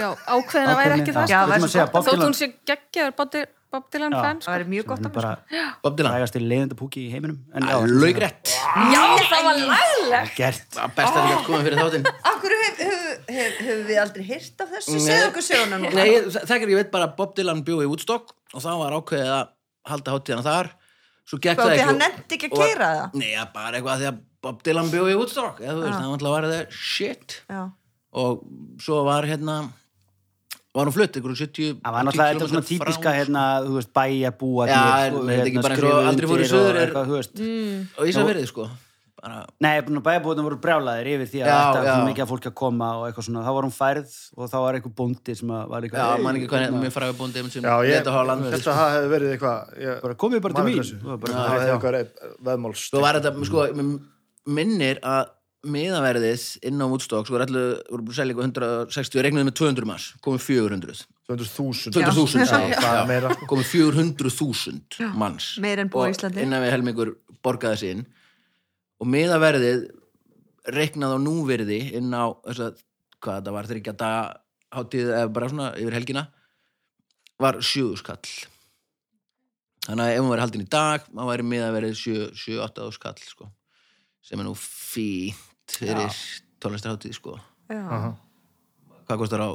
Já, 0.00 0.06
ákveðin 0.32 0.70
að 0.72 0.78
væri 0.80 0.94
ekki 1.02 1.12
það. 1.12 1.26
Já, 1.28 1.40
Bob 1.92 2.06
Þótt 2.06 2.14
Dylan 2.16 2.24
hún 2.30 2.36
sé 2.38 2.46
geggjaður 2.70 3.12
Bob 3.18 3.32
Dy- 3.34 3.50
Bob 3.72 3.84
Dylan 3.92 4.12
Já. 4.16 4.20
fan, 4.24 4.40
Það 4.40 4.46
sko. 4.46 4.52
væri 4.54 4.66
mjög 4.72 4.86
gott 4.88 4.98
sem 5.02 5.06
af 5.06 5.12
er 5.12 5.16
bara 5.18 5.32
mér. 5.52 5.68
Bob 5.84 5.98
Dylan, 5.98 6.12
frægasti 6.16 6.40
leiðindapúki 6.46 7.04
í 7.04 7.10
heiminum 7.12 7.38
en 7.52 7.68
já, 7.68 7.76
laugrætt 7.84 8.52
Já, 8.92 9.04
það 9.28 9.46
var. 9.50 10.32
Gert 10.36 10.80
best 10.96 11.20
að 11.20 11.28
þetta 11.28 11.44
komið 11.50 11.68
fyrir 11.68 11.78
þáttinn 11.82 12.08
Akkur 12.32 12.56
hefur 12.56 12.72
hef, 13.36 13.58
hef, 13.66 13.80
við 13.88 13.98
aldrei 14.02 14.24
hýrt 14.28 14.62
af 14.64 14.70
þessu? 14.76 14.98
Segðu 15.06 15.26
okkur 15.30 15.46
söguna 15.48 15.78
núna. 15.82 15.92
Nei, 15.96 16.08
er 16.16 16.54
ekki, 16.56 16.70
ég 16.72 16.80
veit 16.82 16.90
bara 16.94 17.08
að 17.10 17.16
Bob 17.18 17.34
Dylan 17.38 17.64
bjóði 17.66 17.86
í 17.86 17.90
Woodstock 17.92 18.32
og 18.52 18.62
það 18.64 18.78
var 18.82 18.96
ákveðið 18.98 19.32
að 19.38 19.52
halda 19.92 20.14
hátíðana 20.16 20.46
þar 20.46 20.70
svo 21.22 21.38
gekk 21.38 21.56
Hvað, 21.58 21.62
það 21.62 21.72
ok, 21.72 21.74
ekki 21.78 21.86
hann 21.86 21.94
og- 21.94 22.02
nefndi 22.02 22.36
ekki 22.38 22.48
að 22.48 22.56
og- 22.56 22.64
keira 22.66 22.88
það? 22.96 23.14
Nei, 23.22 23.30
ja, 23.32 23.44
bara 23.54 23.78
eitthvað 23.78 24.00
því 24.02 24.08
að 24.12 24.18
Bob 24.42 24.62
Dylan 24.66 24.90
bjóði 24.90 25.12
í 25.14 25.18
Woodstock 25.20 25.60
eða 25.62 25.76
þú 25.76 25.82
veist, 25.82 25.92
Já. 25.92 26.00
það 26.02 26.08
var 26.08 26.16
alltaf 26.18 26.32
að 26.32 26.36
vera 26.40 26.50
það 26.56 26.76
shit 26.82 27.36
Já. 27.48 27.62
og 28.12 28.42
svo 28.82 29.04
var 29.06 29.22
hérna 29.30 29.56
var 30.72 30.88
hún 30.88 30.94
flutt, 30.96 31.16
ykkur 31.20 31.34
70 31.36 31.80
Það 31.84 31.92
var 31.92 32.06
náttúrulega 32.08 32.32
þetta 32.32 32.48
svona 32.48 32.62
10 32.64 32.68
kílómetra 32.72 32.86
típiska 32.88 33.10
hérna, 33.12 33.42
þú 33.66 33.74
veist, 33.76 33.90
bæjabúa 33.92 34.66
Já, 34.70 34.78
er 35.04 35.12
þetta 35.12 35.46
ekki 35.50 35.62
bara 35.62 35.76
eins 35.76 35.84
og 35.84 36.06
aldrei 36.08 36.28
fóru 36.30 36.46
suður 36.48 36.74
er- 36.74 36.80
eitthvað, 36.86 37.06
þú 37.06 37.16
veist 37.18 37.34
sko. 38.48 38.68
Bara, 39.22 39.40
Nei, 39.62 39.72
bæjabúðin 39.82 40.46
voru 40.46 40.58
brjálaðir 40.62 41.10
yfir 41.14 41.28
því 41.30 41.42
að 41.42 41.50
Já, 41.50 41.58
þetta 41.58 41.82
já. 41.86 41.92
var 41.92 42.06
mikið 42.08 42.24
af 42.24 42.30
fólki 42.32 42.48
að 42.50 42.56
koma 42.58 42.88
og 42.98 43.04
eitthvað 43.08 43.26
svona, 43.28 43.44
þá 43.46 43.52
var 43.56 43.66
hún 43.68 43.74
færð 43.76 44.14
og 44.36 44.48
þá 44.50 44.56
var 44.64 44.78
eitthvað 44.78 44.94
bóndi 44.98 45.36
sem 45.38 45.52
að 45.54 45.68
var 45.72 45.86
eitthvað 45.86 46.02
já, 46.02 46.08
"Hey, 46.12 46.22
man 46.26 46.40
ekki 46.40 46.48
hérna, 46.52 46.80
mér 46.82 46.94
fræði 46.96 47.18
búndi 47.20 47.44
sem 47.52 47.62
Já, 47.62 47.74
ég 47.86 47.92
leta 47.96 48.10
á 48.10 48.22
land 48.26 48.42
held 48.42 48.66
að 48.66 48.80
það 48.80 48.90
hefði 48.96 49.12
verið 49.14 49.36
eitthvað 49.36 49.78
ég, 49.86 50.02
bara 50.02 50.14
komið 50.14 50.42
bara 50.42 50.54
til 50.54 50.64
mín 50.64 50.82
það 50.82 51.52
hefði 51.52 51.70
eitthvað 51.70 51.90
verið 51.92 52.08
veðmáls 52.50 52.88
Svo 52.90 53.00
var 53.00 53.14
þetta, 53.20 53.46
sko, 53.46 53.68
minnir 54.46 54.98
að 55.02 55.24
miðaverðið 55.62 56.44
inn 56.66 56.82
á 56.82 56.86
Woodstock 56.90 57.28
sko, 57.28 57.38
allir, 57.38 57.78
voru 57.86 58.02
búin 58.02 58.10
að 58.10 58.18
selja 58.18 58.34
eitthvað 58.34 58.48
160 58.90 59.18
og 59.20 59.24
regnuðu 59.26 59.46
með 59.46 59.54
200 59.60 59.86
manns, 59.86 60.06
komið 60.24 60.42
400 60.48 61.04
200.000 61.30 61.92
200.000 61.94 62.42
Já. 62.42 62.48
sagði 62.50 62.72
ég, 62.72 62.80
það 62.82 62.96
já. 62.96 63.02
er 63.02 63.06
meira 63.06 63.30
sko. 63.36 63.46
komið 63.46 63.68
400.000 63.70 65.12
manns 65.14 65.52
Meira 65.62 65.84
en 65.84 65.90
búa 65.92 66.02
á 66.02 66.10
Og 66.10 66.16
Íslandi. 66.16 66.42
innan 66.42 66.64
við 66.64 66.74
helmingur 66.74 67.12
borgaði 67.44 67.92
inn 67.94 68.02
og 69.02 69.10
miðaverðið 69.10 69.82
reiknað 70.72 71.16
á 71.16 71.18
núverði 71.18 71.80
inn 71.98 72.14
á 72.14 72.30
þess 72.46 72.62
að, 72.68 72.80
hvað 73.18 73.38
þetta 73.40 73.54
var, 73.56 73.68
þryggja 73.70 73.94
daga 73.98 74.22
hátíð 74.72 75.10
eða 75.10 75.32
bara 75.34 75.50
svona 75.50 75.68
yfir 75.82 75.96
helgina 75.98 76.24
var 77.42 77.58
sjöðuskall 77.66 78.22
þannig 79.88 80.04
að 80.04 80.12
ef 80.14 80.22
hún 80.22 80.30
væri 80.30 80.44
haldin 80.44 80.64
í 80.64 80.70
dag 80.70 81.08
maður 81.10 81.32
væri 81.32 81.48
miðaverðið 81.50 82.02
7-8 82.38 82.90
skall 82.94 83.16
sko, 83.26 83.48
sem 84.22 84.38
er 84.38 84.46
nú 84.46 84.54
fínt 84.58 85.78
fyrir 85.80 86.22
tónlistarhátíð 86.62 87.18
sko 87.18 87.38
Já. 87.72 88.14
Hvað 89.08 89.20
kostar 89.22 89.42
á 89.42 89.50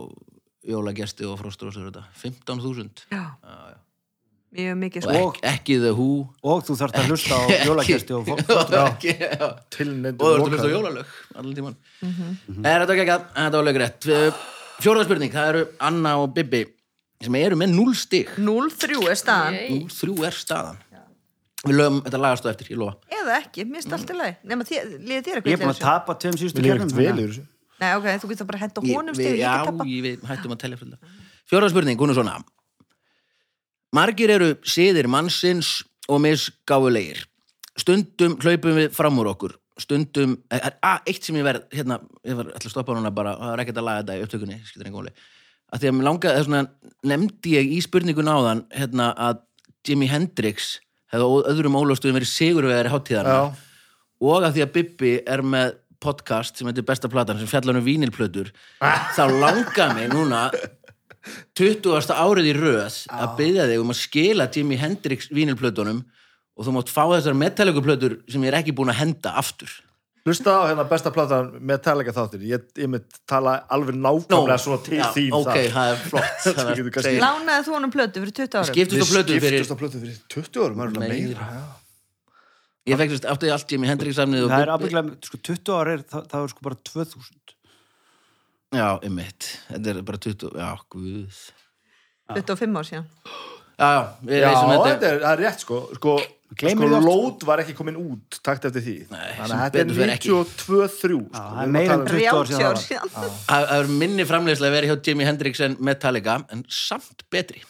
jólagesti 0.68 1.28
og 1.28 1.38
frostrósur 1.40 1.88
þetta? 1.88 2.04
15.000 2.20 3.08
Já. 3.14 3.24
Mjög 4.56 4.78
mikið 4.80 5.06
og 5.06 5.12
sko. 5.12 5.24
ekki, 5.28 5.42
ekki 5.52 5.76
The 5.82 5.90
Who. 5.98 6.10
Og 6.48 6.62
þú 6.64 6.76
þarft 6.80 7.00
að 7.02 7.10
hlusta 7.12 7.36
á 7.36 7.42
jólagesti 7.68 8.16
og 8.16 8.30
fólk 8.30 8.52
og 8.56 8.72
já. 8.72 8.84
Og 8.88 9.74
þú 9.76 9.88
ert 10.08 10.24
að 10.24 10.46
hlusta 10.46 10.70
á 10.70 10.72
jólalög 10.72 11.18
allan 11.36 11.58
tíman 11.58 11.76
er 12.64 12.86
þetta 12.86 12.96
ekki 12.96 13.14
að 13.18 13.28
þetta 13.36 13.60
var 13.60 13.68
lögrétt 13.68 14.10
fjóraða 14.78 15.08
spurning, 15.10 15.34
það 15.34 15.52
eru 15.52 15.64
Anna 15.90 16.16
og 16.22 16.34
Bibi 16.38 16.64
sem 17.24 17.38
eru 17.40 17.58
með 17.58 17.72
0 17.74 17.96
stig. 17.98 18.34
0-3 18.38 18.98
er 19.10 19.18
staðan. 19.18 19.56
Yay. 19.58 19.78
0-3 19.90 20.28
er 20.28 20.38
staðan. 20.38 20.84
Við 21.66 21.74
lögum 21.80 22.02
þetta 22.06 22.20
lagast 22.22 22.46
á 22.46 22.50
eftir, 22.52 22.68
ég 22.72 22.80
lofa. 22.80 23.00
Eða 23.10 23.38
ekki, 23.42 23.66
finnst 23.66 23.94
allt 23.98 24.12
í 24.14 24.18
lagi. 24.18 24.36
Nefna, 24.46 24.68
liðið 24.68 25.24
þér 25.26 25.40
eitthvað 25.40 25.50
ég 25.50 25.58
er 25.58 25.64
búin 25.64 25.74
að 25.74 25.82
tapa 25.82 26.16
tveim 26.22 26.38
síðustu 26.38 26.62
kjörnum 26.62 26.86
ekkert 26.86 27.00
vel 27.00 27.08
yfir 27.24 27.32
þessu. 27.32 27.46
Nei, 27.82 27.88
ok, 27.98 28.06
þú 28.22 28.30
getur 28.32 28.50
bara 28.52 28.60
að 28.60 28.64
henda 28.68 28.84
honum 28.86 29.18
stig, 29.18 29.40
já, 29.42 29.56
við 29.82 30.30
hættum 30.30 30.54
að 30.54 30.62
telja 30.62 30.80
fulla. 30.84 31.00
Fjóraða 31.50 31.74
spurning, 31.74 32.00
hún 32.00 32.14
er 32.14 32.20
svona 32.20 32.38
margir 33.98 34.34
eru 34.34 34.52
siðir 34.68 35.10
mannsins 35.12 35.80
og 36.08 36.22
misgáfulegir. 36.24 37.24
Stundum 37.78 38.38
hlaupum 38.42 38.78
við 38.78 38.94
fram 38.96 39.18
úr 39.22 39.32
okkur. 39.34 39.58
Stundum, 39.78 40.38
eh, 40.50 40.58
er 40.58 40.78
að, 40.82 41.02
eitt 41.12 41.26
sem 41.28 41.36
ég 41.38 41.46
verð 41.46 41.68
hérna, 41.74 42.00
ég 42.26 42.38
var 42.38 42.48
alltaf 42.50 42.72
að 42.72 42.74
stoppa 42.74 42.96
núna 42.98 43.14
bara 43.14 43.36
það 43.38 43.54
er 43.54 43.64
ekkert 43.64 43.82
að 43.82 43.88
laga 43.88 44.04
þetta 44.04 44.18
í 44.18 44.24
upptökunni, 44.26 44.58
skilur 44.66 44.88
engum 44.90 45.04
máli. 45.04 45.14
Að 45.68 45.82
því 45.82 45.90
að 45.90 45.96
mér 45.98 46.08
langaði, 46.08 46.38
þess 46.38 46.50
vegna 46.50 46.64
nefndi 47.12 47.54
ég 47.54 47.74
í 47.76 47.80
spurningun 47.84 48.32
áðan 48.32 48.64
hérna, 48.74 49.12
að 49.14 49.44
Jimi 49.88 50.08
Hendrix 50.10 50.78
hefði 51.12 51.28
á 51.28 51.32
öðrum 51.52 51.78
ólöfstuðum 51.80 52.18
verið 52.20 52.32
sigurvegari 52.32 52.92
hátíðarna 52.92 53.36
Já, 53.36 53.44
og 54.28 54.48
að 54.48 54.58
því 54.58 54.64
að 54.66 54.74
Bibbi 54.76 55.14
er 55.28 55.44
með 55.46 55.78
podcast 56.04 56.60
sem 56.60 56.68
heitir 56.70 56.86
besta 56.88 57.10
platan 57.10 57.40
sem 57.40 57.50
fjallar 57.50 57.80
um 57.80 57.86
vínilplötur 57.86 58.52
þá 59.18 59.24
langar 59.32 59.96
mig 59.98 60.12
núna 60.12 60.48
20. 61.58 62.14
árið 62.14 62.52
í 62.52 62.54
röð 62.58 63.02
að 63.10 63.36
byggja 63.40 63.68
þig 63.72 63.84
um 63.84 63.94
að 63.94 64.00
skila 64.04 64.50
Jimi 64.54 64.80
Hendrix 64.82 65.32
vínilplötunum 65.34 66.06
og 66.58 66.66
þú 66.66 66.78
mátt 66.78 66.94
fá 66.94 67.04
þessar 67.14 67.38
metallicuplötur 67.38 68.22
sem 68.28 68.44
ég 68.46 68.54
er 68.54 68.62
ekki 68.62 68.76
búin 68.78 68.94
að 68.94 69.02
henda 69.04 69.36
aftur 69.40 69.72
hlusta 70.28 70.52
á 70.52 70.62
hérna 70.68 70.86
besta 70.88 71.12
platan 71.14 71.52
Metallica 71.64 72.14
þáttir 72.16 72.44
ég, 72.50 72.64
ég 72.80 72.92
mynd 72.92 73.20
tala 73.30 73.58
alveg 73.74 73.96
nákvæmlega 73.96 74.58
svona 74.62 74.80
til 74.84 75.00
já, 75.00 75.08
þín 75.16 75.36
ok, 75.38 75.60
það 75.74 75.92
er 75.92 76.02
flott 76.04 76.48
Lánaði 77.24 77.66
þú 77.68 77.76
honum 77.78 77.94
plötu 77.94 78.24
fyrir 78.24 78.36
20 78.42 78.60
árum? 78.60 78.72
skiptust 78.72 79.04
á 79.04 79.08
plötu 79.12 79.40
fyrir 79.44 79.68
fyrir 79.68 80.18
20 80.34 80.66
árum 80.66 80.82
það 80.82 80.88
er 80.88 80.98
Meira. 80.98 81.04
alveg 81.04 81.14
meira 81.14 81.50
já. 81.54 81.64
ég 82.92 83.02
fekk 83.04 83.30
átti 83.34 83.54
allt 83.56 83.76
Jimi 83.76 83.92
Hendrix 83.92 84.20
samnið 84.20 84.48
og 84.48 84.54
það 84.54 84.66
er 84.66 84.74
afbygglega, 84.76 85.20
sko 85.30 85.42
20 85.52 85.78
ára 85.78 85.96
er, 85.96 86.04
það, 86.12 86.28
það 86.34 86.48
er 86.48 86.54
sko 86.56 86.68
bara 86.68 86.82
2000 86.92 87.57
já, 88.76 88.88
einmitt, 89.04 89.52
þetta 89.70 89.94
er 89.94 90.02
bara 90.08 90.18
20 90.28 90.58
já, 90.58 90.72
guð 90.92 91.38
25 92.36 92.76
ár 92.82 92.88
síðan. 92.90 93.06
já, 93.78 93.92
já, 94.28 94.42
Já, 94.42 94.50
þetta 94.58 94.90
þetta 94.90 95.12
er, 95.12 95.22
það 95.22 95.30
er 95.32 95.42
rétt 95.46 95.64
sko 95.64 95.78
sko, 95.96 96.16
sko 96.58 96.90
lót 97.04 97.46
var 97.48 97.62
ekki 97.64 97.76
komin 97.78 97.96
út 98.02 98.40
takt 98.44 98.66
eftir 98.68 98.84
því 98.84 98.96
Nei, 99.14 99.30
þannig 99.38 99.56
að 99.56 99.64
þetta 99.64 99.80
er 99.80 99.88
betur 99.88 100.02
fer 100.02 100.14
ekki. 100.18 100.34
92-3 100.34 100.82
Já, 100.82 100.90
sko. 100.98 101.22
það 101.38 101.64
er 101.64 101.74
meira 101.78 101.98
en 101.98 102.06
20 102.10 102.28
ár 102.28 102.44
30 102.44 102.52
síðan 102.52 102.68
ár 102.68 102.78
það 102.82 102.86
síðan. 102.90 103.40
það 103.48 103.74
er 103.78 103.90
minni 104.04 104.28
framleiðslega 104.28 104.72
að 104.74 104.78
vera 104.80 104.92
hjá 104.92 105.10
Jimi 105.10 105.28
Hendrix 105.30 105.64
en 105.68 105.78
Metallica 105.80 106.38
en 106.52 106.66
samt 106.68 107.28
betri 107.32 107.64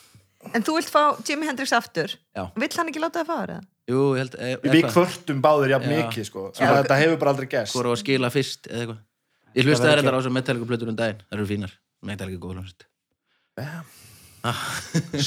En 0.56 0.64
þú 0.64 0.78
vilt 0.78 0.88
fá 0.94 1.02
Jimi 1.28 1.44
Hendrix 1.44 1.74
aftur. 1.76 2.14
Já. 2.32 2.46
Vill 2.56 2.70
hann 2.78 2.88
ekki 2.88 3.02
láta 3.04 3.20
það 3.20 3.28
fara 3.34 3.56
það? 3.58 3.66
Jú, 3.92 4.04
ég 4.16 4.22
held 4.22 4.36
e, 4.38 4.52
við 4.72 4.86
kvörtum 4.94 5.42
báðir 5.44 5.74
jafn 5.74 5.90
Já. 5.92 5.98
mikið 5.98 6.28
sko. 6.30 6.44
Að 6.56 6.76
þetta 6.78 6.98
hefur 7.02 7.18
bara 7.20 7.34
aldrei 7.34 7.48
gæst 7.52 7.76
Hvor 7.76 7.88
á 7.88 7.92
að 7.92 8.00
skila 8.04 8.30
fyrst 8.32 8.70
eða 8.70 8.80
eitthvað 8.86 9.02
Ég 9.56 9.68
hlustaði 9.68 9.94
verður 9.94 10.04
þetta 10.04 10.14
á 10.14 10.20
þessar 10.20 10.36
Metallica 10.36 10.70
plötur 10.72 10.92
um 10.92 10.98
daginn. 10.98 11.24
Það 11.28 11.38
eru 11.38 11.48
fínar, 11.52 11.78
Metallica 12.06 12.42
góð 12.44 12.58
hljómsveit. 12.58 12.88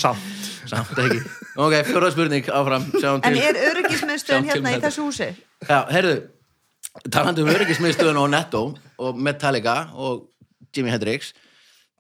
Samt. 0.01 0.51
Samt 0.70 1.01
ekki. 1.03 1.22
Ok, 1.61 1.74
fjóra 1.88 2.11
spurning 2.14 2.47
áfram. 2.55 2.84
Sjáum 2.94 3.24
En 3.26 3.36
er 3.36 3.59
til 4.22 4.44
hérna 4.47 4.76
í 4.76 4.82
þessu 4.84 5.07
húsi? 5.09 5.32
Já, 5.66 5.80
heyrðu 5.90 6.14
Talandi 7.11 7.44
um 7.44 7.51
öryggismiðstöðun 7.53 8.18
og 8.18 8.30
Netto 8.32 8.62
og 8.99 9.18
Metallica 9.18 9.76
og 9.94 10.26
Jimi 10.74 10.90
Hendrix 10.90 11.34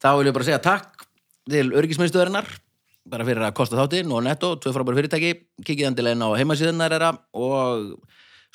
þá 0.02 0.16
vil 0.18 0.30
ég 0.30 0.34
bara 0.34 0.46
segja 0.48 0.62
takk 0.64 1.04
til 1.50 1.68
öryggismiðstöðurinnar 1.70 2.48
bara 3.10 3.26
fyrir 3.26 3.44
að 3.46 3.54
kosta 3.58 3.78
þáttinn 3.78 4.10
og 4.14 4.24
Netto, 4.26 4.56
tvö 4.58 4.72
frábæri 4.74 4.98
fyrirtæki 4.98 5.30
kikið 5.66 5.90
endilega 5.90 6.18
inn 6.18 6.26
á 6.26 6.30
heimasíðunar 6.40 6.94
þeirra 6.94 7.12
og 7.38 7.94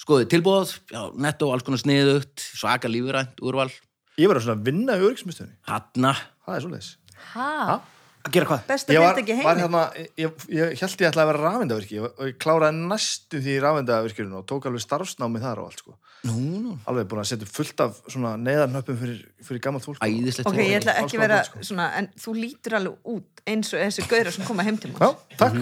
skoðið 0.01 0.29
tilbúð 0.35 0.75
já, 0.91 1.01
Netto, 1.25 1.49
alls 1.53 1.65
konar 1.65 1.81
sniðugt, 1.81 2.43
svaka 2.59 2.91
lífurænt 2.91 3.41
úrval, 3.45 3.71
ég 4.19 4.31
var 4.31 4.39
að 4.41 4.47
svona 4.49 4.65
vinna 4.67 4.99
í 4.99 5.05
öryggismistöðinni 5.07 5.59
hanna 5.71 6.15
það 6.45 6.55
er 6.57 6.65
svoleiðis 6.67 6.93
Ha? 7.33 7.81
Að 8.25 8.33
gera 8.33 8.47
hvað? 8.49 8.61
besta 8.65 8.93
Ég 8.93 9.03
var, 9.03 9.11
fyrirtæki 9.13 9.33
í 9.35 9.43
var 9.45 9.59
heimi 9.59 9.61
hérna, 9.61 9.81
ég, 10.17 10.45
ég 10.49 10.79
held 10.81 11.01
ég 11.03 11.11
ætlaði 11.11 11.21
að 11.21 11.29
vera 11.29 11.41
rafendavirki 11.43 11.99
og 12.01 12.21
ég 12.25 12.37
kláraði 12.41 12.87
næstu 12.89 13.41
því 13.45 13.57
rafendavirkjurinn 13.61 14.39
og 14.39 14.47
tók 14.49 14.65
alveg 14.65 14.81
starfsnámi 14.81 15.41
þar 15.43 15.61
og 15.61 15.69
allt 15.69 15.83
sko. 15.83 15.93
Nú, 16.25 16.33
nú, 16.63 16.73
Alveg 16.89 17.05
búin 17.11 17.21
að 17.21 17.27
setja 17.29 17.49
fullt 17.49 17.83
af 17.85 17.99
svona 18.09 18.31
neðarnöppum 18.41 18.97
fyrir, 18.97 19.19
fyrir 19.45 19.61
gammalt 19.61 19.85
fólk. 19.85 20.01
æðislegt 20.01 20.49
ok, 20.49 20.57
ég 20.63 20.79
ætla 20.79 20.95
ekki 21.03 21.21
vera 21.21 21.43
sko. 21.45 21.61
svona 21.69 21.91
en 21.99 22.09
þú 22.17 22.33
lítur 22.39 22.79
alveg 22.79 23.11
út 23.13 23.45
eins 23.45 23.69
og 23.75 23.83
þessi 23.83 24.07
gauðra 24.09 24.33
sem 24.33 24.47
koma 24.49 24.65
heim 24.65 24.81
til 24.81 24.95
Já, 24.95 25.11
mér 25.13 25.37
takk. 25.43 25.61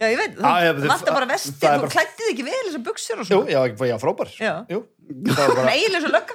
Já, 0.00 0.06
ég 0.10 0.16
veit, 0.20 0.32
Ah, 0.40 0.58
já, 0.64 0.70
þú 0.72 0.80
þið- 0.80 0.90
vantar 0.94 1.12
bara 1.16 1.26
er 1.30 1.78
þú 1.78 1.80
bara- 1.84 1.94
klættið 1.96 2.26
ekki 2.32 2.44
vel 2.48 2.64
þessar 2.66 2.84
buksur 2.88 3.16
og 3.20 3.24
Jú, 3.26 3.28
svona 3.30 3.50
já, 3.50 3.60
ég 3.68 3.76
var 3.78 4.00
frábær. 4.04 4.28
Já. 4.40 4.54
Jú, 4.70 4.78
það 5.28 5.42
var 5.46 5.54
bara, 5.60 5.70
eiginlega 5.76 6.02
svo 6.04 6.10
lögga 6.16 6.34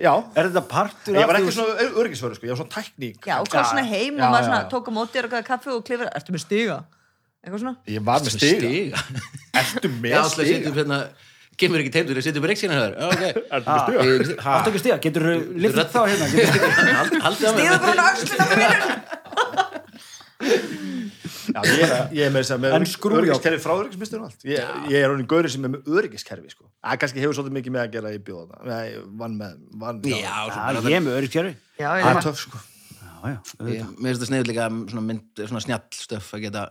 já. 0.00 0.14
Er 0.36 0.44
þetta 0.48 0.62
partur 0.70 1.14
Ég 1.14 1.26
var 1.26 1.34
af 1.34 1.40
ekki 1.40 1.50
því- 1.50 1.58
svona 1.58 1.74
örgisföru, 2.00 2.34
sko, 2.38 2.44
ég 2.46 2.52
var 2.54 2.60
svona 2.62 2.74
tækník. 2.78 3.18
já, 3.26 3.34
og 3.40 3.46
hvað 3.48 3.64
svona 3.70 3.84
heim 3.84 4.14
já, 4.16 4.22
og 4.24 4.30
maður 4.32 4.40
já, 4.40 4.46
svona 4.48 4.62
já. 4.64 4.70
tók 4.70 4.84
á 4.88 4.90
móti 4.96 5.16
og 5.24 5.30
kaffi 5.44 5.68
og 5.76 5.84
klifra 5.84 6.08
ertu 6.16 6.30
með 6.32 6.40
stiga 6.46 6.78
eitthvað 7.44 7.60
svona 7.60 7.76
Ég 7.86 8.00
var 8.04 8.18
með 8.20 8.30
stiga. 8.36 8.58
stiga 8.60 8.96
Ertu 9.60 9.88
Já, 9.88 9.94
með 10.00 10.14
alltaf 10.20 10.40
setjum 10.40 10.60
stiga? 10.60 10.74
hérna 10.78 10.98
kemur 11.60 11.78
ekki 11.82 11.92
teimdur, 11.92 12.16
setjum 12.24 12.44
reiksina 12.48 12.74
hér 12.78 12.92
Já, 12.96 13.04
ok 13.12 13.22
Ertu 13.50 13.68
með 13.68 14.80
stiga? 14.80 14.96
Ég- 21.46 21.54
mér 21.54 21.64
Já, 21.64 21.76
ég 21.76 21.82
er, 21.86 22.08
ég 22.16 22.24
er 22.26 22.32
með 22.34 22.42
þess 22.44 22.54
að 22.56 22.60
með 22.64 22.74
öryggiskerfi 22.78 23.60
frá 23.64 23.72
öryggismistur 23.80 24.20
og 24.20 24.24
allt. 24.28 24.44
Ég, 24.44 24.74
ég 24.90 24.98
er 25.04 25.08
honin 25.14 25.26
gauri 25.30 25.48
sem 25.52 25.64
er 25.64 25.72
með 25.74 25.88
öryggiskerfi, 26.00 26.50
sko. 26.54 26.66
Það 26.84 26.98
kannski 27.04 27.22
hefur 27.24 27.36
svolítið 27.38 27.56
mikið 27.58 27.74
með 27.76 27.82
að 27.86 27.92
gera 27.96 28.12
í 28.14 28.18
bjóða. 28.26 28.60
Nei, 28.66 28.88
vann 29.22 29.38
með, 29.40 29.54
vann. 29.84 30.02
Já, 30.04 30.18
Já, 30.20 30.82
ég 30.84 30.96
er 30.98 31.06
með 31.06 31.16
öryggskerfi 31.20 31.54
já, 31.80 31.88
Það 31.88 32.02
ég 32.04 32.10
er 32.10 32.22
töff, 32.28 32.38
sko. 32.44 32.60
Já, 33.00 33.14
já, 33.24 33.36
Ég- 33.36 33.56
auðvitað. 33.60 33.96
Mér 34.00 34.10
finnst 34.10 34.22
það 34.22 34.30
sniður 34.30 34.50
líka 34.52 34.68
svona, 34.90 35.04
mynd, 35.10 35.42
svona 35.46 35.64
snjall 35.64 35.82
stöf 35.92 36.30
að 36.36 36.44
geta 36.46 36.62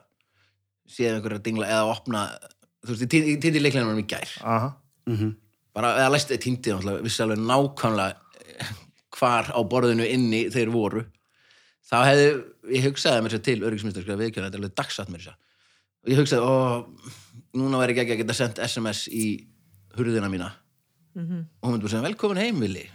séð 0.89 1.13
einhverja 1.19 1.43
dingla 1.45 1.67
eða 1.69 1.91
opna 1.93 2.23
þú 2.85 2.95
veist, 2.95 3.03
ég 3.13 3.39
týndi 3.43 3.61
leiklega 3.61 3.91
um 3.91 3.99
í 4.01 4.05
gær 4.09 4.31
Aha. 4.41 4.69
Mhm. 5.09 5.35
bara, 5.75 5.91
eða 6.01 6.13
læsti 6.15 6.33
þið 6.37 6.41
týndi 6.45 6.73
náttúrulega, 6.73 7.03
vissi 7.05 7.21
alveg 7.25 7.41
nákvæmlega 7.45 8.15
eh, 8.59 8.71
hvar 9.19 9.51
á 9.53 9.59
borðinu 9.69 10.07
inni 10.09 10.45
þeir 10.49 10.71
voru 10.73 11.03
þá 11.89 11.95
hefði, 12.05 12.27
ég 12.77 12.87
hugsaði 12.89 13.23
mér 13.25 13.35
sér 13.35 13.43
til 13.49 13.59
öryggismistur, 13.65 14.05
sko, 14.05 14.17
viðkjörna, 14.19 14.49
þetta 14.49 14.59
er 14.59 14.63
alveg 14.63 14.75
dagsatt 14.77 15.09
mér 15.13 15.25
sér 15.25 15.37
og 16.05 16.13
ég 16.13 16.21
hugsaði, 16.21 16.41
ó 16.45 17.59
núna 17.59 17.81
væri 17.81 17.97
ekki 17.97 18.15
að 18.15 18.21
geta 18.23 18.37
sendt 18.37 18.61
SMS 18.63 19.07
í 19.09 19.25
hurðina 19.97 20.29
mína. 20.31 20.51
Og 21.19 21.65
hún 21.65 21.73
myndi 21.73 21.83
bara 21.83 21.91
segja, 21.91 22.05
velkomin 22.05 22.39
heim, 22.39 22.59
Vili 22.61 22.85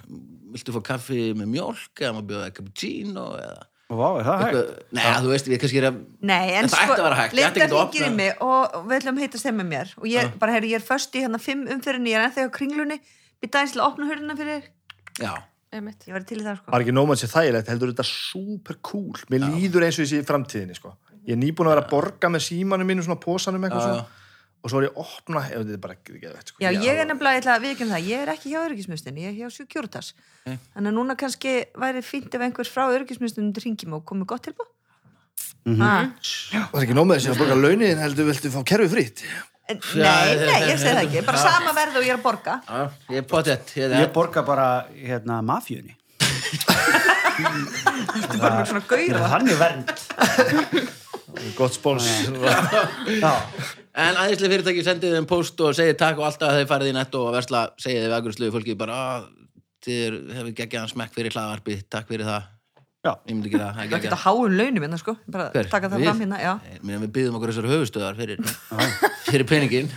viltu 0.54 0.72
fá 0.76 0.80
kaffi 0.94 1.32
með 1.36 1.48
mjólk 1.50 1.98
eða 2.00 2.12
maður 2.14 2.28
bjóða 2.30 2.50
cappuccino 2.54 3.24
eða? 3.40 3.64
Vá, 3.94 4.06
er 4.18 4.24
það 4.24 4.38
hægt? 4.40 4.44
eitthvað, 4.46 4.68
neða, 4.96 5.16
þú 5.24 5.30
veist, 5.32 5.48
við 5.50 5.58
kannski 5.62 5.80
er 5.80 5.86
að 5.90 5.96
Nei, 6.30 6.44
en 6.54 6.68
Þetta 6.70 6.84
ætti 6.84 6.94
að 6.94 7.04
vera 7.04 7.18
hægt, 7.18 7.34
ég 7.34 7.48
ætti 7.48 7.60
Linda 7.60 7.66
ekki 7.66 7.74
að 7.74 7.82
hringir 7.82 8.00
í 8.00 8.06
opna- 8.06 8.16
mig 8.20 8.44
og 8.46 8.76
við 8.88 8.96
ætlum 9.00 9.18
að 9.18 9.24
heitast 9.26 9.46
þeim 9.48 9.58
með 9.60 9.68
mér. 9.74 9.90
Og 9.98 10.06
ég, 10.08 10.30
bara, 10.40 10.54
herri, 10.54 10.70
ég 10.72 10.78
er 10.80 10.86
föst 10.86 11.18
í 11.18 11.24
hérna 11.24 11.40
fimm 11.42 11.66
umfyrinni, 11.74 12.14
ég 12.14 12.20
er 12.20 12.24
ennþá 12.28 12.46
á 12.48 12.50
kringlunni. 12.54 13.00
Býta 13.42 13.60
eins 13.60 13.74
til 13.74 13.82
að 13.82 13.88
opna 13.90 14.08
hurðina 14.08 14.36
fyrir 14.38 14.70
já, 15.20 15.32
einmitt. 15.78 16.04
ég 16.08 16.12
var 16.16 16.24
til 16.28 16.38
í 16.40 16.44
það, 16.44 16.58
sko 16.60 16.72
Var 16.74 16.84
ekki 16.84 16.94
nómann 16.94 17.20
sér 17.20 17.32
þægilegt, 17.34 17.68
heldur 17.72 17.92
þetta 17.92 18.06
super 18.08 18.76
cool. 18.82 19.16
Mér 19.30 19.46
líður 19.54 19.86
eins 19.86 19.98
og 19.98 20.04
ég 20.04 20.10
sé 20.12 20.20
í 20.22 20.26
framtíðinni, 20.28 20.76
sko. 20.78 20.94
Ég 21.24 21.32
er 21.36 21.40
nýbúin 21.40 21.66
að 21.70 21.74
vera 21.74 21.84
að 21.86 21.90
borga 21.94 22.28
með 22.34 22.44
símanum 22.48 22.86
mínu, 22.90 23.04
svona 23.06 23.20
pósanum 23.22 23.64
eitthvað 23.64 23.86
svona. 23.88 24.04
Og 24.64 24.70
svo 24.72 24.78
er 24.80 24.86
ég 24.86 24.94
að 24.94 25.00
opna, 25.04 25.40
ef 25.44 25.58
þetta 25.60 25.74
er 25.76 25.80
bara 25.84 25.94
ekki 25.98 26.18
geðvegt, 26.22 26.48
sko. 26.52 26.60
Já, 26.64 26.70
ég 26.72 27.00
er 27.00 27.06
nefnilega, 27.10 27.36
ég 27.36 27.42
ætla 27.42 27.54
að 27.58 27.64
viðkjum 27.66 27.90
það, 27.92 28.06
ég 28.08 28.22
er 28.24 28.30
ekki 28.32 28.52
hjá 28.54 28.60
öryggismistin, 28.64 29.18
ég 29.20 29.28
er 29.28 29.34
hjá 29.36 29.50
Securitas. 29.52 30.14
Nei. 30.46 30.54
Þannig 30.72 30.88
að 30.88 30.96
núna 30.96 31.16
kannski 31.20 31.52
væri 31.76 32.00
fínt 32.04 32.32
ef 32.34 32.40
einhvers 32.46 32.70
frá 32.72 32.86
öryggismistin 32.88 33.50
ringi 33.60 33.84
mig 33.90 33.98
og 34.00 34.06
komið 34.08 34.26
gott 34.32 34.46
tilbúð. 34.48 34.70
Mm 35.64 35.80
Mhm. 35.80 35.80
Það 35.80 36.76
er 36.76 36.84
ekki 36.84 36.96
nómið 36.96 37.16
þessi 37.18 37.30
að 37.32 37.38
borga 37.40 37.54
launin, 37.56 37.98
heldur 37.98 38.26
viltu 38.28 38.50
fá 38.52 38.60
kerfi 38.64 38.88
frýtt. 38.92 39.22
Nei, 39.64 39.78
nei, 39.96 40.56
ég 40.68 40.76
segi 40.76 40.90
það 40.92 41.02
ekki, 41.06 41.20
bara 41.24 41.40
sama 41.48 41.72
verð 41.76 41.96
og 42.00 42.04
ég 42.04 42.12
er 42.12 42.18
að 42.18 42.24
borga. 42.26 42.56
já, 42.68 42.82
ég 43.14 43.22
er 43.22 43.28
potett 43.30 43.70
ég, 43.78 43.94
Ég 44.02 44.10
borga 44.12 44.42
bara, 44.44 44.66
hérna, 44.92 45.38
mafjunni 45.46 45.96
Þú 47.34 48.38
bara 48.38 48.58
með 48.60 48.68
svona 48.70 48.82
gauðra. 48.86 49.30
Þannig 49.32 49.56
vernd. 49.58 49.88
Gott 51.58 51.74
spóns. 51.74 52.06
En 53.94 54.18
aðeinslega 54.20 54.52
fyrirtæki 54.52 54.84
sendið 54.86 55.16
þeim 55.16 55.26
post 55.30 55.58
og 55.66 55.74
segið 55.74 55.96
takk 56.00 56.20
og 56.20 56.28
alltaf 56.28 56.52
að 56.52 56.60
þeir 56.60 56.70
farið 56.70 56.90
í 56.92 56.94
netto 56.96 57.24
og 57.28 57.34
versla 57.34 57.64
segið 57.80 58.06
við 58.06 58.14
agursluðu 58.18 58.54
fólki 58.54 58.76
bara 58.78 58.98
að 59.16 59.26
þið 59.86 60.18
hefur 60.36 60.54
geggjaðan 60.60 60.92
smekk 60.94 61.18
fyrir 61.18 61.34
hlaðvarpi 61.36 61.76
takk 61.92 62.06
fyrir 62.10 62.26
það 62.30 62.46
ég 63.12 63.34
myndi 63.34 63.50
ekki 63.50 63.60
það, 63.60 63.72
það 63.74 63.82
er 63.84 63.90
geta 63.90 64.00
geggjað 64.04 64.22
háum 64.24 64.56
launum 64.58 64.86
hérna, 64.86 64.98
sko. 65.00 65.16
Bara 65.28 65.48
Hver? 65.52 65.68
taka 65.72 65.90
það 65.92 66.00
Við? 66.00 66.08
fram 66.08 66.22
hérna, 66.24 66.38
já. 66.40 66.52
Mér 66.82 67.02
við 67.04 67.12
byggðum 67.18 67.38
okkur 67.38 67.52
þessar 67.52 67.68
höfustöðar 67.74 68.16
fyrir, 68.20 68.44
fyrir 69.28 69.48
peningin 69.50 69.90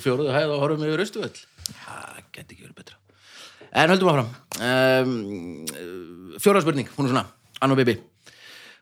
fjóruðu 0.00 0.32
hæð 0.32 0.54
og 0.54 0.64
horfum 0.64 0.86
yfir 0.88 1.04
austuvel 1.04 1.32
það 1.72 2.22
geti 2.34 2.56
ekki 2.56 2.66
verið 2.66 2.76
betra. 2.80 2.98
En 3.74 3.90
höldum 3.90 4.10
áfram. 4.12 4.28
Um, 4.62 6.36
fjóra 6.42 6.62
spurning, 6.62 6.90
hún 6.94 7.08
er 7.08 7.14
svona. 7.14 7.24
Anno 7.64 7.76
Bibi. 7.78 7.96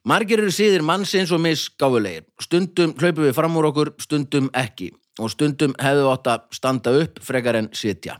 Margir 0.09 0.43
eru 0.43 0.51
síðir 0.53 0.82
mannsins 0.84 1.30
og 1.32 1.40
misgáfulegir. 1.45 2.26
Stundum 2.43 2.93
hlaupum 2.99 3.28
við 3.28 3.36
fram 3.36 3.57
úr 3.57 3.70
okkur 3.70 3.93
stundum 4.03 4.51
ekki. 4.59 4.90
Og 5.22 5.30
stundum 5.32 5.74
hefðu 5.80 6.09
átt 6.11 6.30
að 6.32 6.47
standa 6.57 6.95
upp 7.03 7.20
frekar 7.22 7.61
en 7.61 7.70
sitja. 7.76 8.18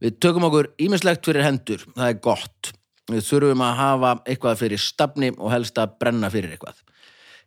Við 0.00 0.20
tökum 0.22 0.46
okkur 0.48 0.70
ímislegt 0.80 1.26
fyrir 1.26 1.44
hendur, 1.44 1.82
það 1.96 2.06
er 2.06 2.20
gott. 2.24 2.70
Við 3.10 3.26
þurfum 3.26 3.64
að 3.66 3.78
hafa 3.80 4.12
eitthvað 4.28 4.60
fyrir 4.62 4.82
stafni 4.82 5.32
og 5.36 5.50
helst 5.52 5.78
að 5.80 5.96
brenna 6.02 6.30
fyrir 6.32 6.54
eitthvað. 6.54 6.78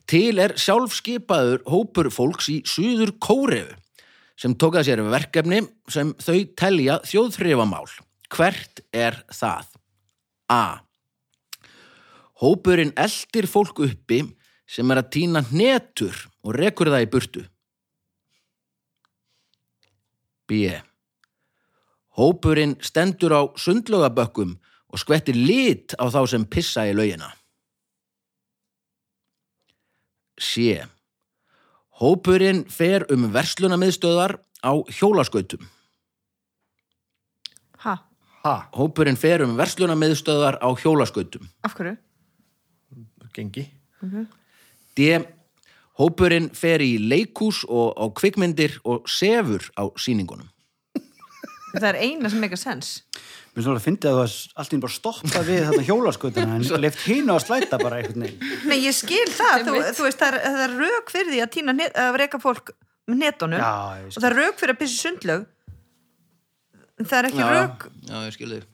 Til 0.10 0.36
er 0.44 0.56
sjálfskipaður 0.60 1.64
hópur 1.70 2.10
fólks 2.12 2.50
í 2.52 2.58
Suður 2.68 3.14
Kóreu 3.24 3.70
sem 4.40 4.56
tók 4.60 4.76
að 4.80 4.90
sér 4.90 5.04
verkefni 5.08 5.62
sem 5.92 6.12
þau 6.20 6.40
telja 6.60 6.98
þjóðþrifamál. 7.08 7.86
Hvert 8.34 8.82
er 8.92 9.22
það? 9.32 9.70
A. 10.52 10.84
Hópurinn 12.44 12.92
eldir 13.00 13.48
fólk 13.48 13.80
uppi 13.86 14.24
sem 14.68 14.90
er 14.92 15.00
að 15.04 15.12
týna 15.16 15.44
hnetur 15.52 16.18
og 16.44 16.58
rekur 16.58 16.92
það 16.92 17.06
í 17.06 17.12
burtu. 17.14 17.44
B. 20.50 20.74
Hópurinn 22.20 22.76
stendur 22.84 23.34
á 23.34 23.42
sundlögabökkum 23.58 24.58
og 24.94 25.02
skvettir 25.02 25.36
lit 25.38 25.96
á 25.98 26.06
þá 26.14 26.22
sem 26.30 26.46
pissa 26.46 26.86
í 26.86 26.94
laugina. 26.94 27.32
C. 30.40 30.78
Hópurinn 32.02 32.64
fer 32.70 33.06
um 33.14 33.28
verslunamiðstöðar 33.34 34.38
á 34.66 34.72
hjólaskautum. 34.90 35.66
Ha, 37.84 37.98
Ha, 38.44 38.68
Hópurinn 38.76 39.16
fer 39.16 39.40
um 39.46 39.54
verslunamiðstöðar 39.56 40.58
á 40.60 40.68
hjólaskautum. 40.76 41.48
af 41.64 41.76
hverju? 41.78 41.96
gengi. 43.34 43.64
D. 44.98 45.26
Hópurinn 45.98 46.50
fer 46.54 46.82
í 46.82 46.98
leikús 47.00 47.64
og 47.70 47.96
á 47.98 48.06
kvikmyndir 48.14 48.80
og 48.84 49.08
sefur 49.10 49.64
á 49.80 49.90
sýningunum. 49.96 50.50
Það 51.74 51.88
er 51.90 51.98
eina 52.06 52.30
sem 52.30 52.42
meika 52.44 52.58
sens. 52.60 52.90
Mér 53.54 53.80
finnst 53.82 54.06
alveg 54.06 54.06
að 54.10 54.36
allt 54.62 54.74
í 54.74 54.78
einu 54.78 54.84
bara 54.84 54.94
stoppa 54.94 55.42
við 55.46 55.64
þetta 55.68 55.86
hjólaskutuna 55.88 56.58
en 56.58 56.66
leift 56.82 57.02
hínu 57.08 57.34
að 57.34 57.44
slæta 57.48 57.80
bara 57.82 58.00
einhvern 58.02 58.26
veginn. 58.28 58.52
Nei, 58.70 58.78
ég 58.84 58.96
skil 58.98 59.26
það, 59.34 59.66
þú, 59.68 59.76
þú 59.98 60.06
veist, 60.08 60.22
það 60.22 60.30
er, 60.30 60.38
það 60.46 60.64
er 60.68 60.76
rauk 60.84 61.14
fyrir 61.14 61.32
því 61.34 61.42
að 61.46 61.52
týna 61.58 61.76
net, 61.78 61.98
að 61.98 62.18
reka 62.22 62.42
fólk 62.42 62.74
með 63.10 63.24
ég 63.26 63.58
og 63.58 64.18
það 64.18 64.30
er 64.30 64.38
rauk 64.40 64.62
fyrir 64.62 64.76
að 64.76 64.82
pissa. 64.84 65.14
En 67.02 67.10
Það 67.10 67.18
er 67.20 67.30
ekki 67.32 67.42
Já, 67.42 67.50
rauk, 67.50 67.88
já, 68.06 68.16
ég 68.22 68.36
skil 68.38 68.52
þig. 68.54 68.70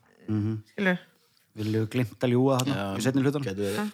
skilur, 0.74 1.00
Við 1.60 1.72
lögum 1.74 1.90
glimt 1.96 2.24
að 2.28 2.34
ljúga 2.36 2.60
þarna 2.60 2.84
í 3.00 3.04
setni 3.04 3.24
hlutunum. 3.24 3.92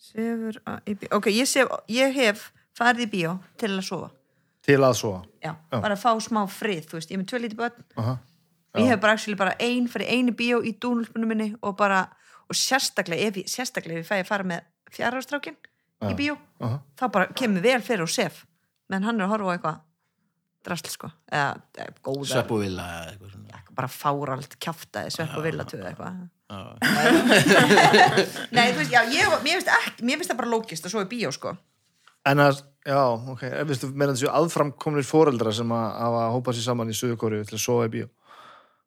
Sefur 0.00 0.60
að. 0.66 1.04
Ok, 1.18 1.28
ég, 1.34 1.46
sef, 1.50 1.74
ég 1.90 2.14
hef 2.16 2.46
farið 2.78 3.04
í 3.06 3.10
bíó 3.12 3.34
til 3.60 3.70
að 3.74 3.84
sofa. 3.86 4.10
Til 4.70 4.80
að 4.86 4.96
svo. 5.00 5.12
Já, 5.42 5.52
bara 5.74 5.96
að 5.96 6.02
fá 6.04 6.12
smá 6.22 6.40
frið, 6.50 6.84
þú 6.90 6.98
veist, 7.00 7.10
ég 7.10 7.18
er 7.18 7.22
með 7.24 7.28
tvö 7.32 7.42
lítið 7.44 7.60
börn. 7.64 7.84
Aha. 8.00 8.16
Ég 8.78 8.86
hef 8.92 9.00
bara, 9.02 9.16
actually, 9.18 9.36
bara 9.40 9.56
ein 9.58 9.88
fyrir 9.90 10.10
einu 10.14 10.32
bíó 10.38 10.60
í 10.62 10.76
dúnulpunum 10.78 11.32
minni 11.32 11.48
og 11.66 11.74
bara, 11.80 12.04
og 12.46 12.54
sérstaklega 12.58 13.30
ef 13.32 13.40
ég, 13.42 13.48
sérstaklega 13.50 13.98
ef 13.98 14.06
ég 14.06 14.10
fæ 14.10 14.20
að 14.22 14.28
fara 14.30 14.46
með 14.46 14.66
fjárhástrákin 14.94 15.56
í 16.06 16.14
bíó, 16.18 16.36
Aha. 16.62 16.78
þá 16.98 17.04
bara 17.12 17.26
kemur 17.36 17.64
vel 17.66 17.80
fyrir 17.84 18.06
og 18.06 18.12
sef 18.14 18.44
menn 18.90 19.04
hann 19.06 19.18
er 19.20 19.26
að 19.26 19.32
horfa 19.34 19.50
á 19.50 19.54
eitthvað 19.56 19.80
drasl 20.66 20.90
sko, 20.92 21.10
eða, 21.32 21.50
eða 21.80 21.92
góða 22.04 22.28
Svepp 22.30 22.50
og 22.54 22.62
villa 22.62 22.86
eða 22.94 23.10
eitthvað 23.12 23.34
svona. 23.34 23.50
eitthvað 23.58 23.76
bara 23.80 23.90
fáralt 23.96 24.56
kjaftaði 24.60 25.12
svepp 25.14 25.36
og 25.38 25.44
villatöð 25.46 25.84
eitthvað 25.90 26.20
Já. 26.50 26.60
nei, 28.56 28.64
þú 28.74 28.80
veist, 28.80 28.92
já, 28.94 29.02
ég, 29.14 29.34
mér 29.44 30.18
finnst 30.18 30.30
það 30.32 30.40
bara 30.40 30.50
lókist 30.50 30.86
að 30.88 30.94
svo 30.94 31.02
er 31.04 31.10
bíó 31.10 31.30
sko 31.34 31.52
En 32.28 32.38
að, 32.44 32.62
já, 32.84 33.00
ok, 33.32 33.42
ef 33.48 33.68
viðstu 33.70 33.92
meira 33.96 34.12
þessu 34.12 34.28
aðframkomnir 34.28 35.06
foreldra 35.08 35.52
sem 35.56 35.70
að 35.72 35.86
hafa 36.04 36.24
hópað 36.36 36.58
sér 36.58 36.68
saman 36.70 36.90
í 36.92 36.96
Suðurkóri 36.98 37.44
til 37.48 37.56
að 37.56 37.62
sofa 37.64 37.86
í 37.88 37.94
bíó. 37.94 38.10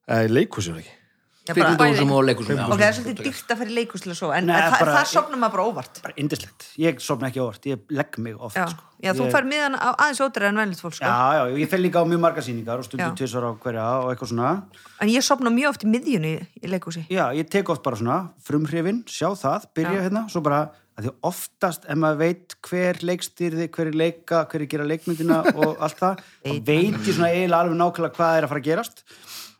Eða 0.07 0.27
í 0.27 0.36
leikhúsið 0.38 0.84
ekki. 0.84 0.99
Já, 1.43 1.51
kvikmyndahúsum 1.57 2.11
og 2.15 2.21
leikusum 2.23 2.55
ok, 2.55 2.69
það 2.79 2.81
er 2.86 2.93
svolítið 2.95 3.25
dýrt 3.27 3.49
að 3.51 3.57
fara 3.59 3.67
í 3.67 3.73
leikus 3.75 4.03
til 4.05 4.11
að 4.13 4.15
sofa 4.15 4.36
en 4.38 4.45
Nei, 4.47 4.53
það, 4.55 4.75
bara- 4.79 4.91
það 4.95 5.07
sopnar 5.11 5.39
maður 5.41 5.51
bara 5.57 5.63
óvart 5.67 5.97
bara 6.05 6.13
indislegt, 6.23 6.67
ég 6.79 7.01
sofna 7.03 7.27
ekki 7.27 7.41
óvart 7.43 7.67
ég 7.67 7.81
legg 7.91 8.15
mig 8.23 8.38
oft 8.39 8.55
já, 8.55 8.63
sko. 8.71 8.86
já 9.03 9.11
þú 9.11 9.25
ég, 9.25 9.34
fær 9.36 9.47
miðan 9.51 9.75
á 9.75 9.89
aðeins 9.91 10.21
ódra 10.23 10.47
en 10.47 10.55
venlít 10.61 10.79
fólk 10.79 10.95
sko. 10.95 11.03
já, 11.03 11.17
já, 11.36 11.43
ég 11.59 11.67
fer 11.73 11.81
líka 11.84 11.99
á 11.99 12.07
mjög 12.07 12.21
marga 12.23 12.39
sýningar 12.47 12.79
og 12.79 12.86
Já. 12.86 12.88
stundum 12.88 13.15
tvisvar 13.19 13.43
á 13.43 13.51
hverja 13.59 13.88
og 14.05 14.07
eitthvað 14.13 14.31
svona 14.31 14.63
en 15.03 15.11
ég 15.11 15.27
sopna 15.27 15.51
mjög 15.51 15.69
oft 15.73 15.84
í 15.84 15.91
miðjunni 15.91 16.34
í 16.63 16.71
leikúsi 16.71 17.03
já, 17.11 17.25
ég 17.36 17.49
tek 17.51 17.67
oft 17.75 17.84
bara 17.84 17.99
svona 17.99 18.21
frumhrifin, 18.39 19.03
sjá 19.03 19.27
það, 19.36 19.67
byrja 19.75 19.99
Já. 19.99 20.03
hérna 20.07 20.23
svo 20.31 20.39
bara, 20.47 20.71
að 20.93 21.07
því 21.07 21.13
oftast 21.29 21.87
ef 21.89 21.99
maður 21.99 22.21
veit 22.21 22.55
hver 22.67 23.01
leikstýrði, 23.09 23.67
hver 23.73 23.89
er 23.89 23.97
leika 23.97 24.43
hver 24.51 24.65
er 24.65 24.69
gera 24.69 24.87
leikmyndina 24.87 25.41
og 25.59 25.81
allt 25.83 25.99
það 25.99 26.21
þá 26.21 26.53
veit 26.69 26.99
ég 26.99 27.09
svona 27.09 27.31
eiginlega 27.33 27.61
alveg 27.63 27.79
nákvæmlega 27.81 28.17
hvað 28.19 28.37
er 28.37 28.47
að 28.47 28.53
fara 28.53 28.63
að 28.63 28.69
gerast. 28.69 29.03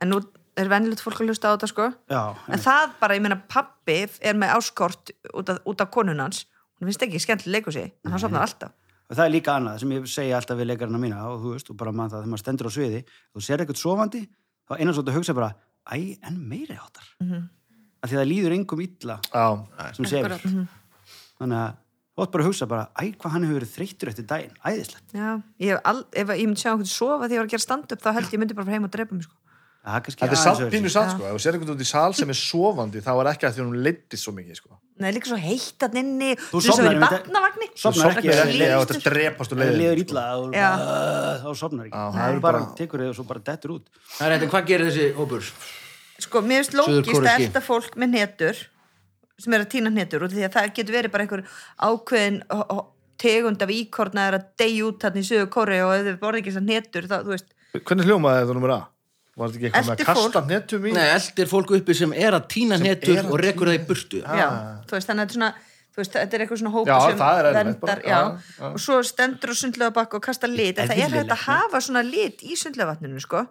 En 0.04 0.14
nú 0.14 0.22
er 0.60 0.70
venlít 0.70 1.02
fólk 1.02 1.24
að 1.24 1.32
hlusta 1.32 1.50
á 1.50 1.54
þetta 1.56 1.70
sko. 1.72 1.90
Já, 2.12 2.22
en 2.48 2.62
það 2.62 2.96
bara, 3.00 3.18
ég 3.18 3.26
meina 3.26 3.40
pappi 3.50 4.04
er 4.22 4.38
með 4.38 4.54
áskort 4.60 5.14
út 5.34 5.50
af, 5.50 5.64
út 5.66 5.82
af 5.82 5.90
konunans 5.94 6.46
hún 6.78 6.92
finnst 6.92 7.06
ekki 7.08 7.22
skemmtileg 7.24 7.64
leikúsi 7.64 7.86
en 7.88 8.14
hann 8.14 8.22
sopnar 8.22 8.46
alltaf. 8.46 8.76
Og 9.10 9.18
það 9.18 9.26
er 9.26 9.34
líka 9.34 9.58
annað 9.58 9.82
sem 9.82 9.92
ég 9.94 10.06
segi 10.10 10.32
alltaf 10.36 10.60
við 10.60 10.70
leikarina 10.70 11.02
mína 11.02 11.26
og 11.32 11.42
þú 11.42 11.56
veist, 11.56 11.74
og 11.74 11.80
bara 11.80 11.94
mann 11.96 12.12
það 12.12 12.24
þegar 12.24 12.32
maður 12.32 12.44
stendur 12.44 12.70
á 12.70 12.72
sviði 12.76 13.02
þú 13.10 13.44
ser 13.46 13.64
eitthvað 13.64 13.82
sofandi, 13.82 14.22
þá 14.70 14.74
einan 14.78 14.96
svo 14.96 15.04
að 15.06 15.18
hugsa 15.18 15.36
bara 15.38 15.52
æ, 15.90 15.98
en 16.24 16.40
meiri 16.40 16.78
áttar 16.78 17.10
mm. 17.20 17.28
-hmm. 17.30 17.44
að 18.02 18.10
því 18.10 18.20
það 18.20 18.32
líður 18.32 18.56
engum 18.58 18.82
illa 18.86 19.20
Já, 19.28 19.46
sem 19.98 20.06
sefur. 20.06 20.38
Akkurat. 20.38 20.80
Þannig 21.44 21.60
að 21.62 21.80
þú 22.14 22.24
átt 22.26 22.34
bara 22.34 22.44
að 22.44 22.50
hugsa 22.52 22.68
bara 22.70 22.84
æ, 22.94 23.04
hvað 23.18 23.32
hann 23.34 23.46
hefur 23.48 23.58
verið 23.60 23.72
þreyttur 23.74 24.12
eftir 24.12 24.28
daginn, 24.30 24.58
æðislegt. 24.62 25.08
Já, 25.18 25.30
ég, 25.66 25.80
all, 25.90 26.04
ef 26.14 26.34
ég 26.38 26.46
myndi 26.50 26.62
sjá 26.62 26.70
einhvern 26.74 26.92
sofa 26.92 27.26
því 27.30 27.38
ég 27.38 27.42
var 27.42 27.48
að 27.50 27.56
gera 27.56 27.66
stand-up 27.66 28.04
þá 28.04 28.12
held 28.20 28.36
ég 28.36 28.44
myndi 28.44 28.58
bara 28.60 28.76
heim 28.76 28.86
og 28.88 28.94
drepa 28.94 29.18
mig 29.18 29.26
sko. 29.26 29.40
er 29.84 30.06
Þetta 30.14 30.30
er 30.30 30.40
samt 30.40 30.70
pínu 30.72 30.92
satt 30.94 31.16
sko, 31.16 31.26
ef 31.28 31.34
þú 31.34 31.42
sér 31.44 31.58
einhvern 31.58 31.74
út 31.74 31.82
í 31.84 31.88
sal 31.90 32.14
sem 32.16 32.30
er 32.30 32.38
sofandi 32.40 33.02
þá 33.04 33.12
er 33.18 33.30
ekki 33.34 33.48
að 33.50 33.58
því 33.58 33.66
hún 33.66 33.82
leittist 33.84 34.24
svo 34.28 34.34
mikið 34.38 34.60
sko. 34.62 34.78
Nei, 35.02 35.10
líka 35.16 35.32
svo 35.32 35.40
heitt 35.42 35.84
að 35.88 35.98
inni 36.00 36.36
Þú 36.38 36.52
Þú 36.54 36.62
sofnar 36.68 36.86
verið 36.86 37.00
einmitt- 37.02 37.16
barnavagni. 37.18 37.68
Þú 37.74 37.82
Sofnar 37.84 38.12
ekki, 38.14 38.30
er 38.30 38.86
þetta 38.86 39.00
drepast 39.10 39.56
og 39.56 39.58
það 39.58 39.64
leiðir 39.64 39.80
líður 39.82 40.02
illa 40.06 40.26
og 40.38 40.54
Já. 40.54 40.68
uh, 40.78 41.42
þá 41.42 41.50
sofnar 41.64 41.88
ekki. 41.90 42.04
Það 42.14 42.36
er 42.36 42.44
bara 42.46 42.62
tekur 42.78 43.02
þið 43.04 43.10
og 43.10 43.18
svo 43.18 43.26
bara 43.34 43.42
dettur 43.50 43.74
út. 43.74 43.90
Það 44.20 44.28
er 44.28 44.36
þetta, 44.38 44.52
hvað 44.54 44.70
gerir 44.70 44.92
þessi 44.92 45.08
hópur? 45.18 45.50
Sko, 46.24 46.44
mér 46.46 46.62
finnst 46.62 46.78
lókist 46.78 47.26
að 47.26 47.42
elda 47.42 47.64
fólk 47.66 47.98
með 47.98 48.14
netur 48.14 48.62
sem 49.42 49.54
er 49.56 49.64
að 49.66 49.72
týna 49.74 49.92
netur 49.94 50.26
og 50.26 50.34
því 50.34 50.46
að 50.48 50.56
það 50.58 50.72
getur 50.78 50.98
verið 50.98 51.14
bara 51.14 51.26
einhver 51.26 51.44
ákveðin 51.82 52.40
tegund 53.24 53.66
af 53.66 53.74
íkorna 53.74 54.28
er 54.30 54.38
að 54.40 54.48
deyja 54.62 54.88
út 54.90 55.04
þarna 55.04 55.22
í 55.22 55.28
sögu 55.28 55.50
kóri 55.54 55.80
og 55.84 55.94
ef 55.96 56.08
þið 56.08 56.18
borði 56.22 56.42
ekki 56.42 56.54
þessar 56.54 56.66
netur 56.68 57.08
þá, 57.10 57.16
þú 57.26 57.34
veist, 57.34 57.54
Hvernig 57.74 58.10
hljómaði 58.10 58.42
þetta 58.44 58.56
nummer 58.60 58.74
A? 58.76 58.80
Var 59.34 59.50
þetta 59.50 59.58
ekki 59.58 59.70
eitthvað 59.70 59.88
með 59.88 59.94
að 59.94 60.06
kasta 60.06 60.42
fólk. 60.42 60.50
netum 60.52 60.84
í? 60.86 60.92
Nei, 60.94 61.06
eldir 61.10 61.48
fólk 61.50 61.72
uppi 61.80 61.96
sem 61.98 62.12
er 62.14 62.36
að 62.38 62.44
týna 62.54 62.78
Sem 62.78 62.86
netur 62.86 63.22
að 63.24 63.32
og 63.32 63.40
rekur 63.42 63.72
það 63.72 63.78
í 63.80 63.86
burtu 63.88 64.20
já, 64.22 64.48
þú 64.86 64.98
veist, 64.98 65.10
þannig 65.10 65.24
að 65.24 65.32
þetta 65.32 65.34
er 65.34 65.40
svona 65.40 65.52
þú 65.94 66.02
veist, 66.04 66.14
þetta 66.20 66.38
er 66.38 66.44
eitthvað 66.44 66.62
svona 66.62 66.74
hópa 66.76 66.92
Já, 66.92 67.00
sem 67.08 67.24
er 67.26 67.50
verndar, 67.58 68.04
já, 68.04 68.14
já, 68.14 68.54
já. 68.60 68.70
og 68.70 68.80
svo 68.86 69.00
stendur 69.10 69.54
og 69.54 69.58
sundlega 69.58 69.96
bakk 69.98 70.16
og 70.20 70.24
kasta 70.26 70.50
lit, 70.50 70.78
en 70.78 70.90
það 70.92 71.02
er 71.08 71.18
hægt 71.18 71.34
að 71.34 71.44
hafa 71.48 71.82
svona 71.88 72.06
lit 72.06 72.46
í 72.46 72.58
sundlega 72.60 72.92
vatninu, 72.94 73.22
sko 73.22 73.44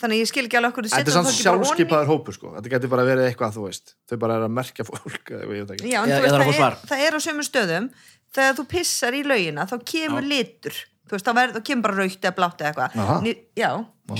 þannig 0.00 0.16
að 0.16 0.22
ég 0.22 0.30
skil 0.30 0.44
ekki 0.46 0.58
alveg 0.60 0.72
okkur 0.72 0.88
Þetta 0.90 1.12
er 1.12 1.16
samt 1.16 1.34
sjálfskeipaður 1.36 2.10
hópur 2.10 2.36
sko. 2.36 2.54
Þetta 2.56 2.72
getur 2.74 2.92
bara 2.92 3.04
verið 3.08 3.28
eitthvað, 3.28 3.56
þú 3.56 3.66
veist. 3.66 3.94
Þau 4.10 4.16
bara 4.24 4.38
er 4.38 4.46
að 4.46 4.54
merkja 4.56 4.86
fólk. 4.88 5.32
Já, 5.34 6.00
þú 6.06 6.22
veist, 6.24 6.30
að 6.30 6.46
það, 6.46 6.62
er, 6.68 6.78
það 6.92 7.04
er 7.06 7.16
á 7.16 7.20
sömu 7.26 7.46
stöðum. 7.46 7.90
Þegar 8.30 8.56
þú 8.58 8.64
pissar 8.70 9.18
í 9.18 9.22
laugina 9.26 9.66
þá 9.70 9.76
kemur 9.92 10.26
litur. 10.26 10.80
Þú 11.10 11.16
veist, 11.16 11.26
þá, 11.26 11.32
verð, 11.40 11.58
þá 11.58 11.68
kemur 11.70 11.86
bara 11.88 12.00
raukt 12.00 12.26
eða 12.26 12.36
blátt 12.38 12.64
eða 12.64 12.88
eitthvað. 12.88 13.30
Já, 13.58 13.70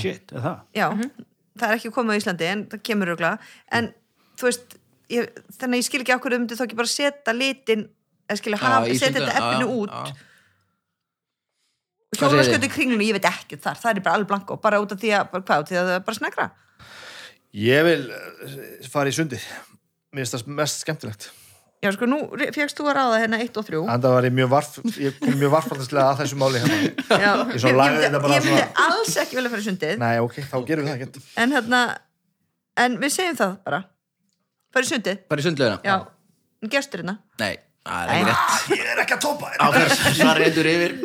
shit, 0.01 0.33
er 0.35 0.45
það? 0.45 0.63
Já, 0.75 0.87
það 1.59 1.67
er 1.69 1.79
ekki 1.79 1.93
komið 1.95 2.17
á 2.17 2.19
Íslandi 2.21 2.49
en 2.49 2.63
það 2.71 2.83
kemur 2.89 3.11
röglega 3.11 3.53
en 3.77 3.89
þú 4.39 4.49
veist, 4.49 4.75
ég, 5.11 5.31
þannig 5.57 5.77
að 5.77 5.81
ég 5.81 5.87
skil 5.87 6.01
ekki 6.03 6.15
okkur 6.15 6.35
um 6.37 6.47
þá 6.51 6.63
ekki 6.65 6.79
bara 6.79 6.91
setja 6.91 7.35
litin 7.35 7.89
Já, 8.31 8.37
setja 8.39 9.11
þetta 9.11 9.33
já, 9.35 9.47
já, 9.59 9.65
út 9.67 10.19
já. 12.11 12.21
Hjólaskjötu 12.21 12.65
þið? 12.67 12.73
kringlunni, 12.75 13.09
ég 13.09 13.17
veit 13.17 13.27
ekki 13.31 13.59
þar 13.61 13.77
það 13.81 13.91
er 13.91 14.03
bara 14.05 14.15
alveg 14.19 14.31
blanko, 14.31 14.57
bara 14.63 14.81
út 14.83 14.95
af 14.95 14.99
því 15.01 15.13
að 15.17 15.29
bara, 15.33 15.45
hvað, 15.47 15.61
út 15.63 15.69
af 15.69 15.71
því 15.71 15.79
að 15.81 15.91
það 15.91 15.99
er 15.99 16.07
bara 16.07 16.19
snegra? 16.19 16.47
Ég 17.61 17.85
vil 17.87 18.01
eh, 18.15 18.89
fara 18.91 19.11
í 19.11 19.15
sundið 19.15 19.45
Mér 20.11 20.25
finnst 20.25 20.35
það 20.35 20.49
mest 20.57 20.81
skemmtilegt. 20.83 21.29
Já, 21.81 21.89
sko, 21.95 22.05
nú 22.05 22.17
fegst 22.53 22.77
þú 22.77 22.89
að 22.91 22.97
ráða 22.97 23.19
hérna 23.23 23.37
1 23.41 23.55
og 23.57 23.65
3 23.65 23.79
En 23.79 24.01
það 24.03 24.11
var 24.17 24.25
ég 24.27 24.33
mjög 24.37 24.49
varf 24.51 24.75
Ég 25.01 25.15
kom 25.21 25.37
mjög 25.39 25.53
varfaldislega 25.55 26.09
að 26.11 26.19
þessu 26.21 26.37
máli 26.37 26.59
hérna. 26.61 26.79
Já, 27.23 27.31
Ég 27.31 27.55
ég, 27.55 27.63
ég, 27.63 27.77
lagði 27.79 27.95
myndi, 27.95 28.03
þetta 28.05 28.21
bara 28.25 28.35
ég 28.35 28.45
myndi 28.45 28.65
alls 28.83 29.15
ekki 29.23 29.39
velja 29.39 29.51
fyrir 29.55 29.65
sundið. 29.65 29.95
Nei, 30.03 30.11
ok, 30.21 30.37
þá 30.51 30.57
gerum 30.67 30.85
við 30.85 30.91
það 30.91 31.05
ekki 31.07 31.23
en 31.41 31.55
hérna 31.55 31.81
en 32.83 32.99
við 33.01 33.15
segjum 33.15 33.39
það 33.39 33.55
bara. 33.65 33.81
Farið 34.71 34.91
sundið, 34.93 35.23
Bara 35.31 35.41
í 35.41 35.45
sundlegina? 35.47 35.79
já, 35.83 35.95
gestur 36.75 37.01
hérna 37.01 37.17
Nei, 37.41 37.55
það 37.85 38.01
er 38.03 38.09
ekki 38.13 38.25
rétt. 38.29 38.65
Ég 38.77 38.89
er 38.93 38.99
ekki 39.03 39.15
að 39.17 39.21
topa 39.25 39.51
þess 39.75 40.01
svar 40.19 40.39
reyndur 40.41 40.69
yfir. 40.71 40.95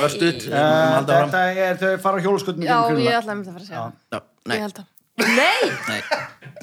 Örstuð 0.00 0.44
Uh, 0.44 0.98
þetta 1.08 1.40
er, 1.50 1.78
þau 1.80 1.94
fara 2.04 2.18
á 2.18 2.24
hjólaskutnum 2.24 2.66
Já, 2.68 2.76
ég 2.94 3.16
ætlaði 3.18 3.40
að 3.40 3.48
fara 3.48 3.62
að 3.62 3.68
segja 3.68 3.86
það. 4.14 4.28
Nei, 4.44 4.56
Ég 4.56 4.62
held 4.64 4.78
að. 4.78 4.86
nei! 5.38 5.98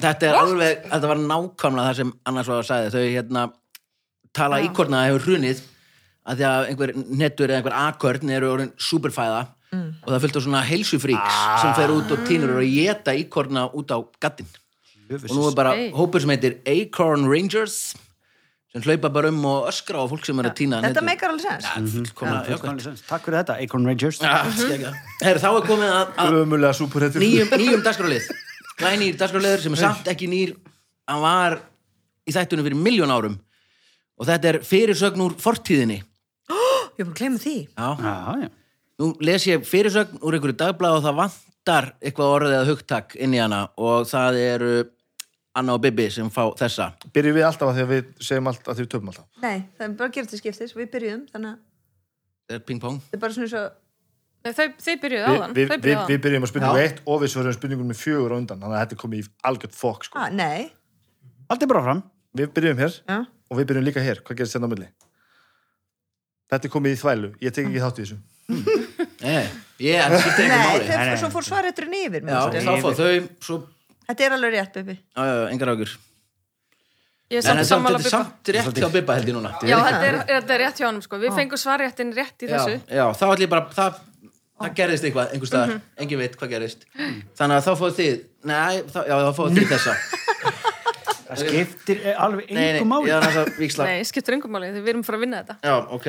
Þetta 0.02 0.28
er 0.28 0.36
alveg, 0.38 0.86
þetta 0.92 1.10
var 1.12 1.20
nákvæmlega 1.22 1.88
það 1.90 1.98
sem 2.00 2.12
annars 2.30 2.48
var 2.52 2.60
að 2.62 2.68
sagði. 2.70 2.92
Þau 2.94 3.04
hérna 3.16 3.42
tala 4.36 4.60
Já. 4.62 4.66
íkorna 4.70 5.02
hefur 5.08 5.26
hrunið 5.28 5.60
að 6.22 6.38
því 6.40 6.46
að 6.48 6.68
einhver 6.70 6.92
nettur 7.22 7.50
eða 7.52 7.58
einhver 7.60 7.76
akörn 7.82 8.30
eru 8.36 8.50
orðin 8.54 8.72
superfæða 8.80 9.42
og 9.72 10.08
það 10.12 10.20
fylgta 10.26 10.40
svona 10.44 10.60
heilsufríks 10.68 11.36
sem 11.62 11.72
fer 11.78 11.90
út 11.94 12.10
og 12.12 12.24
tínur 12.28 12.52
og 12.60 12.66
geta 12.68 13.14
íkorna 13.16 13.64
út 13.72 13.88
á 13.92 13.98
gattin 14.22 14.48
og 15.12 15.32
nú 15.32 15.46
er 15.48 15.56
bara 15.56 15.72
Hey. 15.76 15.90
hópur 15.96 16.20
sem 16.22 16.30
heitir 16.34 16.58
Acorn 16.68 17.24
Rangers 17.28 17.94
sem 18.72 18.84
hlaupa 18.86 19.10
bara 19.12 19.28
um 19.28 19.42
og 19.48 19.66
öskra 19.68 20.00
á 20.00 20.04
fólk 20.08 20.24
sem 20.24 20.38
er 20.40 20.48
að 20.48 20.56
týna 20.62 20.80
þetta 20.84 21.04
meikar 21.04 21.34
alveg 21.34 21.44
sens 21.44 21.66
ja, 21.68 21.82
fullkomlega 21.96 22.54
jákvæmt. 22.56 23.02
takk 23.08 23.26
fyrir 23.26 23.38
þetta, 23.42 23.58
Acorn 23.66 23.90
Rangers. 23.90 24.22
Ja. 24.22 24.94
Herru, 25.20 25.42
þá 25.42 25.50
er 25.50 25.68
komið 25.68 25.92
að, 25.98 27.20
nýjum, 27.20 27.52
nýjum 27.62 27.84
dagskrálið 27.84 28.32
glænýr 28.82 29.18
dagskrálið 29.18 29.64
sem 29.64 29.76
er 29.76 29.80
samt 29.80 30.08
ekki 30.10 30.28
nýr. 30.30 30.54
Hann 31.10 31.22
var 31.22 31.58
í 32.28 32.34
þættunum 32.34 32.66
fyrir 32.66 32.80
miljón 32.80 33.12
árum. 33.12 33.36
Og 34.20 34.28
þetta 34.28 34.52
er 34.52 34.58
fyrirsögn 34.66 35.24
úr 35.24 35.36
fortíðinni. 35.42 36.00
Ég 36.98 37.04
er 37.04 37.06
bara 37.06 37.12
að 37.12 37.20
glemma 37.20 37.42
því. 37.42 37.56
Já, 37.72 37.88
já, 38.42 38.50
nú 39.00 39.10
les 39.24 39.46
ég 39.48 39.64
fyrirsögn 39.66 40.20
úr 40.20 40.36
einhverju 40.36 40.58
dagblað 40.60 40.98
og 40.98 41.06
það 41.06 41.20
vantar 41.22 41.88
eitthvað 42.02 42.34
orðið 42.36 42.56
eða 42.58 42.68
hugtak 42.68 43.16
inn 43.16 43.36
í 43.36 43.40
hana. 43.42 43.62
Og 43.80 44.06
það 44.10 44.40
eru 44.42 44.74
Anna 45.58 45.74
og 45.76 45.82
Bibi 45.84 46.06
sem 46.10 46.30
fá 46.32 46.44
þessa. 46.56 46.86
Byrjum 47.12 47.36
við 47.36 47.44
alltaf 47.44 47.68
að 47.68 47.76
því 47.78 47.82
að 47.84 47.90
við 47.92 48.10
segjum 48.24 48.46
alltaf 48.48 48.72
að 48.72 48.78
því 48.78 48.84
við 48.86 48.90
töfum 48.94 49.10
alltaf. 49.12 49.26
Nei, 49.42 49.58
það 49.76 49.86
er 49.86 49.94
bara 49.98 50.08
að 50.08 50.14
gera 50.16 50.30
til 50.30 50.40
skiptis 50.40 50.74
við 50.78 50.90
byrjuðum, 50.94 51.24
þannig 51.34 51.50
að 51.52 51.58
þetta 52.48 52.56
er 52.58 52.64
ping-pong. 52.70 53.00
Þetta 53.10 53.18
er 53.18 53.24
bara 53.26 53.36
svona 53.36 53.50
svo 53.52 53.64
Nei, 54.42 54.50
Þau, 54.58 54.64
þau 54.82 54.94
byrjuðu 55.04 55.22
Vi, 55.22 55.34
áðan. 55.38 55.52
við, 55.54 55.68
Þau 55.68 55.76
við, 55.76 55.82
byrjuðu 55.84 56.08
við 56.10 56.22
byrjum 56.24 56.44
að 56.46 56.50
spurningu 56.50 56.78
Já. 56.80 56.86
1 56.88 57.02
og 57.12 57.20
við 57.22 57.30
svörum 57.30 57.52
spurningum 57.54 57.90
með 57.92 57.98
fjögur 58.00 58.32
á 58.34 58.36
undan 58.40 58.58
þannig 58.64 58.74
að 58.74 58.80
þetta 58.82 58.96
er 58.96 59.00
komið 59.02 59.20
í 59.20 59.26
algjört 59.50 59.76
fokk 59.78 60.06
sko. 60.08 60.18
ah, 60.18 60.32
nei, 60.34 60.64
allt 61.46 61.62
er 61.62 61.70
bara 61.70 61.82
fram 61.84 62.00
Við 62.34 62.50
byrjum 62.56 62.80
hér 62.82 62.96
já, 63.06 63.18
og 63.22 63.60
við 63.60 63.68
byrjum 63.70 63.86
líka 63.86 64.02
hér. 64.02 64.22
Hvað 64.24 64.40
gerist 64.40 64.56
hérna 64.56 64.66
á 64.66 64.72
milli? 64.72 64.88
Þetta 66.50 66.66
er 66.68 66.72
komið 66.72 66.96
í 66.96 66.98
þvælu, 67.04 67.30
ég 67.44 67.54
tek 67.54 67.68
ekki 67.68 67.82
þátt 67.84 68.00
í 68.00 68.06
þessu. 68.06 68.18
Nei, 69.22 69.44
ég, 69.78 70.00
þetta 70.02 70.18
skiptir 70.24 70.44
einhver 70.48 70.58
nei, 70.58 70.66
máli 70.66 70.88
þau, 70.88 70.96
Nei, 71.06 71.18
svo 71.22 71.30
fór 71.36 71.46
svareturinn 71.46 71.94
yfir 72.00 72.24
Já, 72.26 72.40
mér 72.50 72.66
þá 72.66 72.72
fá 72.82 72.90
þau 72.98 73.12
svo, 73.46 73.58
þetta 74.08 74.26
er 74.26 74.36
alveg 74.38 74.56
rétt, 74.56 74.72
baby 74.78 74.96
já, 74.98 75.22
já, 75.28 75.36
engar 75.52 75.74
águr 75.74 75.92
Ég 77.32 77.40
er 77.40 77.56
En 77.56 77.64
samt 77.64 77.86
þetta 77.88 77.98
er 77.98 78.12
samt 78.12 78.48
rétt 78.52 78.78
hjá 78.82 78.88
Bibba 78.92 79.14
held 79.16 79.30
ég 79.30 79.36
núna. 79.38 79.52
Já, 79.64 79.78
þetta 79.86 80.08
er, 80.08 80.16
þetta 80.28 80.52
er 80.52 80.60
rétt 80.66 80.80
hjá 80.82 80.86
honum 80.90 81.04
sko. 81.04 81.20
Við 81.22 81.36
fengum 81.38 81.60
svarréttin 81.60 82.10
rétt 82.12 82.44
í 82.44 82.48
þessu. 82.50 82.74
já, 82.92 83.04
þá 83.16 83.22
ætlum 83.24 83.44
ég 83.46 83.52
bara 83.54 83.72
það, 83.72 84.02
það 84.60 84.74
gerðist 84.80 85.06
eitthvað, 85.08 85.32
einhver 85.32 85.50
staðar. 85.50 85.80
Engin 86.04 86.20
veit 86.20 86.36
hvað 86.36 86.52
gerðist 86.52 86.84
þannig 87.38 87.56
að 87.56 87.64
þá 87.64 87.72
fóðu 87.80 87.96
þið, 88.00 88.20
nei, 88.52 88.82
þá, 88.92 89.00
já, 89.08 89.14
þá 89.16 89.32
fóðu 89.38 89.56
þið 89.56 89.72
þessa. 89.72 89.96
Það 91.32 91.40
skiptir 91.46 92.00
alveg 92.20 92.50
engum 92.52 92.90
máli. 92.92 93.08
er 93.08 93.86
Nei, 93.88 94.02
skiptur 94.04 94.34
yngum 94.36 94.52
máli, 94.52 94.68
því 94.74 94.82
við 94.84 94.90
erum 94.92 95.00
að 95.00 95.06
fara 95.08 95.16
að 95.16 95.22
vinna 95.22 95.38
þetta. 95.40 95.54
já, 95.64 95.76
ok. 95.96 96.08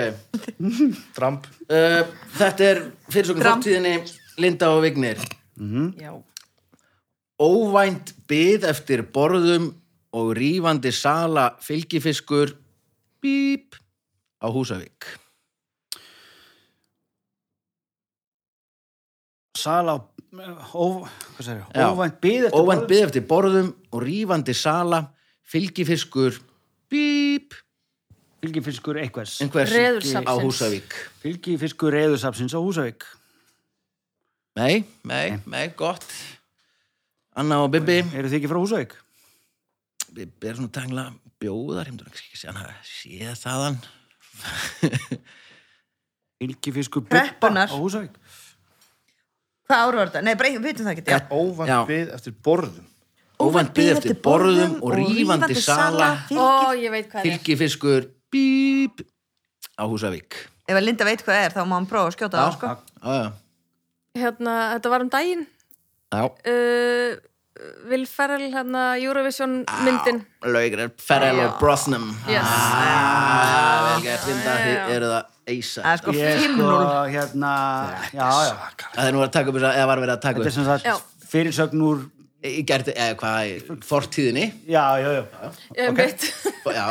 Dramp, 1.15 1.47
uh, 1.69 2.01
þetta 2.41 2.65
er 2.67 2.81
fyrirsögn 3.07 3.39
Dram. 3.39 3.61
fortíðinni 3.61 3.93
Linda 4.43 4.73
og 4.75 4.81
Vignir. 4.83 5.23
Já. 6.01 6.11
Óvænt 7.43 8.13
byð 8.29 8.67
eftir 8.69 9.03
borðum 9.15 9.71
og 10.13 10.31
rífandi 10.37 10.91
sala 10.95 11.53
fylgifiskur 11.63 12.53
bíp 13.23 13.75
á 14.39 14.47
Húsavík. 14.47 15.07
Sala 19.57 19.97
á 19.97 19.99
ó, 20.73 20.85
hvað 21.03 21.45
segir 21.45 21.65
Já. 21.73 21.87
óvænt 21.89 22.19
bið 22.21 22.47
eftir 22.47 22.59
óvænt 22.59 22.79
borðum. 22.83 22.87
byð 22.91 23.03
eftir 23.07 23.27
borðum 23.27 23.73
og 23.91 24.03
rífandi 24.03 24.55
sala 24.55 25.01
fylgifiskur 25.43 26.39
bíp. 26.89 27.57
Fylgifiskur 28.43 28.99
einhvers. 28.99 29.39
Einhvers 29.41 29.71
á 30.19 30.33
Húsavík. 30.35 30.95
Fylgifiskur 31.23 31.93
reyðursafsins 31.95 32.55
á 32.55 32.59
Húsavík. 32.59 33.05
Nei, 34.55 34.85
nei, 35.03 35.39
nei, 35.49 35.67
gott 35.73 36.05
Anna 37.39 37.61
og 37.63 37.71
Bibbi 37.73 37.99
Eru 38.13 38.29
þið 38.29 38.37
ekki 38.39 38.49
frá 38.51 38.59
Húsavík? 38.61 38.93
Bibbi 40.13 40.49
er 40.51 40.57
svona 40.59 40.73
tangla 40.75 41.05
bjóðar 41.41 41.89
ég 41.89 41.95
myndi 41.95 42.07
ekki 42.11 42.37
sé 42.39 42.49
hann 42.51 42.59
að 42.61 42.73
sé 42.85 43.33
þaðan 43.41 43.79
Ylgifisku 46.43 47.01
Bubba 47.03 47.21
Kreppunar. 47.23 47.69
á 47.71 47.75
Húsavík 47.77 48.17
Hvað 49.63 49.79
ár 49.87 49.95
var 49.95 50.09
þetta? 50.11 50.21
Nei, 50.27 50.33
við 50.35 50.57
veitum 50.65 50.85
það 50.89 50.97
ekki. 50.97 51.05
Já. 51.69 51.77
við 51.87 52.09
eftir 52.17 52.33
borðum 52.43 52.89
Óvænt 53.43 53.71
bið 53.75 53.89
eftir 53.95 54.17
borðum 54.23 54.75
og 54.85 54.93
rífandi 54.99 55.55
sala 55.57 56.09
Ó, 56.31 56.71
ég 56.77 56.91
veit 56.93 57.07
hvað 57.09 57.17
það 57.17 57.23
er. 57.23 57.29
fylgifiskur 57.39 58.09
bíp 58.33 59.01
á 59.79 59.83
Húsavík 59.89 60.37
Ef 60.69 60.77
að 60.77 60.85
Linda 60.85 61.07
veit 61.07 61.23
hvað 61.25 61.33
það 61.35 61.45
er, 61.47 61.55
þá 61.57 61.63
má 61.67 61.73
hann 61.75 61.87
prófa 61.89 62.07
að 62.07 62.13
skjóta 62.15 62.39
það, 62.39 62.53
sko. 62.55 62.67
já, 63.03 63.15
já, 63.17 63.31
Hérna, 64.21 64.53
þetta 64.75 64.91
var 64.93 65.03
um 65.03 65.09
daginn. 65.11 65.41
Uh, 66.13 67.15
Will 67.89 68.05
Ferrell, 68.09 68.47
hérna, 68.51 68.81
Eurovision 68.99 69.61
myndin. 69.85 70.23
Laugrar, 70.43 70.89
Ferrell 70.99 71.39
og 71.45 71.53
Brosnam 71.61 72.09
Yes. 72.27 72.43
ah, 72.43 73.93
vel 73.93 74.01
gert 74.07 74.25
Linda, 74.27 74.55
þið 74.63 74.91
eru 74.97 75.11
það 75.13 75.29
eisa. 75.53 75.83
Það 75.85 75.93
er 75.93 76.01
sko 76.01 76.15
Ég 76.17 76.41
sko 76.43 76.49
5-0. 76.57 77.13
hérna 77.13 77.53
Já, 78.13 78.27
já. 78.49 78.55
það 78.95 79.05
er 79.07 79.15
nú 79.15 79.23
að 79.23 79.31
taka 79.37 79.49
upp 79.53 79.59
þess 79.59 79.69
að 79.69 79.77
eða 79.79 79.87
var 79.93 80.01
verið 80.03 80.15
að 80.17 80.21
taka 80.25 80.39
Þetta 80.39 80.43
er 80.43 80.51
upp 80.51 80.57
sem 80.57 80.67
sagt 80.71 81.29
fyrirsögn 81.33 81.85
úr 81.87 82.03
gerði, 82.43 82.93
eða 82.99 83.15
hvað, 83.21 83.77
fortíðinni? 83.87 84.45
Já, 84.67 84.83
já, 84.99 85.09
já. 85.15 85.51
Ég 85.77 85.89
Ok. 85.89 85.97
veit. 86.01 86.25
já, 86.75 86.87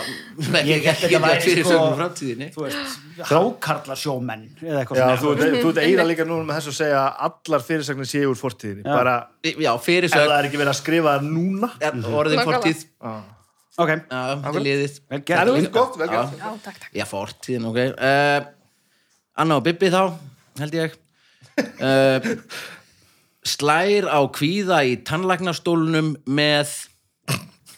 Ég 0.64 0.86
hélt 0.86 1.02
ekki, 1.04 1.10
þetta 1.12 1.20
væri 1.26 1.42
fyrir 1.44 1.64
sko- 1.66 1.72
sögum 1.74 1.96
framtíðinni. 1.98 2.48
Þú 2.54 2.64
veist, 2.64 2.96
hákarla 3.28 3.96
sjómenn 4.00 4.46
eða 4.62 4.80
eitthvað 4.80 4.96
Já, 5.02 5.06
svona. 5.20 5.42
þú, 5.42 5.60
þú 5.62 5.68
ert 5.74 5.82
eina 5.84 6.06
líka 6.08 6.24
núna 6.28 6.46
með 6.48 6.58
þessu 6.60 6.72
að 6.72 6.78
segja 6.80 7.02
að 7.02 7.20
allar 7.28 7.66
fyrirsagnir 7.68 8.08
séu 8.14 8.30
úr 8.32 8.40
fortíðinni. 8.40 8.82
Já. 8.86 8.96
bara 8.96 9.14
já, 9.44 9.72
fyrir 9.84 10.08
ef 10.08 10.16
það 10.16 10.34
er 10.38 10.48
ekki 10.48 10.60
verið 10.62 10.72
að 10.72 10.80
skrifa 10.80 11.14
núna. 11.20 11.70
Orðin 11.82 12.40
Nákvæmlega. 12.40 12.62
fortíð. 12.62 12.84
Ok, 13.78 13.88
er 13.88 14.60
liðið. 14.60 14.98
Vel 15.08 15.20
Það 15.20 15.24
gert. 15.26 15.48
Er 15.64 15.70
gott, 15.72 15.94
vel 15.98 16.08
gert. 16.08 16.34
Já, 16.38 16.48
takk, 16.64 16.80
takk. 16.80 16.92
Já, 16.96 17.04
fortíðin, 17.08 17.64
ok. 17.68 17.78
Uh, 17.96 18.50
Anna 19.36 19.56
og 19.56 19.64
Bibbi 19.64 19.88
þá, 19.88 20.12
held 20.60 20.72
ég. 20.76 20.92
Uh, 21.80 22.20
Slær 23.42 24.06
á 24.06 24.22
kvíða 24.30 24.84
í 24.86 24.98
tannlagnastólunum 25.02 26.14
með 26.30 26.70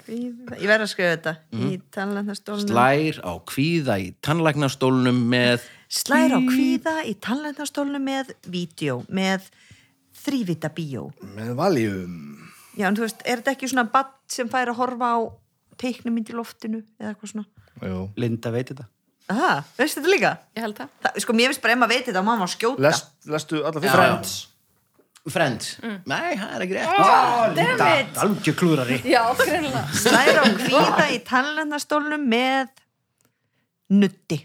Ég 0.04 0.66
verð 0.68 0.84
að 0.84 0.90
skrifa 0.90 1.12
þetta 1.14 1.32
í 1.64 1.78
tannlæknastólunum. 1.94 2.68
Slær 2.68 3.20
á 3.24 3.32
kvíða 3.48 3.94
í 4.02 4.10
tannlagnastólunum 4.20 5.22
með 5.32 5.64
Slær 5.88 6.36
á 6.36 6.40
kvíða 6.44 6.94
í 7.08 7.14
tannlæknastólunum 7.24 8.04
með 8.04 8.34
vídeo, 8.52 8.98
með 9.08 9.48
þrývita 10.20 10.68
bíó. 10.76 11.08
Með 11.24 11.54
valjum 11.56 12.20
Já, 12.76 12.90
en 12.90 12.98
þú 12.98 13.06
veist, 13.06 13.24
er 13.24 13.40
þetta 13.40 13.54
ekki 13.54 13.70
svona 13.70 13.88
badd 13.88 14.14
sem 14.34 14.50
fær 14.52 14.74
að 14.74 14.80
horfa 14.82 15.12
á 15.16 15.18
teiknumynd 15.80 16.28
í 16.28 16.36
loftinu 16.36 16.82
eða 17.00 17.14
eitthvað 17.14 17.32
svona? 17.32 17.48
Jú. 17.80 18.08
Linda 18.20 18.52
veit 18.52 18.74
þetta 18.74 18.90
Aha, 19.32 19.62
veistu 19.78 20.02
þetta 20.02 20.12
líka? 20.12 20.38
Ég 20.52 20.66
held 20.66 20.76
það. 20.76 20.96
Það, 21.00 21.22
sko, 21.24 21.34
mér 21.38 21.48
finnst 21.48 21.62
bara 21.64 21.72
ef 21.72 21.78
maður 21.80 21.96
veit 21.96 22.08
þetta 22.10 22.20
og 22.20 22.26
maður 22.26 22.42
má 22.42 22.50
skjóta. 22.52 22.84
Lest, 22.84 23.14
Lestu 23.32 23.62
alla 23.64 23.80
fyrir 23.80 23.94
Friends 23.96 24.34
Friends, 25.24 25.78
nei, 26.04 26.34
það 26.36 26.50
er 26.52 26.62
ekki 26.66 26.74
rétt 26.76 26.98
Oh! 27.00 28.24
Algjör 28.26 28.56
klúrari 28.60 28.98
Já, 29.08 29.22
greinlega. 29.38 29.84
Slær 29.96 30.36
á 30.36 30.44
kvíða 30.58 31.06
í 31.14 31.20
tannlæknastólunum 31.24 32.26
með 32.28 32.68
nutti. 33.94 34.42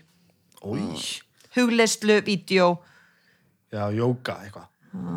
Új. 0.64 1.20
Hugleyslu, 1.58 2.22
vídeo. 2.24 2.70
Já, 3.74 3.90
jóka, 3.92 4.38
eitthvað 4.46 4.68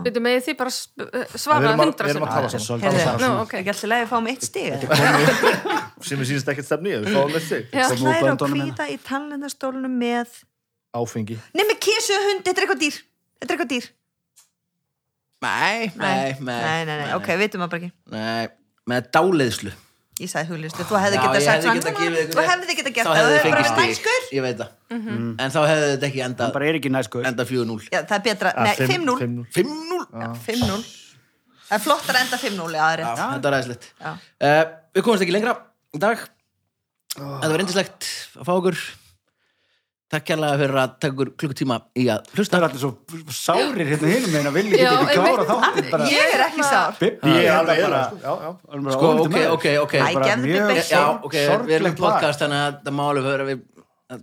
Við 0.05 0.19
með 0.21 0.43
því 0.45 0.53
bara 0.59 0.71
Við 0.75 1.39
svara 1.41 1.71
að- 1.71 1.79
hundra 1.81 2.09
erum 2.11 2.27
að 2.27 2.51
sem. 2.53 2.61
tala 2.67 3.39
er 3.41 3.63
ekki 3.63 3.71
alltaf 3.73 3.89
leiði 3.89 4.03
að 4.05 4.11
fá 4.11 4.19
mig 4.21 4.35
eitt 4.35 4.45
stig. 4.51 4.85
sem 6.11 6.21
er 6.21 6.29
sínist 6.29 6.51
ekkert 6.53 6.67
stefni 6.69 6.91
í, 6.93 6.99
við 7.07 7.15
fáum 7.17 7.33
með 7.33 7.47
þig 7.49 7.73
Já. 7.73 7.87
Komum 7.87 7.95
úr 7.95 8.03
Slær 8.03 8.19
á 8.19 8.27
böndunum 8.27 8.59
hérna. 8.59 8.75
kvíða 8.75 8.91
í 8.93 8.99
tannlæknastólunum 9.07 9.95
með... 10.03 10.35
Áfengi 10.93 11.39
Nei, 11.57 11.65
með 11.71 11.79
kísu 11.87 12.19
hund, 12.27 12.43
þetta 12.45 12.59
er 12.59 12.67
eitthvað 12.67 12.83
dýr. 12.85 12.99
Þetta 13.41 13.47
er 13.49 13.55
eitthvað 13.57 13.73
dýr. 13.73 13.87
Nei, 15.43 15.91
nei, 15.99 16.35
nei 16.41 16.61
nei, 16.63 16.85
nei, 16.87 16.97
nei. 17.03 17.15
ok, 17.19 17.31
vitum 17.41 17.63
maður 17.65 17.73
bara 17.75 17.81
ekki. 17.83 17.93
Nei, 18.15 18.49
með 18.93 19.09
dáleiðslu. 19.17 19.73
Ég 20.23 20.29
sagði 20.31 20.53
hugleyslu, 20.53 20.85
þú 20.87 20.99
hefði 21.03 21.19
getað 21.19 21.45
sagt 21.47 21.65
ykkur 21.89 22.17
Þú 22.37 22.43
hefði 22.47 22.75
getað 22.79 22.93
gert 22.95 23.07
Þá 23.09 23.13
það, 23.17 23.23
þú 23.23 23.31
hefði 23.33 23.53
bara 23.55 23.87
næskur. 23.89 24.27
ég 24.37 24.43
veit 24.45 24.59
það. 24.61 24.75
En 24.93 25.55
þá 25.55 25.59
hefði 25.67 25.87
þetta 25.93 26.07
ekki 26.11 26.21
Hann 26.23 26.35
endað 26.35 26.53
bara 26.55 26.67
er 26.69 26.79
ekki 26.79 26.91
næskur. 26.93 27.25
Enda 27.31 27.47
4-0 27.49 27.87
Já, 27.89 28.01
það 28.05 28.15
er 28.19 28.25
betra, 28.27 28.53
Ah, 28.53 28.67
nei, 28.69 28.75
fimm- 28.77 29.09
5-0 29.09 29.17
fimm 29.23 29.33
núll. 29.39 29.47
5-0 29.57 30.05
Já, 30.13 30.29
5-0 30.47 30.85
Það 31.73 31.79
er 31.79 31.83
flott 31.87 32.13
að 32.13 32.21
enda 32.21 32.39
5-0, 32.45 32.77
já, 32.77 32.83
það 32.85 32.93
er 32.93 33.01
Já, 33.03 33.09
rétt 33.09 33.23
þetta 33.33 33.49
er 33.49 33.57
ræðislegt. 33.57 33.85
Já. 34.05 34.11
uh, 34.13 34.65
Við 34.95 35.07
komumst 35.09 35.25
ekki 35.25 35.33
lengra 35.39 35.55
í 35.97 35.99
dag. 36.05 36.19
Þetta 37.17 37.49
var 37.49 37.57
reyndislegt 37.63 38.11
að 38.37 38.45
fá 38.47 38.53
okkur 38.61 38.79
Takk 40.13 40.27
kærlega 40.29 40.57
fyrir 40.61 40.77
að 40.77 40.91
taka 41.01 41.15
okkur 41.15 41.29
klukkutíma 41.41 41.77
í 41.97 42.03
að 42.13 42.27
Það 42.29 42.37
hlusta 42.37 42.59
er 42.59 42.65
allir 42.67 42.81
svo 42.83 42.91
sárir 43.33 43.87
hérna 43.89 44.09
hinum 44.11 44.35
meina 44.35 44.51
vilja 44.53 44.77
Já, 44.77 44.91
ekki 44.93 45.15
klára 45.17 45.45
þáttir 45.49 45.87
bara. 45.89 46.09
Ég 46.13 46.35
er 46.37 46.43
ekki 46.51 46.67
sár. 46.69 46.99
Bibbi 46.99 47.31
Ég 47.33 47.39
er 47.41 47.47
er 47.49 47.55
alveg 47.57 47.79
bara 47.87 48.03
Já, 48.21 48.33
já 48.43 48.51
alveg 48.53 48.85
bara 48.85 48.97
Sko, 48.99 49.07
ok, 49.23 49.37
ok, 49.55 49.67
ok. 49.87 49.95
Æ, 49.97 50.13
Bara 50.13 50.27
gefðu 50.29 50.45
mjög. 50.51 50.83
Já, 50.91 51.01
ok, 51.17 51.37
við 51.65 51.77
erum 51.79 51.97
podcast 52.03 52.45
þannig 52.45 52.61
að 52.61 52.77
það 52.83 52.95
máli 52.99 53.21
fyrir 53.25 53.45
að 53.45 53.49
við 53.53 53.63
að, 54.13 54.21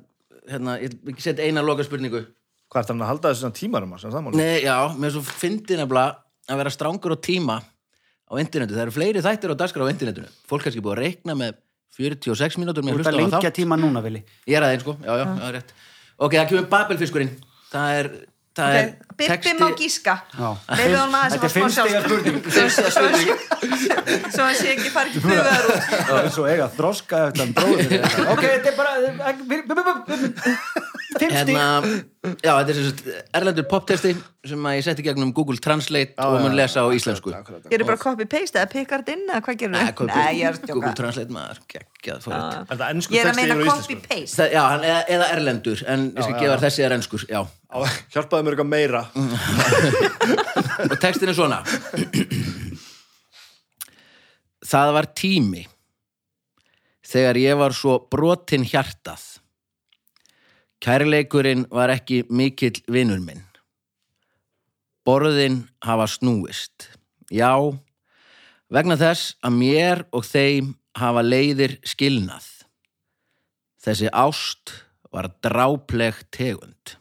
hérna, 0.53 0.75
ég 0.83 0.89
setja 1.25 1.47
eina 1.49 1.65
loka 1.65 1.87
spurningu 1.87 2.21
Hvað 2.69 2.81
er 2.83 2.85
það 2.91 3.01
að 3.01 3.09
halda 3.09 3.25
þessu 3.33 3.41
svona 3.47 3.57
tímarum 3.57 3.97
það 3.97 4.21
máli? 4.27 4.37
Nei, 4.37 4.57
já, 4.61 4.77
mér 4.93 5.09
er 5.09 5.15
svo 5.17 5.23
fyndi 5.25 5.73
nefnilega 5.79 6.21
að 6.53 6.61
vera 6.61 6.75
strangur 6.77 7.17
á 7.17 7.17
tíma 7.17 7.57
á 8.29 8.33
internetu, 8.37 8.77
það 8.77 8.85
eru 8.85 8.93
fleiri 8.93 9.25
þættir 9.25 9.49
á 9.49 9.57
dagskrá 11.89 12.09
á 12.09 12.19
internetinu 12.19 12.29
fólk 12.29 12.29
kannski 12.29 12.29
búið 12.29 12.39
að 12.39 12.45
reikna 12.45 12.59
með 12.59 12.59
46 12.59 12.59
mínútur 12.59 12.83
Þú 12.89 12.99
ert 12.99 13.11
að 13.11 13.19
lengja 13.19 13.51
tíma 13.55 13.77
núna, 13.79 14.03
Vili. 14.05 14.23
Ég 14.47 14.57
er 14.59 14.65
aðeins, 14.67 14.83
sko, 14.85 14.95
já, 15.03 15.13
já, 15.19 15.25
það 15.25 15.47
er 15.49 15.55
rétt. 15.57 15.73
Ok, 16.19 16.33
það 16.35 16.49
kemur 16.51 16.67
babelfiskurinn. 16.73 17.31
Það 17.69 17.99
er, 17.99 18.09
það 18.59 18.77
er 18.79 18.91
Bibbi 19.19 19.53
má 19.59 19.67
gíska. 19.79 20.15
Aðeins 20.33 20.63
Þetta 20.69 21.35
er 21.35 21.43
að 21.43 21.53
fá 21.53 21.67
smá 21.69 21.83
spurning 22.03 23.39
Svo 24.33 24.45
hann 24.45 24.55
sé 24.57 24.67
ekki 24.75 24.89
fara 24.93 25.11
ekki 25.11 25.21
bugaðar 25.23 25.67
út 25.69 25.81
Það 25.91 26.19
er 26.23 26.29
svo 26.37 26.45
eiga 26.49 26.67
þroska 26.77 27.21
eftir 27.27 27.43
hann 27.43 27.53
bróður. 27.57 27.87
Ok, 28.33 28.43
þetta 28.47 28.69
er 28.71 28.75
bara 28.79 28.91
Fimm 31.19 31.31
stík 31.33 31.33
hérna, 31.33 31.63
Já, 32.43 32.51
þetta 32.59 32.69
er 32.71 32.75
sem 32.77 32.85
sagt 32.89 33.07
erlendur 33.39 33.65
poptesti 33.71 34.11
sem 34.49 34.65
að 34.69 34.75
ég 34.77 34.83
setti 34.85 35.03
gegnum 35.05 35.31
Google 35.35 35.57
Translate 35.63 36.13
og 36.23 36.35
mun 36.43 36.53
lesa 36.55 36.83
á 36.83 36.87
íslensku. 36.95 37.31
Gerðu 37.71 37.87
bara 37.87 37.99
copy-paste 37.99 38.59
eða 38.59 38.69
pickard 38.71 39.09
inn 39.11 39.23
eða 39.27 39.39
hvað 39.45 39.57
gerðu? 39.63 39.73
Nei, 39.77 39.93
hvað- 39.97 40.11
Nei, 40.13 40.33
ég 40.39 40.45
er 40.49 40.53
að 40.59 40.73
Google 40.75 40.93
Translate 40.99 41.31
maður, 41.35 41.59
Er 41.69 42.75
það 42.77 42.85
ennsku 42.93 43.15
Ég 43.15 43.23
er 43.25 43.31
að 43.31 43.35
meina 43.39 43.55
copy-paste. 43.71 44.35
Það, 44.37 44.51
já, 44.53 44.61
hann, 44.69 44.83
eða, 44.91 45.01
eða 45.15 45.29
erlendur, 45.35 45.83
en 45.87 46.05
ég 46.11 46.23
skal 46.23 46.39
gefa 46.43 46.57
þessi 46.65 46.85
er 46.85 46.91
enskur, 46.99 47.25
já. 47.27 47.41
Hjálpaðu 48.13 48.43
mér 48.47 48.55
eitthvað 48.55 48.69
meira 48.75 49.01
Og 49.15 50.95
textin 51.01 51.31
er 51.31 51.37
svona. 51.37 51.59
Það 54.69 54.93
var 54.95 55.09
tími 55.17 55.65
þegar 57.09 57.39
ég 57.41 57.57
var 57.57 57.73
svo 57.73 57.97
brotin 58.11 58.65
hjartað. 58.67 59.23
Kærleikurinn 60.79 61.65
var 61.73 61.91
ekki 61.91 62.23
mikill 62.29 62.77
vinur 62.87 63.19
minn. 63.23 63.43
Borðin 65.07 65.63
hafa 65.83 66.05
snúist. 66.07 66.91
Já, 67.33 67.57
vegna 68.69 68.97
þess 68.99 69.35
að 69.43 69.57
mér 69.57 70.05
og 70.13 70.27
þeim 70.27 70.75
hafa 70.99 71.23
leiðir 71.25 71.79
skilnað. 71.87 72.45
Þessi 73.79 74.11
ást 74.13 74.73
var 75.09 75.31
drápleg 75.43 76.19
tegund. 76.35 76.98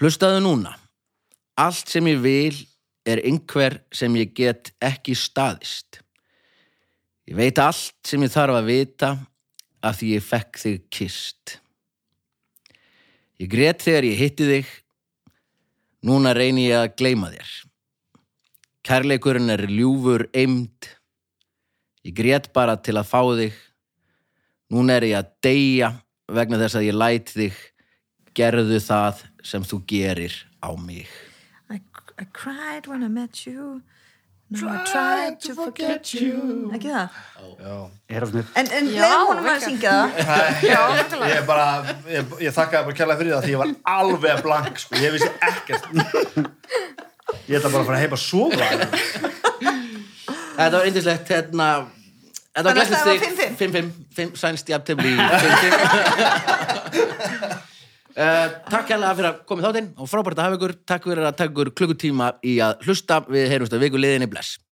Hlustaðu 0.00 0.38
núna. 0.40 0.70
Allt 1.60 1.90
sem 1.92 2.06
ég 2.08 2.22
vil 2.24 2.56
er 3.04 3.20
einhver 3.20 3.82
sem 3.92 4.14
ég 4.16 4.30
get 4.32 4.70
ekki 4.80 5.12
staðist. 5.12 5.98
Ég 7.28 7.36
veit 7.36 7.58
allt 7.60 7.98
sem 8.08 8.22
ég 8.24 8.32
þarf 8.32 8.56
að 8.62 8.70
vita 8.70 9.10
af 9.84 9.98
því 9.98 10.14
ég 10.14 10.24
fekk 10.24 10.60
þig 10.62 10.86
kist. 10.88 11.58
Ég 13.40 13.50
grét 13.52 13.84
þegar 13.84 14.06
ég 14.08 14.22
hitti 14.22 14.48
þig. 14.48 14.70
Núna 16.08 16.32
reyni 16.32 16.70
ég 16.70 16.80
að 16.80 16.94
gleyma 16.96 17.28
þér. 17.34 17.50
Kærleikurinn 18.88 19.52
er 19.52 19.66
ljúfur 19.68 20.24
eimd. 20.32 20.88
Ég 22.08 22.16
grét 22.16 22.48
bara 22.56 22.78
til 22.80 22.96
að 22.96 23.10
fá 23.12 23.20
þig. 23.36 23.60
Núna 24.72 24.96
er 24.96 25.10
ég 25.10 25.20
að 25.20 25.34
deyja 25.44 25.92
vegna 26.24 26.62
þess 26.64 26.80
að 26.80 26.88
ég 26.88 26.96
læt 26.96 27.34
þig. 27.36 27.60
Gerðu 28.40 28.78
það 28.80 29.20
sem 29.44 29.60
þú 29.68 29.76
gerir 29.90 30.32
á 30.64 30.72
mig. 30.80 31.08
I, 31.68 31.80
I 32.18 32.24
cried 32.32 32.86
when 32.88 33.04
I 33.04 33.08
met 33.12 33.46
you. 33.46 33.82
Now 34.50 34.72
I 34.72 34.84
tried 34.84 35.40
to 35.46 35.54
forget 35.54 36.12
you. 36.14 36.70
Ekki 36.74 36.88
það? 36.90 37.08
Er 38.10 38.24
En, 38.58 38.66
leiðum 38.90 39.26
honum 39.28 39.46
að 39.52 39.60
syngja 39.68 39.92
það. 40.16 40.42
Ég 41.30 41.44
bara, 41.46 41.66
ég, 42.10 42.24
ég 42.48 42.52
þakkaði 42.56 42.84
bara 42.88 42.96
kærlega 42.98 43.18
fyrir 43.20 43.32
það 43.36 43.44
því 43.46 43.52
ég 43.54 43.60
var 43.62 43.70
alveg 43.94 44.36
blank 44.48 44.74
sko, 44.82 44.92
ég 44.98 45.10
vissi 45.14 45.30
ekkert. 45.46 45.86
Ég 47.46 47.54
ætla 47.60 47.70
bara 47.70 47.82
að 47.84 47.88
fara 47.92 48.02
heim 48.02 48.14
að 48.16 48.22
sofa. 48.24 48.66
Þetta 50.58 50.74
var 50.74 50.82
eindislegt 50.88 51.30
hérna 51.30 51.68
Þetta 52.50 52.66
var 52.66 52.74
að 52.82 52.98
stig 52.98 53.22
5-5. 53.22 53.94
5-5 54.18 54.34
sænst 54.42 54.66
jafntefli 54.72 55.12
5-5 55.14 57.60
uh, 58.14 58.46
Takk 58.70 58.94
hérlega 58.94 59.16
fyrir 59.18 59.30
að 59.32 59.44
komið 59.48 59.68
þáttinn 59.68 59.92
og 59.96 60.10
frábært 60.10 60.40
að 60.40 60.48
hafa 60.48 60.60
ykkur. 60.60 60.76
Takk 60.92 61.06
fyrir 61.10 61.28
að 61.28 61.38
taka 61.38 61.54
ykkur 61.54 61.74
klukkutíma 61.80 62.32
í 62.46 62.58
að 62.64 62.84
hlusta. 62.86 63.22
Við 63.30 63.48
heyrumst 63.54 63.76
að 63.76 63.88
viku 63.88 64.02
liðinni. 64.02 64.30
Bless 64.30 64.60